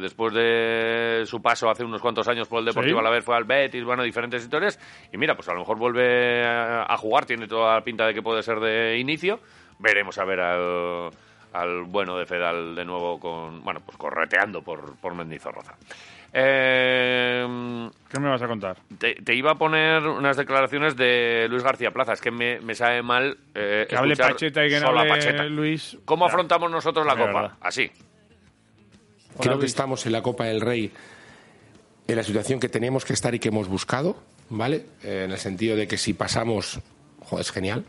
después 0.00 0.34
de 0.34 1.22
su 1.26 1.40
paso 1.40 1.70
hace 1.70 1.84
unos 1.84 2.00
cuantos 2.00 2.28
años 2.28 2.48
por 2.48 2.60
el 2.60 2.64
Deportivo 2.64 3.00
a 3.00 3.02
la 3.02 3.10
vez 3.10 3.24
fue 3.24 3.36
al 3.36 3.44
Betis, 3.44 3.84
bueno, 3.84 4.02
diferentes 4.02 4.42
historias. 4.42 4.78
Y 5.12 5.18
mira, 5.18 5.34
pues 5.34 5.48
a 5.48 5.52
lo 5.52 5.60
mejor 5.60 5.78
vuelve 5.78 6.44
a 6.44 6.96
jugar, 6.96 7.26
tiene 7.26 7.46
toda 7.46 7.74
la 7.74 7.80
pinta 7.82 8.06
de 8.06 8.14
que 8.14 8.22
puede 8.22 8.42
ser 8.42 8.58
de 8.60 8.98
inicio. 8.98 9.40
Veremos 9.78 10.18
a 10.18 10.24
ver 10.24 10.40
al 10.40 11.10
al 11.54 11.84
bueno 11.84 12.18
de 12.18 12.26
Fedal 12.26 12.74
de 12.74 12.84
nuevo 12.84 13.18
con 13.18 13.62
bueno 13.62 13.80
pues 13.84 13.96
correteando 13.96 14.62
por, 14.62 14.96
por 14.98 15.14
Mendizorroza. 15.14 15.74
Eh, 16.36 17.90
¿Qué 18.10 18.18
me 18.18 18.28
vas 18.28 18.42
a 18.42 18.48
contar? 18.48 18.78
Te, 18.98 19.34
iba 19.34 19.52
a 19.52 19.54
poner 19.54 20.02
unas 20.02 20.36
declaraciones 20.36 20.96
de 20.96 21.46
Luis 21.48 21.62
García 21.62 21.92
Plaza. 21.92 22.12
Es 22.12 22.20
que 22.20 22.32
me, 22.32 22.58
me 22.60 22.74
sabe 22.74 23.02
mal. 23.02 23.38
Eh, 23.54 23.86
que 23.88 23.96
hable 23.96 24.16
Pacheta 24.16 24.66
y 24.66 24.68
que 24.68 24.80
no 24.80 24.88
hable 24.88 25.48
Luis. 25.48 25.96
¿Cómo 26.04 26.26
afrontamos 26.26 26.70
nosotros 26.70 27.06
la 27.06 27.16
Copa? 27.16 27.56
Así. 27.60 27.90
Creo 29.40 29.58
que 29.60 29.66
estamos 29.66 30.04
en 30.06 30.12
la 30.12 30.22
Copa 30.22 30.44
del 30.44 30.60
Rey 30.60 30.92
en 32.06 32.16
la 32.16 32.22
situación 32.22 32.60
que 32.60 32.68
teníamos 32.68 33.04
que 33.04 33.12
estar 33.12 33.34
y 33.34 33.38
que 33.38 33.48
hemos 33.48 33.68
buscado, 33.68 34.16
¿vale? 34.50 34.86
Eh, 35.02 35.22
en 35.24 35.30
el 35.30 35.38
sentido 35.38 35.76
de 35.76 35.86
que 35.86 35.96
si 35.96 36.14
pasamos, 36.14 36.80
joder, 37.20 37.42
es 37.42 37.52
genial. 37.52 37.84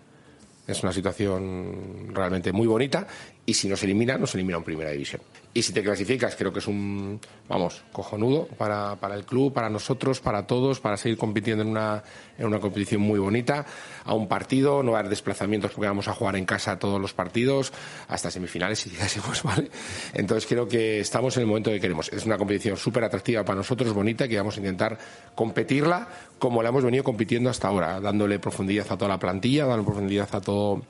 Es 0.67 0.81
una 0.81 0.91
situación 0.91 2.09
realmente 2.13 2.51
muy 2.51 2.65
bonita 2.65 3.05
y 3.45 3.53
si 3.53 3.67
nos 3.67 3.83
elimina, 3.83 4.17
nos 4.17 4.33
elimina 4.33 4.57
en 4.57 4.63
primera 4.63 4.91
división. 4.91 5.21
Y 5.57 5.61
si 5.61 5.71
te 5.71 5.81
clasificas, 5.81 6.35
creo 6.35 6.51
que 6.51 6.59
es 6.59 6.67
un, 6.67 7.17
vamos, 7.47 7.81
cojonudo 7.93 8.45
para, 8.57 8.97
para 8.97 9.15
el 9.15 9.23
club, 9.23 9.53
para 9.53 9.69
nosotros, 9.69 10.19
para 10.19 10.45
todos, 10.45 10.81
para 10.81 10.97
seguir 10.97 11.17
compitiendo 11.17 11.63
en 11.63 11.69
una, 11.69 12.03
en 12.37 12.45
una 12.47 12.59
competición 12.59 12.99
muy 12.99 13.19
bonita, 13.19 13.65
a 14.03 14.13
un 14.13 14.27
partido, 14.27 14.83
no 14.83 14.97
haber 14.97 15.07
desplazamientos 15.07 15.71
porque 15.71 15.87
vamos 15.87 16.09
a 16.09 16.13
jugar 16.13 16.35
en 16.35 16.43
casa 16.43 16.77
todos 16.77 16.99
los 16.99 17.13
partidos, 17.13 17.71
hasta 18.09 18.29
semifinales 18.29 18.79
si 18.79 18.89
llegásemos, 18.91 19.43
¿vale? 19.43 19.71
Entonces 20.13 20.45
creo 20.45 20.67
que 20.67 20.99
estamos 20.99 21.37
en 21.37 21.43
el 21.43 21.47
momento 21.47 21.71
que 21.71 21.79
queremos. 21.79 22.11
Es 22.11 22.25
una 22.25 22.37
competición 22.37 22.75
súper 22.75 23.05
atractiva 23.05 23.45
para 23.45 23.55
nosotros, 23.55 23.93
bonita, 23.93 24.27
que 24.27 24.35
vamos 24.35 24.57
a 24.57 24.59
intentar 24.59 24.97
competirla 25.35 26.09
como 26.37 26.63
la 26.63 26.67
hemos 26.67 26.83
venido 26.83 27.05
compitiendo 27.05 27.49
hasta 27.49 27.69
ahora, 27.69 28.01
dándole 28.01 28.39
profundidad 28.39 28.87
a 28.91 28.97
toda 28.97 29.07
la 29.07 29.19
plantilla, 29.19 29.63
dándole 29.63 29.85
profundidad 29.85 30.27
a 30.35 30.41
todo 30.41 30.81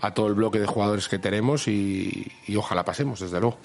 a 0.00 0.12
todo 0.12 0.28
el 0.28 0.34
bloque 0.34 0.58
de 0.58 0.66
jugadores 0.66 1.08
que 1.08 1.18
tenemos 1.18 1.68
y, 1.68 2.32
ojalá 2.56 2.84
pasemos, 2.84 3.20
desde 3.20 3.40
luego. 3.40 3.58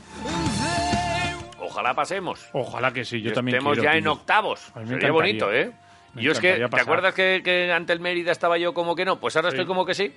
Ojalá 1.59 1.93
pasemos. 1.93 2.49
Ojalá 2.53 2.91
que 2.91 3.05
sí, 3.05 3.21
yo 3.21 3.33
también 3.33 3.57
Estemos 3.57 3.77
ya 3.81 3.95
en 3.95 4.07
octavos. 4.07 4.71
Sería 4.87 5.11
bonito, 5.11 5.51
¿eh? 5.51 5.71
yo 6.15 6.31
es 6.31 6.39
que, 6.39 6.67
¿te 6.69 6.81
acuerdas 6.81 7.13
que, 7.13 7.71
ante 7.75 7.93
el 7.93 7.99
Mérida 7.99 8.31
estaba 8.31 8.57
yo 8.57 8.73
como 8.73 8.95
que 8.95 9.05
no? 9.05 9.19
Pues 9.19 9.35
ahora 9.35 9.49
estoy 9.49 9.65
como 9.65 9.85
que 9.85 9.93
sí. 9.93 10.13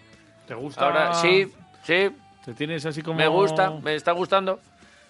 ¿Te 0.47 0.55
gusta? 0.55 0.85
Ahora 0.85 1.15
sí, 1.15 1.53
sí. 1.83 2.11
¿Te 2.45 2.55
tienes 2.55 2.87
así 2.87 3.03
como...? 3.03 3.19
Me 3.19 3.27
gusta, 3.27 3.71
me 3.71 3.97
está 3.97 4.13
gustando. 4.13 4.61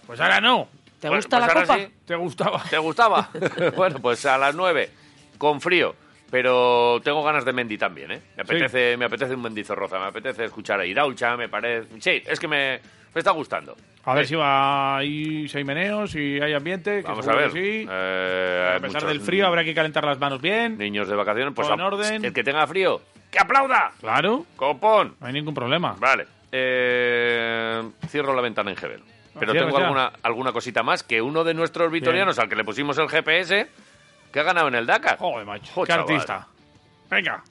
Pues 0.06 0.18
ahora 0.20 0.40
no. 0.40 0.68
¿Te 1.00 1.08
gusta 1.10 1.38
pues 1.38 1.54
la 1.54 1.60
copa? 1.60 1.78
¿Te 2.06 2.14
gustaba? 2.16 2.62
¿Te 2.70 2.78
gustaba? 2.78 3.30
bueno, 3.76 3.98
pues 4.00 4.24
a 4.24 4.38
las 4.38 4.54
nueve, 4.54 4.90
con 5.36 5.60
frío. 5.60 5.94
Pero 6.30 7.00
tengo 7.04 7.22
ganas 7.22 7.44
de 7.44 7.52
Mendy 7.52 7.78
también, 7.78 8.10
¿eh? 8.10 8.20
Me 8.36 8.42
apetece, 8.42 8.96
me 8.96 9.04
apetece 9.04 9.34
un 9.34 9.42
Mendizorroza, 9.42 9.98
me 9.98 10.06
apetece 10.06 10.44
escuchar 10.44 10.80
a 10.80 10.86
Iraucha, 10.86 11.36
me 11.36 11.48
parece... 11.48 11.88
Sí, 12.00 12.22
es 12.26 12.40
que 12.40 12.48
me, 12.48 12.80
me 13.14 13.18
está 13.20 13.30
gustando. 13.30 13.76
A 14.04 14.14
ver 14.14 14.26
si 14.26 14.34
va 14.34 14.98
ahí, 14.98 15.48
si 15.48 15.58
hay 15.58 15.64
meneos, 15.64 16.10
si 16.10 16.40
hay 16.40 16.52
ambiente. 16.52 17.02
Vamos 17.02 17.26
a 17.26 17.34
ver. 17.34 17.50
Sí. 17.50 17.86
Eh, 17.90 18.74
a 18.76 18.80
pesar 18.80 19.06
del 19.06 19.20
frío, 19.20 19.46
habrá 19.46 19.64
que 19.64 19.74
calentar 19.74 20.04
las 20.04 20.18
manos 20.18 20.40
bien. 20.40 20.78
Niños 20.78 21.08
de 21.08 21.16
vacaciones, 21.16 21.54
pues 21.54 21.68
en 21.68 21.80
orden. 21.80 22.24
el 22.24 22.32
que 22.32 22.44
tenga 22.44 22.66
frío, 22.66 23.00
¡que 23.30 23.38
aplauda! 23.38 23.92
Claro. 24.00 24.44
Copón. 24.54 25.16
No 25.20 25.26
hay 25.26 25.32
ningún 25.32 25.54
problema. 25.54 25.96
Vale. 25.98 26.26
Eh, 26.52 27.82
cierro 28.08 28.34
la 28.34 28.42
ventana 28.42 28.70
en 28.70 28.76
Gebel. 28.76 29.02
Pero 29.38 29.52
tengo 29.52 29.76
alguna, 29.76 30.12
alguna 30.22 30.52
cosita 30.52 30.82
más 30.82 31.02
que 31.02 31.20
uno 31.20 31.44
de 31.44 31.54
nuestros 31.54 31.90
vitorianos 31.90 32.38
al 32.38 32.48
que 32.48 32.56
le 32.56 32.64
pusimos 32.64 32.96
el 32.98 33.08
GPS 33.08 33.66
que 34.32 34.40
ha 34.40 34.42
ganado 34.42 34.68
en 34.68 34.74
el 34.74 34.86
Dakar. 34.86 35.18
Joder, 35.18 35.46
macho. 35.46 35.84
Qué 35.84 35.92
artista. 35.92 36.46
Venga. 37.10 37.42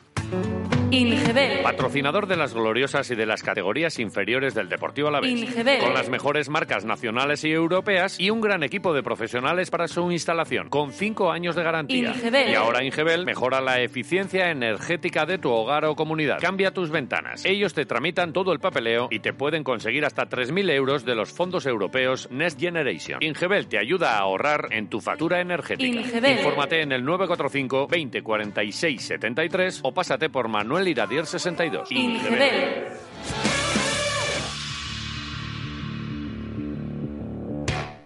Ingebel. 0.91 1.63
Patrocinador 1.63 2.27
de 2.27 2.37
las 2.37 2.53
gloriosas 2.53 3.09
y 3.09 3.15
de 3.15 3.25
las 3.25 3.41
categorías 3.41 3.97
inferiores 3.97 4.53
del 4.53 4.69
Deportivo 4.69 5.07
Alavés. 5.07 5.31
Ingebel. 5.31 5.79
Con 5.79 5.95
las 5.95 6.09
mejores 6.09 6.47
marcas 6.47 6.85
nacionales 6.85 7.43
y 7.43 7.51
europeas 7.51 8.19
y 8.19 8.29
un 8.29 8.39
gran 8.39 8.61
equipo 8.61 8.93
de 8.93 9.01
profesionales 9.01 9.71
para 9.71 9.87
su 9.87 10.11
instalación, 10.11 10.69
con 10.69 10.91
cinco 10.91 11.31
años 11.31 11.55
de 11.55 11.63
garantía. 11.63 12.09
Ingebel. 12.09 12.51
Y 12.51 12.55
ahora 12.55 12.83
Ingebel 12.83 13.25
mejora 13.25 13.61
la 13.61 13.81
eficiencia 13.81 14.51
energética 14.51 15.25
de 15.25 15.39
tu 15.39 15.49
hogar 15.49 15.85
o 15.85 15.95
comunidad. 15.95 16.37
Cambia 16.39 16.71
tus 16.71 16.91
ventanas. 16.91 17.43
Ellos 17.45 17.73
te 17.73 17.85
tramitan 17.85 18.31
todo 18.31 18.53
el 18.53 18.59
papeleo 18.59 19.07
y 19.09 19.19
te 19.19 19.33
pueden 19.33 19.63
conseguir 19.63 20.05
hasta 20.05 20.29
3.000 20.29 20.69
euros 20.71 21.03
de 21.03 21.15
los 21.15 21.31
fondos 21.31 21.65
europeos 21.65 22.29
Next 22.29 22.59
Generation. 22.59 23.23
Ingebel 23.23 23.67
te 23.67 23.79
ayuda 23.79 24.17
a 24.17 24.19
ahorrar 24.19 24.67
en 24.69 24.87
tu 24.87 25.01
factura 25.01 25.41
energética. 25.41 25.99
Ingebel. 25.99 26.37
Infórmate 26.37 26.81
en 26.81 26.91
el 26.91 27.03
945 27.03 27.87
20 27.87 28.21
46 28.21 29.01
73 29.01 29.79
o 29.83 29.91
pásate 29.91 30.29
por 30.29 30.47
Manuel 30.47 30.74
Iradier 30.87 31.25
62. 31.25 31.91
Ingebel. 31.91 32.85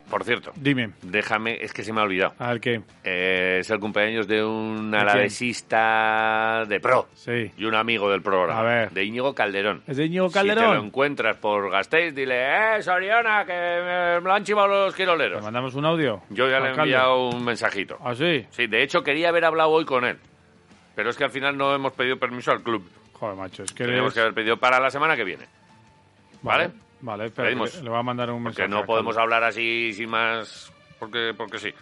Por 0.10 0.23
cierto, 0.23 0.51
Dime. 0.55 0.89
déjame, 1.03 1.60
es 1.62 1.71
que 1.71 1.84
se 1.84 1.93
me 1.93 1.99
ha 1.99 2.03
olvidado. 2.03 2.34
A 2.39 2.49
ver 2.53 2.60
qué. 2.60 2.82
Eh, 3.03 3.58
es 3.60 3.69
el 3.69 3.79
cumpleaños 3.79 4.27
de 4.27 4.43
un 4.43 4.91
alavesista 4.95 6.65
de 6.67 6.79
pro. 6.79 7.08
Sí. 7.13 7.51
Y 7.55 7.65
un 7.65 7.75
amigo 7.75 8.10
del 8.10 8.23
programa. 8.23 8.60
A 8.60 8.63
ver. 8.63 8.89
De 8.89 9.03
Íñigo 9.03 9.36
Calderón. 9.36 9.84
¿Es 9.86 9.97
de 9.97 10.05
Íñigo 10.05 10.27
Si 10.29 10.34
te 10.34 10.43
lo 10.45 10.55
Calderón? 10.55 10.86
encuentras 10.88 11.38
por 11.38 11.69
Gasteiz, 11.69 12.15
dile, 12.15 12.38
eh, 12.77 12.82
Soriona, 12.82 13.45
que 13.45 13.53
me, 13.53 14.19
me 14.19 14.27
lo 14.27 14.34
han 14.34 14.43
chivado 14.43 14.67
los 14.67 14.93
¿Le 14.93 14.97
quiroleros. 14.97 15.43
mandamos 15.43 15.75
un 15.75 15.86
audio? 15.86 16.23
Yo 16.32 16.49
ya 16.49 16.60
le 16.60 16.69
he 16.69 16.73
enviado 16.73 17.29
un 17.29 17.45
mensajito. 17.45 17.99
¿Ah, 18.03 18.15
sí? 18.15 18.47
Sí, 18.49 18.65
de 18.65 18.82
hecho 18.82 19.03
quería 19.03 19.29
haber 19.29 19.45
hablado 19.45 19.69
hoy 19.69 19.86
con 19.86 20.05
él. 20.05 20.17
Pero 20.99 21.12
es 21.12 21.15
que 21.15 21.23
al 21.23 21.31
final 21.31 21.57
no 21.57 21.73
hemos 21.73 21.93
pedido 21.93 22.17
permiso 22.17 22.51
al 22.51 22.62
club. 22.62 22.83
Joder, 23.13 23.38
macho, 23.38 23.63
es 23.63 23.71
que... 23.71 23.85
Tenemos 23.85 24.13
que 24.13 24.19
haber 24.19 24.33
pedido 24.33 24.57
para 24.57 24.81
la 24.81 24.91
semana 24.91 25.15
que 25.15 25.23
viene. 25.23 25.45
¿Vale? 26.41 26.71
Vale, 26.99 27.27
espera, 27.27 27.47
que 27.47 27.55
le 27.81 27.89
voy 27.89 27.99
a 27.99 28.03
mandar 28.03 28.29
un 28.31 28.43
mensaje. 28.43 28.67
no 28.67 28.79
al 28.79 28.85
podemos 28.85 29.15
hablar 29.15 29.41
así 29.45 29.93
sin 29.93 30.09
más. 30.09 30.73
Porque, 30.99 31.33
porque 31.38 31.57
sí. 31.57 31.73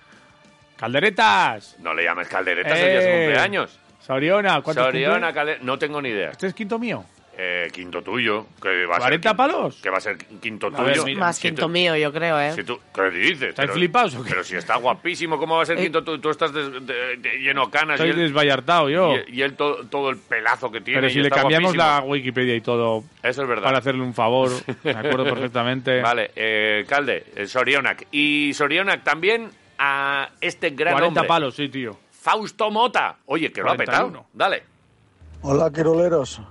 ¡Calderetas! 0.76 1.78
No 1.80 1.96
le 1.96 2.04
llames 2.04 2.28
calderetas 2.28 2.78
¡Eh! 2.78 2.84
el 2.84 2.90
día 2.92 3.00
de 3.00 3.06
su 3.12 3.18
cumpleaños. 3.24 3.80
Soriona, 4.02 4.62
¿cuántos 4.62 4.86
cumple? 4.86 5.34
Calde- 5.34 5.58
No 5.64 5.80
tengo 5.80 6.00
ni 6.00 6.10
idea. 6.10 6.30
¿Este 6.30 6.46
es 6.46 6.54
quinto 6.54 6.78
mío? 6.78 7.04
Eh, 7.40 7.68
quinto 7.72 8.02
tuyo. 8.02 8.48
Que 8.60 8.88
va 8.88 8.98
a 8.98 9.02
ser 9.02 9.22
¿40 9.22 9.36
palos? 9.36 9.76
Que 9.80 9.92
va 9.92 9.98
a 9.98 10.02
ser 10.02 10.18
quinto 10.18 10.72
A 10.74 10.82
ver, 10.82 10.94
tuyo. 10.94 11.06
mira, 11.06 11.20
Más 11.20 11.40
quinto 11.40 11.70
mío, 11.70 11.96
yo 11.96 12.12
creo, 12.12 12.40
¿eh? 12.42 12.52
si 12.54 12.64
tú- 12.64 12.80
¿Qué 12.92 13.12
dices? 13.12 13.50
¿Estáis 13.50 13.56
Pero- 13.68 13.74
flipados 13.74 14.16
o 14.16 14.24
qué? 14.24 14.30
Pero 14.32 14.44
si 14.44 14.56
está 14.56 14.76
guapísimo, 14.78 15.38
¿cómo 15.38 15.56
va 15.58 15.62
a 15.62 15.66
ser 15.68 15.78
Eh. 15.78 15.84
quinto 15.84 16.04
tú? 16.04 16.18
Tú 16.20 16.32
estás 16.32 16.52
de- 16.52 16.80
de- 16.80 17.18
de- 17.18 17.38
lleno 17.40 17.66
de 17.66 17.72
canas. 17.72 17.94
Estoy 18.00 18.08
y 18.08 18.12
él, 18.14 18.18
desvallartado 18.18 18.90
yo. 18.90 19.14
y- 19.28 19.36
y 19.38 19.42
él 19.44 19.54
todo, 19.54 19.86
todo 19.86 20.10
el 20.10 20.18
pelazo 20.18 20.72
que 20.72 20.82
tiene. 20.82 20.98
Pero 21.00 21.12
y 21.12 21.14
si 21.14 21.20
le 21.20 21.28
está 21.28 21.42
cambiamos 21.42 21.76
guapísimo. 21.76 22.00
la 22.02 22.12
Wikipedia 22.12 22.56
y 22.56 22.62
todo 22.62 23.04
Eso 23.22 23.44
es 23.44 23.48
verdad. 23.48 23.64
para 23.66 23.78
hacerle 23.78 24.02
un 24.02 24.16
favor, 24.16 24.50
me 24.84 24.92
acuerdo 24.92 25.24
perfectamente. 25.26 26.02
Vale, 26.02 26.32
eh, 26.36 26.86
Calde, 26.90 27.24
eh, 27.36 27.46
Sorionak. 27.46 28.08
Y 28.12 28.52
Sorionak 28.56 29.04
también 29.04 29.52
a 29.78 30.30
este 30.42 30.72
gran 30.72 30.94
40 30.94 31.20
hombre, 31.22 31.28
palos, 31.28 31.56
sí, 31.56 31.70
tío. 31.70 31.96
Fausto 32.20 32.72
Mota. 32.72 33.18
Oye, 33.28 33.52
que 33.52 33.62
lo 33.62 33.70
ha 33.70 33.76
41. 33.76 34.08
petado. 34.08 34.26
Dale. 34.34 34.64
Hola, 35.44 35.72
quiroleros. 35.72 36.42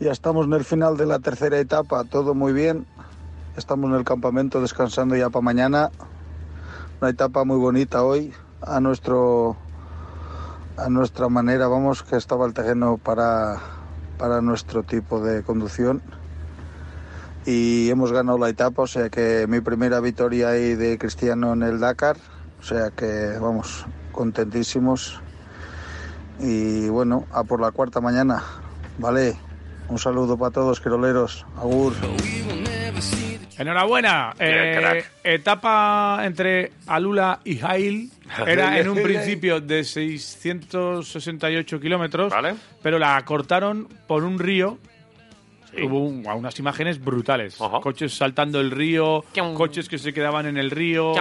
Ya 0.00 0.12
estamos 0.12 0.46
en 0.46 0.54
el 0.54 0.64
final 0.64 0.96
de 0.96 1.04
la 1.04 1.18
tercera 1.18 1.58
etapa, 1.58 2.04
todo 2.04 2.34
muy 2.34 2.54
bien. 2.54 2.86
Estamos 3.58 3.90
en 3.90 3.96
el 3.96 4.04
campamento 4.04 4.62
descansando 4.62 5.14
ya 5.14 5.28
para 5.28 5.42
mañana. 5.42 5.90
Una 7.02 7.10
etapa 7.10 7.44
muy 7.44 7.58
bonita 7.58 8.02
hoy, 8.02 8.32
a 8.62 8.80
nuestro 8.80 9.58
a 10.78 10.88
nuestra 10.88 11.28
manera, 11.28 11.68
vamos, 11.68 12.02
que 12.02 12.16
estaba 12.16 12.46
el 12.46 12.54
terreno 12.54 12.96
para, 12.96 13.58
para 14.16 14.40
nuestro 14.40 14.84
tipo 14.84 15.20
de 15.20 15.42
conducción. 15.42 16.00
Y 17.44 17.90
hemos 17.90 18.10
ganado 18.10 18.38
la 18.38 18.48
etapa, 18.48 18.80
o 18.80 18.86
sea 18.86 19.10
que 19.10 19.44
mi 19.50 19.60
primera 19.60 20.00
victoria 20.00 20.48
ahí 20.48 20.76
de 20.76 20.96
Cristiano 20.96 21.52
en 21.52 21.62
el 21.62 21.78
Dakar. 21.78 22.16
O 22.58 22.62
sea 22.62 22.90
que, 22.90 23.36
vamos, 23.38 23.84
contentísimos. 24.12 25.20
Y 26.38 26.88
bueno, 26.88 27.26
a 27.32 27.44
por 27.44 27.60
la 27.60 27.70
cuarta 27.70 28.00
mañana. 28.00 28.42
Vale, 28.98 29.36
Un 29.90 29.98
saludo 29.98 30.38
para 30.38 30.52
todos, 30.52 30.80
queroleros. 30.80 31.44
Agur. 31.56 31.92
Enhorabuena. 33.58 34.32
Eh, 34.38 35.04
etapa 35.24 36.20
entre 36.24 36.72
Alula 36.86 37.40
y 37.44 37.58
Jail. 37.58 38.10
Era 38.46 38.78
en 38.78 38.88
un 38.88 39.02
principio 39.02 39.60
de 39.60 39.84
668 39.84 41.80
kilómetros, 41.80 42.32
pero 42.82 42.98
la 42.98 43.22
cortaron 43.24 43.86
por 44.06 44.24
un 44.24 44.38
río. 44.38 44.78
Hubo 45.82 46.00
un- 46.00 46.26
unas 46.26 46.58
imágenes 46.58 47.00
brutales. 47.04 47.56
Coches 47.82 48.14
saltando 48.16 48.60
el 48.60 48.70
río, 48.70 49.24
coches 49.54 49.88
que 49.88 49.98
se 49.98 50.12
quedaban 50.12 50.46
en 50.46 50.56
el 50.56 50.70
río, 50.70 51.12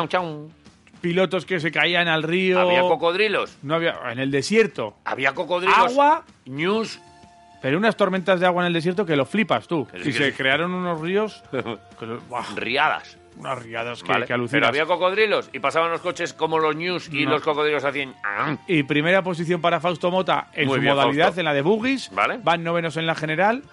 pilotos 1.01 1.45
que 1.45 1.59
se 1.59 1.71
caían 1.71 2.07
al 2.07 2.23
río. 2.23 2.59
¿Había 2.59 2.81
cocodrilos? 2.81 3.57
No 3.63 3.75
había 3.75 3.95
en 4.11 4.19
el 4.19 4.31
desierto. 4.31 4.95
Había 5.05 5.33
cocodrilos. 5.33 5.77
Agua. 5.77 6.23
News. 6.45 6.99
Pero 7.61 7.77
unas 7.77 7.95
tormentas 7.97 8.39
de 8.39 8.45
agua 8.45 8.63
en 8.63 8.67
el 8.67 8.73
desierto 8.73 9.05
que 9.05 9.15
lo 9.15 9.25
flipas 9.25 9.67
tú. 9.67 9.87
Y 10.05 10.11
se 10.13 10.33
crearon 10.33 10.73
unos 10.73 11.01
ríos. 11.01 11.43
que 11.51 12.05
lo- 12.05 12.19
¡buah! 12.29 12.43
Riadas. 12.55 13.17
unas 13.37 13.61
riadas 13.63 14.03
que, 14.03 14.11
Vale. 14.11 14.25
que 14.25 14.33
alucinas. 14.33 14.51
Pero 14.51 14.67
había 14.67 14.85
cocodrilos 14.85 15.49
y 15.53 15.59
pasaban 15.59 15.91
los 15.91 16.01
coches 16.01 16.33
como 16.33 16.59
los 16.59 16.75
news 16.75 17.09
y 17.13 17.23
No. 17.25 17.31
los 17.31 17.41
cocodrilos 17.41 17.85
hacían... 17.85 18.13
"Ah". 18.23 18.57
Y 18.67 18.83
primera 18.83 19.21
posición 19.21 19.61
para 19.61 19.79
Fausto 19.79 20.11
Mota 20.11 20.47
en 20.53 20.67
Muy 20.67 20.75
su 20.77 20.81
bien, 20.81 20.93
modalidad, 20.93 21.25
Fausto. 21.27 21.41
en 21.41 21.45
la 21.45 21.53
de 21.53 21.61
buggies. 21.61 22.09
Vale. 22.13 22.39
Van 22.43 22.63
novenos 22.63 22.97
en 22.97 23.05
la 23.05 23.15
general. 23.15 23.63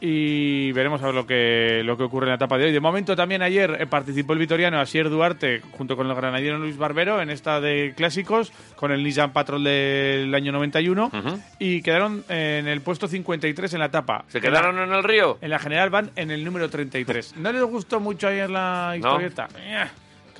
Y 0.00 0.72
veremos 0.72 1.02
a 1.02 1.06
ver 1.06 1.14
lo 1.14 1.26
que, 1.26 1.82
lo 1.84 1.96
que 1.96 2.04
ocurre 2.04 2.24
en 2.26 2.30
la 2.30 2.36
etapa 2.36 2.56
de 2.56 2.64
hoy. 2.64 2.72
De 2.72 2.80
momento 2.80 3.14
también 3.14 3.42
ayer 3.42 3.76
eh, 3.80 3.86
participó 3.86 4.32
el 4.32 4.38
vitoriano 4.38 4.80
Asier 4.80 5.10
Duarte 5.10 5.60
junto 5.72 5.96
con 5.96 6.06
el 6.08 6.14
granadino 6.14 6.58
Luis 6.58 6.78
Barbero 6.78 7.20
en 7.20 7.28
esta 7.28 7.60
de 7.60 7.92
clásicos 7.94 8.52
con 8.76 8.92
el 8.92 9.02
Nissan 9.04 9.32
Patrol 9.32 9.62
del 9.62 10.34
año 10.34 10.52
91 10.52 11.10
y 11.58 11.82
quedaron 11.82 12.24
en 12.28 12.66
el 12.66 12.80
puesto 12.80 13.08
53 13.08 13.74
en 13.74 13.80
la 13.80 13.86
etapa. 13.86 14.24
¿Se 14.28 14.40
quedaron 14.40 14.78
en 14.78 14.92
el 14.92 15.04
río? 15.04 15.36
En 15.42 15.50
la 15.50 15.58
general 15.58 15.90
van 15.90 16.10
en 16.16 16.30
el 16.30 16.44
número 16.44 16.70
33. 16.70 17.36
¿No 17.38 17.52
les 17.52 17.62
gustó 17.62 18.00
mucho 18.00 18.28
ayer 18.28 18.48
la 18.48 18.94
historieta? 18.96 19.48
Eh, 19.58 19.84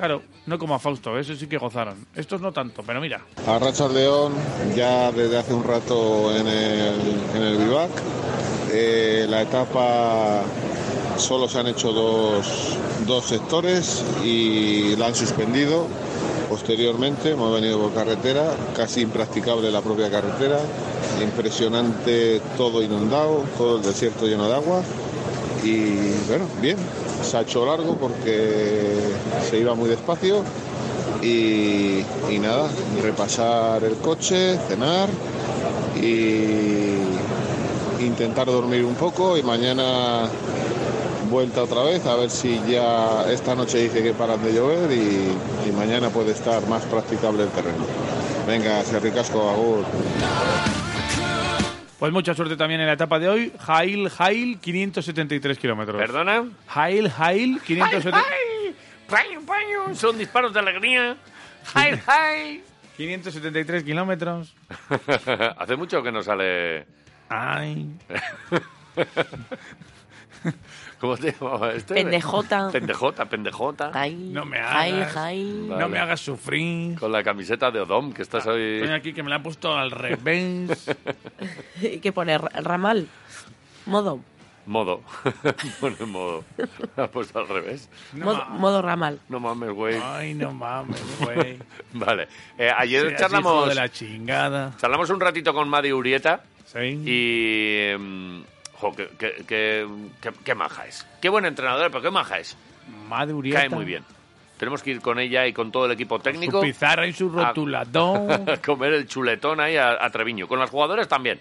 Claro, 0.01 0.23
no 0.47 0.59
como 0.59 0.75
a 0.75 0.79
Fausto, 0.79 1.19
eso 1.19 1.35
sí 1.35 1.47
que 1.47 1.59
gozaron. 1.59 2.07
Estos 2.15 2.41
no 2.41 2.53
tanto, 2.53 2.83
pero 2.87 3.03
mira. 3.03 3.21
A 3.47 3.59
Rachas 3.59 3.93
León 3.93 4.33
ya 4.75 5.13
desde 5.13 5.37
hace 5.37 5.53
un 5.53 5.63
rato 5.63 6.35
en 6.35 6.47
el, 6.47 6.95
en 7.35 7.43
el 7.43 7.57
vivac. 7.59 7.91
Eh, 8.73 9.27
la 9.29 9.43
etapa 9.43 10.43
solo 11.17 11.49
se 11.49 11.59
han 11.59 11.67
hecho 11.67 11.93
dos, 11.93 12.77
dos 13.07 13.25
sectores 13.25 14.03
y 14.25 14.95
la 14.97 15.07
han 15.07 15.15
suspendido. 15.15 15.87
Posteriormente 16.49 17.31
hemos 17.31 17.53
venido 17.53 17.79
por 17.79 17.93
carretera, 17.93 18.53
casi 18.77 19.03
impracticable 19.03 19.71
la 19.71 19.81
propia 19.81 20.11
carretera, 20.11 20.59
impresionante 21.23 22.41
todo 22.57 22.83
inundado, 22.83 23.45
todo 23.57 23.77
el 23.77 23.83
desierto 23.83 24.27
lleno 24.27 24.49
de 24.49 24.55
agua. 24.55 24.83
Y 25.63 26.13
bueno, 26.29 26.47
bien, 26.61 26.77
se 27.23 27.37
ha 27.37 27.43
hecho 27.43 27.67
largo 27.67 27.97
porque 27.97 28.97
se 29.49 29.59
iba 29.59 29.75
muy 29.75 29.89
despacio. 29.89 30.43
Y, 31.23 32.05
y 32.31 32.39
nada, 32.41 32.69
repasar 33.03 33.85
el 33.85 33.97
coche, 33.97 34.59
cenar 34.69 35.09
y 36.01 36.97
intentar 38.01 38.47
dormir 38.47 38.85
un 38.85 38.95
poco 38.95 39.37
y 39.37 39.43
mañana 39.43 40.29
vuelta 41.31 41.63
otra 41.63 41.83
vez 41.85 42.05
a 42.07 42.17
ver 42.17 42.31
si 42.31 42.61
ya 42.69 43.31
esta 43.31 43.55
noche 43.55 43.79
dice 43.79 44.03
que 44.03 44.13
paran 44.13 44.43
de 44.43 44.53
llover 44.53 44.91
y, 44.91 45.69
y 45.69 45.73
mañana 45.73 46.11
puede 46.11 46.33
estar 46.33 46.67
más 46.67 46.83
practicable 46.85 47.45
el 47.45 47.51
terreno. 47.51 47.87
Venga, 48.47 48.83
se 48.83 48.99
ricasco, 48.99 49.49
agur. 49.49 49.85
Pues 52.01 52.13
mucha 52.13 52.35
suerte 52.35 52.57
también 52.57 52.81
en 52.81 52.87
la 52.87 52.95
etapa 52.95 53.19
de 53.19 53.29
hoy. 53.29 53.53
Jail, 53.61 54.09
Jail, 54.09 54.59
573 54.59 55.59
kilómetros. 55.59 55.99
¿Perdona? 55.99 56.45
Jail, 56.67 57.11
Jail, 57.11 57.61
570 57.61 58.19
¡Ay! 58.19 58.75
¡Paño, 59.07 59.41
paño! 59.47 59.95
Son 59.95 60.17
disparos 60.17 60.55
de 60.55 60.61
alegría. 60.61 61.17
¡Ay, 61.75 62.01
ay! 62.07 62.65
573 62.97 63.85
kilómetros. 63.85 64.55
Hace 65.59 65.77
mucho 65.77 66.03
que 66.03 66.11
no 66.11 66.23
sale... 66.23 66.87
Ay. 67.31 67.89
¿Cómo 71.01 71.17
te 71.17 71.33
llamaba 71.33 71.73
este? 71.73 71.95
Pendejota. 71.95 72.69
Pendejota, 72.71 73.25
pendejota. 73.27 73.91
Ay, 73.95 74.15
No 74.15 74.45
me 74.45 74.59
ay, 74.59 74.93
hagas. 74.93 75.17
ay. 75.17 75.67
Vale. 75.69 75.81
No 75.83 75.89
me 75.89 75.99
hagas 75.99 76.21
sufrir. 76.21 76.99
Con 76.99 77.13
la 77.13 77.23
camiseta 77.23 77.71
de 77.71 77.81
Odom, 77.81 78.13
que 78.13 78.23
estás 78.23 78.47
hoy... 78.47 78.81
Estoy 78.81 78.95
aquí 78.95 79.13
que 79.15 79.23
me 79.23 79.31
la 79.31 79.37
han 79.37 79.43
puesto 79.43 79.75
al 79.77 79.91
revés. 79.91 80.91
¿Qué 82.03 82.13
pone? 82.13 82.37
Ra- 82.37 82.51
Ramal. 82.63 83.07
Modo. 83.87 84.21
Modo. 84.67 85.01
Pone 85.81 86.05
modo. 86.07 86.45
La 86.97 87.05
has 87.05 87.11
puesto 87.11 87.39
al 87.39 87.49
revés. 87.49 87.89
modo, 88.13 88.45
modo 88.51 88.83
ramal. 88.83 89.19
No 89.31 89.41
mames, 89.41 89.71
güey. 89.71 89.99
Ay, 90.05 90.35
no 90.35 90.53
mames, 90.53 91.01
güey. 91.19 91.59
Vale. 91.95 92.29
Eh, 92.59 92.71
ayer 92.77 93.07
hijo 93.07 93.17
charlamos... 93.19 93.69
de 93.71 93.75
la 93.75 93.89
chingada. 93.89 94.73
Charlamos 94.77 95.09
un 95.11 95.19
ratito 95.19 95.55
con 95.55 95.69
Madi 95.69 95.93
Urieta 95.93 96.43
Sí. 96.73 97.03
y... 97.05 97.99
mm, 97.99 98.41
jo, 98.75 98.95
qué, 98.95 99.09
qué- 99.19 99.45
qué- 99.47 99.87
qué- 100.21 100.33
qué 100.45 100.55
maja 100.55 100.87
es. 100.87 101.07
Qué 101.21 101.29
buen 101.29 101.45
entrenador, 101.45 101.91
pero 101.91 102.03
qué 102.03 102.11
maja 102.11 102.39
es. 102.39 102.57
Madre 103.09 103.35
Urieta. 103.35 103.61
Cae 103.61 103.69
muy 103.69 103.85
bien. 103.85 104.05
Tenemos 104.59 104.83
que 104.83 104.91
ir 104.91 105.01
con 105.01 105.19
ella 105.19 105.47
y 105.47 105.53
con 105.53 105.73
todo 105.73 105.87
el 105.87 105.93
equipo 105.93 106.19
técnico 106.19 106.59
Su 106.61 106.67
pizarra 106.67 107.07
y 107.07 107.13
su 107.13 107.31
rotulador. 107.31 108.61
comer 108.65 108.93
el 108.93 109.07
chuletón 109.09 109.59
ahí 109.61 109.77
a, 109.77 110.05
a 110.05 110.11
Treviño. 110.11 110.47
Con 110.47 110.59
los 110.59 110.69
jugadores 110.71 111.09
también. 111.09 111.41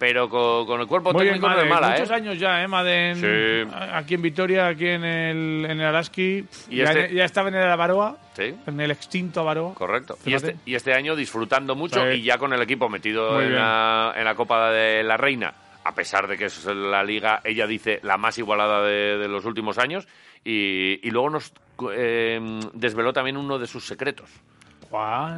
Pero 0.00 0.28
con, 0.30 0.66
con 0.66 0.80
el 0.80 0.86
cuerpo 0.86 1.12
Muy 1.12 1.24
bien, 1.24 1.34
técnico 1.34 1.54
no 1.54 1.60
es 1.62 1.68
mala, 1.68 1.90
Muchos 1.90 2.10
¿eh? 2.10 2.14
años 2.14 2.38
ya, 2.38 2.62
¿eh, 2.62 2.66
Maden? 2.66 3.16
Sí. 3.16 3.74
Aquí 3.92 4.14
en 4.14 4.22
Vitoria, 4.22 4.66
aquí 4.66 4.88
en 4.88 5.04
el, 5.04 5.66
en 5.66 5.78
el 5.78 5.86
Araski. 5.86 6.44
Y 6.70 6.76
ya, 6.76 6.84
este- 6.84 7.14
ya 7.14 7.24
estaba 7.26 7.50
en 7.50 7.56
el 7.56 7.70
Avaroa, 7.70 8.16
Sí, 8.34 8.54
en 8.66 8.80
el 8.80 8.90
extinto 8.90 9.40
Avaroa. 9.40 9.74
correcto. 9.74 10.16
Y 10.24 10.32
este, 10.32 10.56
y 10.64 10.74
este 10.74 10.94
año 10.94 11.14
disfrutando 11.14 11.74
mucho 11.76 12.00
Sí. 12.10 12.16
y 12.16 12.22
ya 12.22 12.38
con 12.38 12.52
el 12.54 12.62
equipo 12.62 12.88
metido 12.88 13.40
en 13.42 13.48
bien. 13.50 13.60
la, 13.60 14.14
en 14.16 14.24
la 14.24 14.34
Copa 14.34 14.70
de 14.70 15.02
la 15.02 15.18
Reina. 15.18 15.52
A 15.84 15.94
pesar 15.94 16.26
de 16.28 16.36
que 16.38 16.46
es 16.46 16.64
la 16.64 17.04
liga, 17.04 17.40
ella 17.44 17.66
dice, 17.66 18.00
la 18.02 18.16
más 18.16 18.38
igualada 18.38 18.82
de, 18.82 19.18
de 19.18 19.28
los 19.28 19.44
últimos 19.44 19.76
años. 19.78 20.08
Y, 20.44 21.06
y 21.06 21.10
luego 21.10 21.28
nos 21.28 21.52
eh, 21.94 22.40
desveló 22.72 23.12
también 23.12 23.36
uno 23.36 23.58
de 23.58 23.66
sus 23.66 23.86
secretos. 23.86 24.30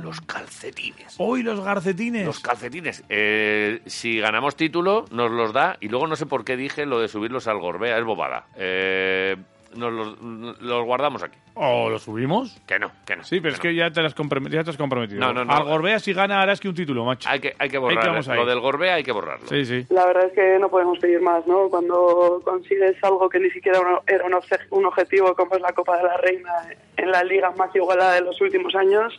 Los 0.02 0.20
calcetines. 0.22 1.14
Hoy 1.18 1.42
los 1.42 1.60
garcetines. 1.60 2.24
Los 2.24 2.40
calcetines. 2.40 3.04
Eh, 3.08 3.82
si 3.86 4.18
ganamos 4.18 4.56
título, 4.56 5.04
nos 5.10 5.30
los 5.30 5.52
da. 5.52 5.76
Y 5.80 5.88
luego 5.88 6.06
no 6.06 6.16
sé 6.16 6.24
por 6.26 6.44
qué 6.44 6.56
dije 6.56 6.86
lo 6.86 7.00
de 7.00 7.08
subirlos 7.08 7.46
al 7.46 7.58
Gorbea. 7.58 7.98
Es 7.98 8.04
bobada. 8.04 8.46
Eh, 8.56 9.36
nos 9.74 9.92
los, 9.92 10.61
los 10.61 10.85
guardamos 10.85 11.22
aquí. 11.22 11.37
¿O 11.54 11.90
los 11.90 12.02
subimos? 12.02 12.58
Que 12.66 12.78
no, 12.78 12.90
que 13.04 13.16
no. 13.16 13.24
Sí, 13.24 13.40
pero 13.40 13.54
es 13.54 13.61
que 13.61 13.74
ya 13.74 13.90
te, 13.90 14.00
has 14.00 14.14
ya 14.14 14.64
te 14.64 14.70
has 14.70 14.76
comprometido. 14.76 15.20
No, 15.20 15.32
no, 15.32 15.44
no. 15.44 15.52
Al 15.52 15.64
Gorbea 15.64 15.98
si 15.98 16.12
gana 16.14 16.40
Araski 16.40 16.68
un 16.68 16.74
título, 16.74 17.04
macho. 17.04 17.28
Hay 17.28 17.40
que, 17.40 17.54
hay 17.58 17.68
que 17.68 17.76
Ahí 17.76 17.82
borrar. 17.82 18.00
quedamos 18.04 18.28
ahí. 18.28 18.37
Lo 18.38 18.46
del 18.46 18.61
Gorbea 18.61 18.94
hay 18.94 19.02
que 19.04 19.12
borrarlo. 19.12 19.46
Sí, 19.48 19.64
sí. 19.66 19.87
La 19.90 20.06
verdad 20.06 20.26
es 20.26 20.32
que 20.32 20.58
no 20.58 20.68
podemos 20.70 20.98
pedir 20.98 21.20
más, 21.20 21.46
¿no? 21.46 21.68
Cuando 21.68 22.40
consigues 22.44 22.96
algo 23.04 23.28
que 23.28 23.38
ni 23.40 23.50
siquiera 23.50 23.80
uno- 23.80 24.00
era 24.06 24.24
un, 24.24 24.32
obje- 24.32 24.66
un 24.70 24.87
objetivo 24.87 25.35
como 25.35 25.54
es 25.56 25.61
la 25.61 25.72
Copa 25.72 25.96
de 25.98 26.04
la 26.04 26.16
Reina 26.16 26.52
en 26.96 27.11
la 27.11 27.22
liga 27.24 27.50
más 27.58 27.74
igualada 27.74 28.14
de 28.14 28.22
los 28.22 28.40
últimos 28.40 28.74
años, 28.74 29.18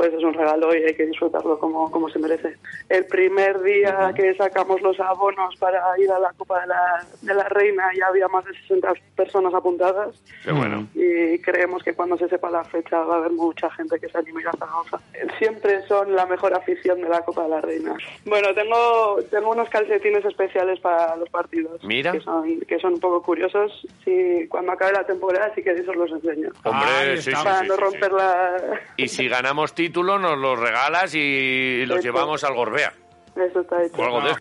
pues 0.00 0.14
es 0.14 0.24
un 0.24 0.32
regalo 0.32 0.74
y 0.74 0.82
hay 0.82 0.94
que 0.94 1.04
disfrutarlo 1.04 1.58
como, 1.58 1.90
como 1.90 2.08
se 2.08 2.18
merece. 2.18 2.56
El 2.88 3.04
primer 3.04 3.60
día 3.60 4.10
que 4.16 4.34
sacamos 4.34 4.80
los 4.80 4.98
abonos 4.98 5.54
para 5.56 5.78
ir 5.98 6.10
a 6.10 6.18
la 6.18 6.32
Copa 6.38 6.62
de 6.62 6.68
la, 6.68 7.04
de 7.20 7.34
la 7.34 7.46
Reina 7.50 7.84
ya 7.98 8.06
había 8.06 8.26
más 8.28 8.46
de 8.46 8.54
60 8.62 8.94
personas 9.14 9.52
apuntadas 9.52 10.16
Qué 10.42 10.52
bueno. 10.52 10.86
y 10.94 11.38
creemos 11.40 11.82
que 11.82 11.92
cuando 11.92 12.16
se 12.16 12.30
sepa 12.30 12.48
la 12.50 12.64
fecha 12.64 12.98
va 13.00 13.16
a 13.16 13.18
haber 13.18 13.32
mucha 13.32 13.70
gente 13.72 14.00
que 14.00 14.08
se 14.08 14.16
anime 14.16 14.42
a 14.46 14.52
Zaragoza. 14.56 15.00
Siempre 15.36 15.86
son 15.86 16.16
la 16.16 16.24
mejor 16.24 16.54
afición 16.54 17.02
de 17.02 17.08
la 17.10 17.20
Copa 17.20 17.42
de 17.42 17.48
la 17.50 17.60
Reina. 17.60 17.94
Bueno, 18.24 18.54
tengo, 18.54 19.18
tengo 19.30 19.50
unos 19.50 19.68
calcetines 19.68 20.24
especiales 20.24 20.80
para 20.80 21.14
los 21.16 21.28
partidos. 21.28 21.84
Mira. 21.84 22.12
Que 22.12 22.20
son, 22.20 22.60
que 22.60 22.78
son 22.78 22.94
un 22.94 23.00
poco 23.00 23.22
curiosos. 23.22 23.86
Si 24.02 24.48
cuando 24.48 24.72
acabe 24.72 24.92
la 24.92 25.04
temporada, 25.04 25.54
si 25.54 25.62
queréis 25.62 25.86
os 25.86 25.96
los 25.96 26.10
enseño. 26.10 26.48
Hombre, 26.64 26.88
Ahí 26.88 27.16
sí, 27.18 27.24
sí, 27.24 27.32
para 27.32 27.60
sí, 27.60 27.66
no 27.68 27.74
sí. 27.74 27.80
romper 27.82 28.12
la... 28.12 28.80
Y 28.96 29.08
si 29.08 29.28
ganamos 29.28 29.74
título, 29.90 30.18
nos 30.18 30.38
los 30.38 30.58
regalas 30.58 31.12
y 31.14 31.84
los 31.86 31.98
Eso. 31.98 32.04
llevamos 32.06 32.44
al 32.44 32.54
Gorbea. 32.54 32.92
Eso 33.34 33.60
está 33.60 33.82
hecho. 33.82 33.96
O 34.00 34.04
algo 34.04 34.20
de 34.20 34.30
eso. 34.30 34.40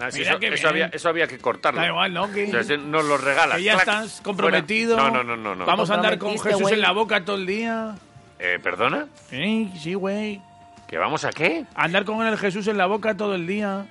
Ah, 0.00 0.10
sí, 0.10 0.22
eso, 0.22 0.68
había, 0.68 0.86
eso 0.86 1.08
había 1.08 1.26
que 1.26 1.38
cortarlo. 1.38 1.80
Da 1.80 1.88
igual, 1.88 2.12
¿no? 2.12 2.30
Que, 2.30 2.44
O 2.46 2.50
sea, 2.50 2.60
ese 2.60 2.78
nos 2.78 3.04
los 3.04 3.22
regalas. 3.22 3.56
que 3.56 3.64
ya 3.64 3.72
Clac, 3.74 3.88
estás 3.88 4.20
comprometido. 4.20 4.96
No, 4.96 5.10
no, 5.10 5.24
no, 5.24 5.36
no. 5.36 5.54
no. 5.54 5.64
Vamos 5.66 5.90
a 5.90 5.94
andar 5.94 6.18
con 6.18 6.38
Jesús 6.38 6.70
en 6.70 6.80
la 6.80 6.92
boca 6.92 7.24
todo 7.24 7.36
el 7.36 7.46
día. 7.46 7.96
Eh, 8.38 8.58
¿Perdona? 8.62 9.08
Sí, 9.30 9.72
sí, 9.78 9.94
güey. 9.94 10.40
¿Que 10.86 10.98
vamos 10.98 11.24
a 11.24 11.30
qué? 11.30 11.64
Andar 11.74 12.04
con 12.04 12.24
el 12.26 12.36
Jesús 12.38 12.68
en 12.68 12.76
la 12.78 12.86
boca 12.86 13.16
todo 13.16 13.34
el 13.34 13.46
día. 13.46 13.86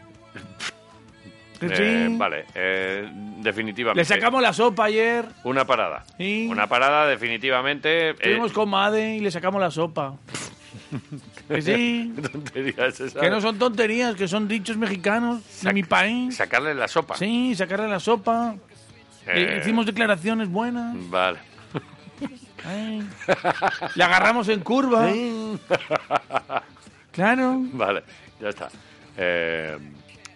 Eh, 1.62 2.08
sí. 2.10 2.18
vale, 2.18 2.46
eh, 2.56 3.10
definitivamente. 3.44 4.00
Le 4.02 4.06
sacamos 4.06 4.42
la 4.42 4.54
sopa 4.54 4.86
ayer. 4.86 5.26
Una 5.44 5.66
parada. 5.66 6.04
Sí. 6.18 6.48
Una 6.50 6.68
parada, 6.68 7.06
definitivamente. 7.08 8.10
eh, 8.10 8.12
Estuvimos 8.12 8.52
con 8.54 8.70
Made 8.70 9.18
y 9.18 9.20
le 9.20 9.30
sacamos 9.32 9.60
la 9.62 9.70
sopa. 9.72 10.16
Que 11.50 11.62
sí. 11.62 12.14
Que 13.20 13.30
no 13.30 13.42
son 13.42 13.60
tonterías, 13.60 14.16
que 14.16 14.28
son 14.30 14.48
dichos 14.48 14.78
mexicanos 14.78 15.42
de 15.62 15.74
mi 15.74 15.84
país. 15.84 16.38
Sacarle 16.38 16.74
la 16.74 16.88
sopa. 16.88 17.16
Sí, 17.18 17.54
sacarle 17.54 17.90
la 17.90 18.00
sopa. 18.00 18.56
Eh. 19.28 19.60
Hicimos 19.62 19.86
declaraciones 19.86 20.48
buenas. 20.50 20.96
Vale. 21.10 21.40
Ay. 22.66 23.04
Le 23.96 24.04
agarramos 24.04 24.48
en 24.50 24.62
curva. 24.62 25.10
Claro. 27.12 27.58
Vale, 27.74 28.04
ya 28.42 28.50
está. 28.50 28.70
Eh, 29.18 29.78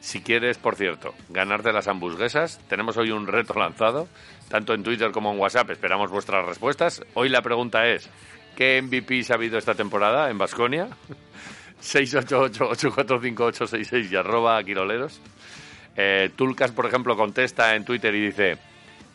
si 0.08 0.22
quieres, 0.22 0.58
por 0.58 0.78
cierto, 0.78 1.14
ganarte 1.28 1.74
las 1.74 1.90
hamburguesas, 1.90 2.62
tenemos 2.70 2.96
hoy 2.96 3.12
un 3.12 3.28
reto 3.28 3.60
lanzado, 3.60 4.08
tanto 4.48 4.74
en 4.74 4.82
Twitter 4.82 5.12
como 5.12 5.34
en 5.34 5.40
WhatsApp. 5.40 5.72
Esperamos 5.72 6.10
vuestras 6.10 6.46
respuestas. 6.46 7.02
Hoy 7.14 7.28
la 7.28 7.42
pregunta 7.42 7.86
es, 7.86 8.10
¿qué 8.56 8.82
MVPs 8.82 9.32
ha 9.32 9.34
habido 9.34 9.58
esta 9.58 9.76
temporada 9.76 10.30
en 10.30 10.38
Basconia? 10.38 10.88
688-845866 11.84 14.10
y 14.10 14.16
arroba 14.16 14.64
quiroleros. 14.64 15.20
Eh, 15.98 16.32
Tulcas, 16.38 16.72
por 16.72 16.86
ejemplo, 16.86 17.18
contesta 17.18 17.76
en 17.76 17.84
Twitter 17.84 18.16
y 18.16 18.28
dice, 18.28 18.58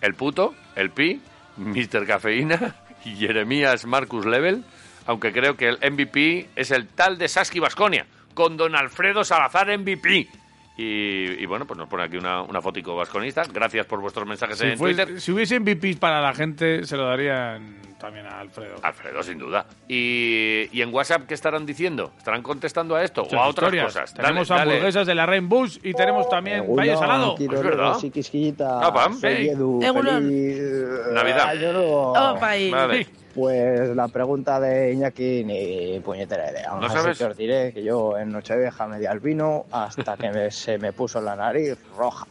el 0.03 0.13
puto, 0.13 0.55
el 0.77 0.91
pi, 0.91 1.23
Mr. 1.57 2.07
Cafeína 2.07 2.77
y 3.07 3.17
Jeremías 3.17 3.87
Marcus 3.87 4.27
Level, 4.27 4.63
aunque 5.07 5.33
creo 5.33 5.57
que 5.57 5.71
el 5.71 5.79
MVP 5.91 6.51
es 6.55 6.71
el 6.71 6.87
tal 6.87 7.17
de 7.17 7.29
Saski 7.29 7.61
Basconia, 7.61 8.05
con 8.35 8.59
don 8.59 8.77
Alfredo 8.77 9.25
Salazar 9.25 9.75
MVP. 9.79 10.42
Y, 10.77 11.43
y 11.43 11.47
bueno, 11.47 11.67
pues 11.67 11.77
nos 11.79 11.89
pone 11.89 12.03
aquí 12.05 12.17
una, 12.17 12.43
una 12.43 12.63
fotico 12.63 12.97
vasconista. 12.97 13.43
Gracias 13.53 13.85
por 13.87 14.01
vuestros 14.01 14.27
mensajes 14.27 14.57
Si, 14.59 14.67
en 14.67 14.79
fue- 14.79 14.95
Twitter. 14.95 15.21
si 15.21 15.33
hubiese 15.33 15.61
MVPs 15.61 15.97
para 15.97 16.21
la 16.21 16.35
gente, 16.35 16.85
se 16.87 16.97
lo 16.97 17.05
darían 17.05 17.77
también 18.03 18.27
a 18.27 18.41
Alfredo. 18.41 18.75
Alfredo, 18.83 19.23
sin 19.23 19.39
duda. 19.39 19.65
Y, 19.89 20.69
y 20.73 20.83
en 20.83 20.93
WhatsApp, 20.93 21.23
¿qué 21.27 21.35
estarán 21.35 21.65
diciendo? 21.65 22.13
¿Estarán 22.19 22.43
contestando 22.43 22.97
a 22.97 23.03
esto 23.05 23.23
Muchas 23.23 23.39
o 23.41 23.43
a 23.43 23.47
otras 23.49 23.69
historias. 23.69 23.87
cosas? 23.87 24.13
Tenemos 24.15 24.49
Dale, 24.49 24.59
dale. 24.61 24.71
hamburguesas 24.73 25.07
de 25.07 25.15
la 25.15 25.25
Rainbow 25.27 25.67
y 25.83 25.95
tenemos 25.95 26.29
también 26.29 26.67
Valle 26.77 26.97
Salado. 26.97 27.37
Es 27.39 27.49
verdad. 27.63 27.95
Sí, 27.99 28.11
Quisquillita. 28.11 28.81
Ah, 28.87 28.93
pam. 28.93 29.19
Hey. 29.23 29.49
Edu. 29.51 29.81
Egunon. 29.83 30.23
Feliz, 30.25 30.59
eh, 30.59 31.13
Navidad. 31.13 31.49
año 31.49 31.73
nuevo. 31.73 32.13
Vale. 32.13 33.07
Pues 33.35 33.97
la 33.97 34.09
pregunta 34.09 34.61
de 34.61 34.93
Iñaki, 34.93 35.43
ni 35.45 36.01
puñetera 36.01 36.51
idea. 36.51 36.69
¿No 36.79 36.85
Así 36.87 36.97
sabes? 36.99 37.17
que 37.17 37.25
os 37.25 37.37
diré 37.37 37.73
que 37.73 37.83
yo 37.83 38.19
en 38.19 38.31
Nochevieja 38.31 38.87
me 38.87 38.99
di 38.99 39.07
al 39.07 39.21
vino 39.21 39.65
hasta 39.73 40.19
que 40.19 40.31
me- 40.31 40.51
se 40.51 40.77
me 40.77 40.93
puso 40.93 41.19
la 41.21 41.35
nariz 41.35 41.79
roja. 41.97 42.27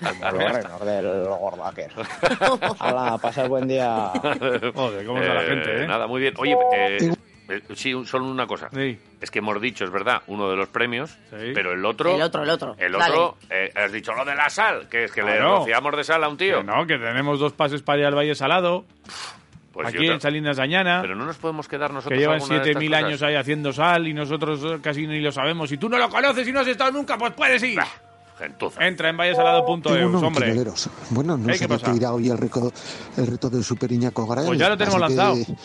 Los 0.00 0.84
del 0.86 1.24
Gordaker. 1.24 1.90
Hala, 2.78 3.18
pasad 3.18 3.48
buen 3.48 3.68
día. 3.68 4.10
Joder, 4.74 5.06
cómo 5.06 5.20
está 5.20 5.34
la 5.34 5.42
gente, 5.42 5.82
¿eh? 5.82 5.86
Nada, 5.86 6.06
muy 6.06 6.20
bien. 6.20 6.34
Oye, 6.38 6.56
eh, 6.74 7.12
eh, 7.48 7.62
sí, 7.74 7.92
solo 8.04 8.26
una 8.26 8.46
cosa. 8.46 8.68
Sí. 8.72 8.98
Es 9.20 9.30
que 9.30 9.38
hemos 9.40 9.60
dicho, 9.60 9.84
es 9.84 9.90
verdad, 9.90 10.22
uno 10.26 10.48
de 10.50 10.56
los 10.56 10.68
premios, 10.68 11.10
Sí. 11.30 11.52
pero 11.54 11.72
el 11.72 11.84
otro... 11.84 12.14
El 12.14 12.22
otro, 12.22 12.42
el 12.42 12.50
otro. 12.50 12.76
El 12.78 12.94
otro, 12.94 13.36
eh, 13.50 13.72
has 13.74 13.90
dicho 13.90 14.12
lo 14.12 14.24
de 14.24 14.34
la 14.34 14.48
sal, 14.50 14.88
que 14.88 15.04
es 15.04 15.12
que 15.12 15.22
le 15.22 15.32
Claro. 15.36 15.58
rociamos 15.58 15.96
de 15.96 16.04
sal 16.04 16.24
a 16.24 16.28
un 16.28 16.36
tío. 16.36 16.58
Que 16.58 16.64
no, 16.64 16.86
que 16.86 16.98
tenemos 16.98 17.40
dos 17.40 17.52
pases 17.52 17.82
para 17.82 18.00
ir 18.00 18.06
al 18.06 18.14
Valle 18.14 18.34
Salado, 18.34 18.84
Pues 19.72 19.88
aquí 19.88 20.08
en 20.08 20.20
Salinas 20.20 20.58
Añana, 20.58 20.98
Pero 21.02 21.14
no 21.14 21.24
nos 21.24 21.36
podemos 21.38 21.68
quedar 21.68 21.88
que 21.88 21.94
nosotros 21.94 22.18
llevan 22.18 22.40
alguna 22.42 22.60
de 22.60 22.74
7.000 22.74 22.84
estas 22.84 23.04
años 23.04 23.22
ahí 23.22 23.34
haciendo 23.36 23.72
sal 23.72 24.08
y 24.08 24.12
nosotros 24.14 24.60
eh, 24.64 24.78
casi 24.82 25.06
ni 25.06 25.20
lo 25.20 25.30
sabemos. 25.32 25.68
Si 25.68 25.78
tú 25.78 25.88
no 25.88 25.98
lo 25.98 26.08
conoces 26.08 26.46
y 26.48 26.52
no 26.52 26.60
has 26.60 26.66
estado 26.68 26.90
nunca, 26.90 27.16
pues 27.16 27.32
puedes 27.32 27.62
ir. 27.62 27.78
Gentuza. 28.38 28.86
Entra 28.86 29.08
en 29.08 29.16
vallesalado.eus, 29.16 29.82
Bueno, 30.12 30.20
hombre. 30.26 30.54
Bueno, 31.10 31.36
no 31.36 31.52
sé 31.54 31.66
¿qué 31.66 31.76
de 31.76 31.96
irá 31.96 32.12
hoy 32.12 32.28
el 32.28 32.38
reto, 32.38 32.72
el 33.16 33.26
reto 33.26 33.50
del 33.50 33.64
Super 33.64 33.90
Iñaco 33.90 34.26
Garay. 34.26 34.46
Pues 34.46 34.58
ya 34.58 34.68
lo 34.68 34.76
tenemos 34.78 35.02
así 35.02 35.14
que- 35.14 35.16
lanzado. 35.20 35.56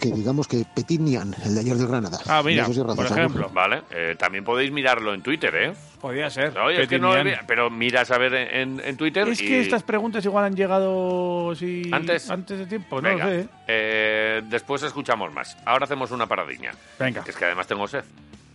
Que, 0.00 0.10
digamos 0.12 0.46
que 0.48 0.64
Petit 0.74 1.00
Nian, 1.00 1.34
el 1.44 1.54
de 1.54 1.60
ayer 1.60 1.76
del 1.76 1.88
Granada. 1.88 2.18
Ah, 2.26 2.42
mira, 2.44 2.64
sí 2.66 2.72
es 2.72 2.78
por 2.78 2.96
razón, 2.96 3.18
ejemplo. 3.18 3.50
Vale, 3.52 3.82
eh, 3.90 4.16
también 4.18 4.44
podéis 4.44 4.70
mirarlo 4.72 5.12
en 5.12 5.22
Twitter, 5.22 5.54
¿eh? 5.56 5.72
Podía 6.00 6.30
ser. 6.30 6.56
Oye, 6.58 6.82
es 6.82 6.88
que 6.88 6.98
no, 6.98 7.12
Petinian. 7.12 7.44
pero 7.46 7.68
miras 7.68 8.10
a 8.10 8.16
ver 8.16 8.32
en, 8.34 8.80
en 8.82 8.96
Twitter 8.96 9.28
Es 9.28 9.40
y- 9.42 9.46
que 9.46 9.60
estas 9.60 9.82
preguntas 9.82 10.24
igual 10.24 10.44
han 10.46 10.54
llegado 10.56 11.54
sí, 11.54 11.82
¿Antes? 11.92 12.30
antes 12.30 12.58
de 12.58 12.66
tiempo, 12.66 13.02
no 13.02 13.08
Venga, 13.08 13.24
lo 13.26 13.30
sé. 13.30 13.40
¿eh? 13.40 13.48
eh, 13.68 14.42
después 14.48 14.82
escuchamos 14.82 15.32
más. 15.34 15.56
Ahora 15.66 15.84
hacemos 15.84 16.10
una 16.10 16.26
paradiña. 16.26 16.72
Venga. 16.98 17.22
Que 17.22 17.32
es 17.32 17.36
que 17.36 17.44
además 17.44 17.66
tengo 17.66 17.86
sed. 17.86 18.04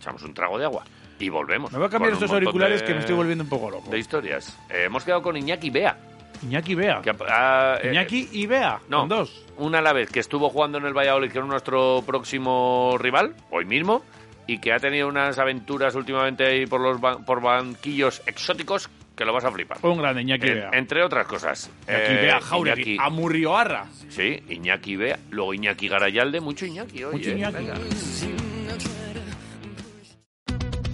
Echamos 0.00 0.22
un 0.22 0.34
trago 0.34 0.58
de 0.58 0.64
agua 0.64 0.84
y 1.18 1.28
volvemos. 1.28 1.72
Me 1.72 1.78
voy 1.78 1.86
a 1.86 1.90
cambiar 1.90 2.12
estos 2.14 2.30
auriculares 2.30 2.80
de- 2.80 2.86
que 2.86 2.94
me 2.94 3.00
estoy 3.00 3.14
volviendo 3.14 3.44
un 3.44 3.50
poco 3.50 3.70
loco. 3.70 3.90
De 3.90 3.98
historias. 3.98 4.58
Eh, 4.70 4.84
hemos 4.86 5.04
quedado 5.04 5.22
con 5.22 5.36
Iñaki 5.36 5.70
Bea. 5.70 5.96
Iñaki 6.42 6.74
Bea. 6.74 7.00
Que, 7.02 7.14
ah, 7.28 7.78
eh, 7.82 7.90
Iñaki 7.92 8.28
y 8.32 8.46
Bea. 8.46 8.78
no, 8.88 9.00
con 9.00 9.08
dos. 9.08 9.44
una 9.56 9.78
a 9.78 9.82
la 9.82 9.92
vez 9.94 10.10
que 10.10 10.20
estuvo 10.20 10.50
jugando 10.50 10.76
en 10.78 10.84
el 10.84 10.92
Valladolid, 10.92 11.30
que 11.32 11.38
es 11.38 11.44
nuestro 11.44 12.02
próximo 12.06 12.96
rival, 12.98 13.34
hoy 13.50 13.64
mismo, 13.64 14.02
y 14.46 14.58
que 14.58 14.72
ha 14.72 14.78
tenido 14.78 15.08
unas 15.08 15.38
aventuras 15.38 15.94
últimamente 15.94 16.44
ahí 16.46 16.66
por 16.66 16.80
los 16.80 17.00
ban- 17.00 17.24
por 17.24 17.40
banquillos 17.40 18.22
exóticos 18.26 18.90
que 19.16 19.24
lo 19.24 19.32
vas 19.32 19.44
a 19.46 19.50
flipar. 19.50 19.78
Un 19.80 19.96
grande 19.96 20.20
Iñaki 20.22 20.46
En- 20.48 20.54
Bea. 20.54 20.70
entre 20.74 21.02
otras 21.02 21.26
cosas. 21.26 21.70
Iñaki 21.88 22.12
eh, 22.12 22.18
Bea 22.20 22.40
Jauregui. 22.42 22.96
Iñaki- 22.96 22.98
A 23.02 23.08
Murrioarra. 23.08 23.86
Sí, 24.10 24.42
Iñaki 24.50 24.96
Bea. 24.96 25.18
Luego 25.30 25.54
Iñaki 25.54 25.88
Garayalde. 25.88 26.40
Mucho 26.42 26.66
Iñaki, 26.66 27.02
oye. 27.02 27.16
Mucho 27.16 27.30
Iñaki. 27.30 27.54
venga. 27.56 27.74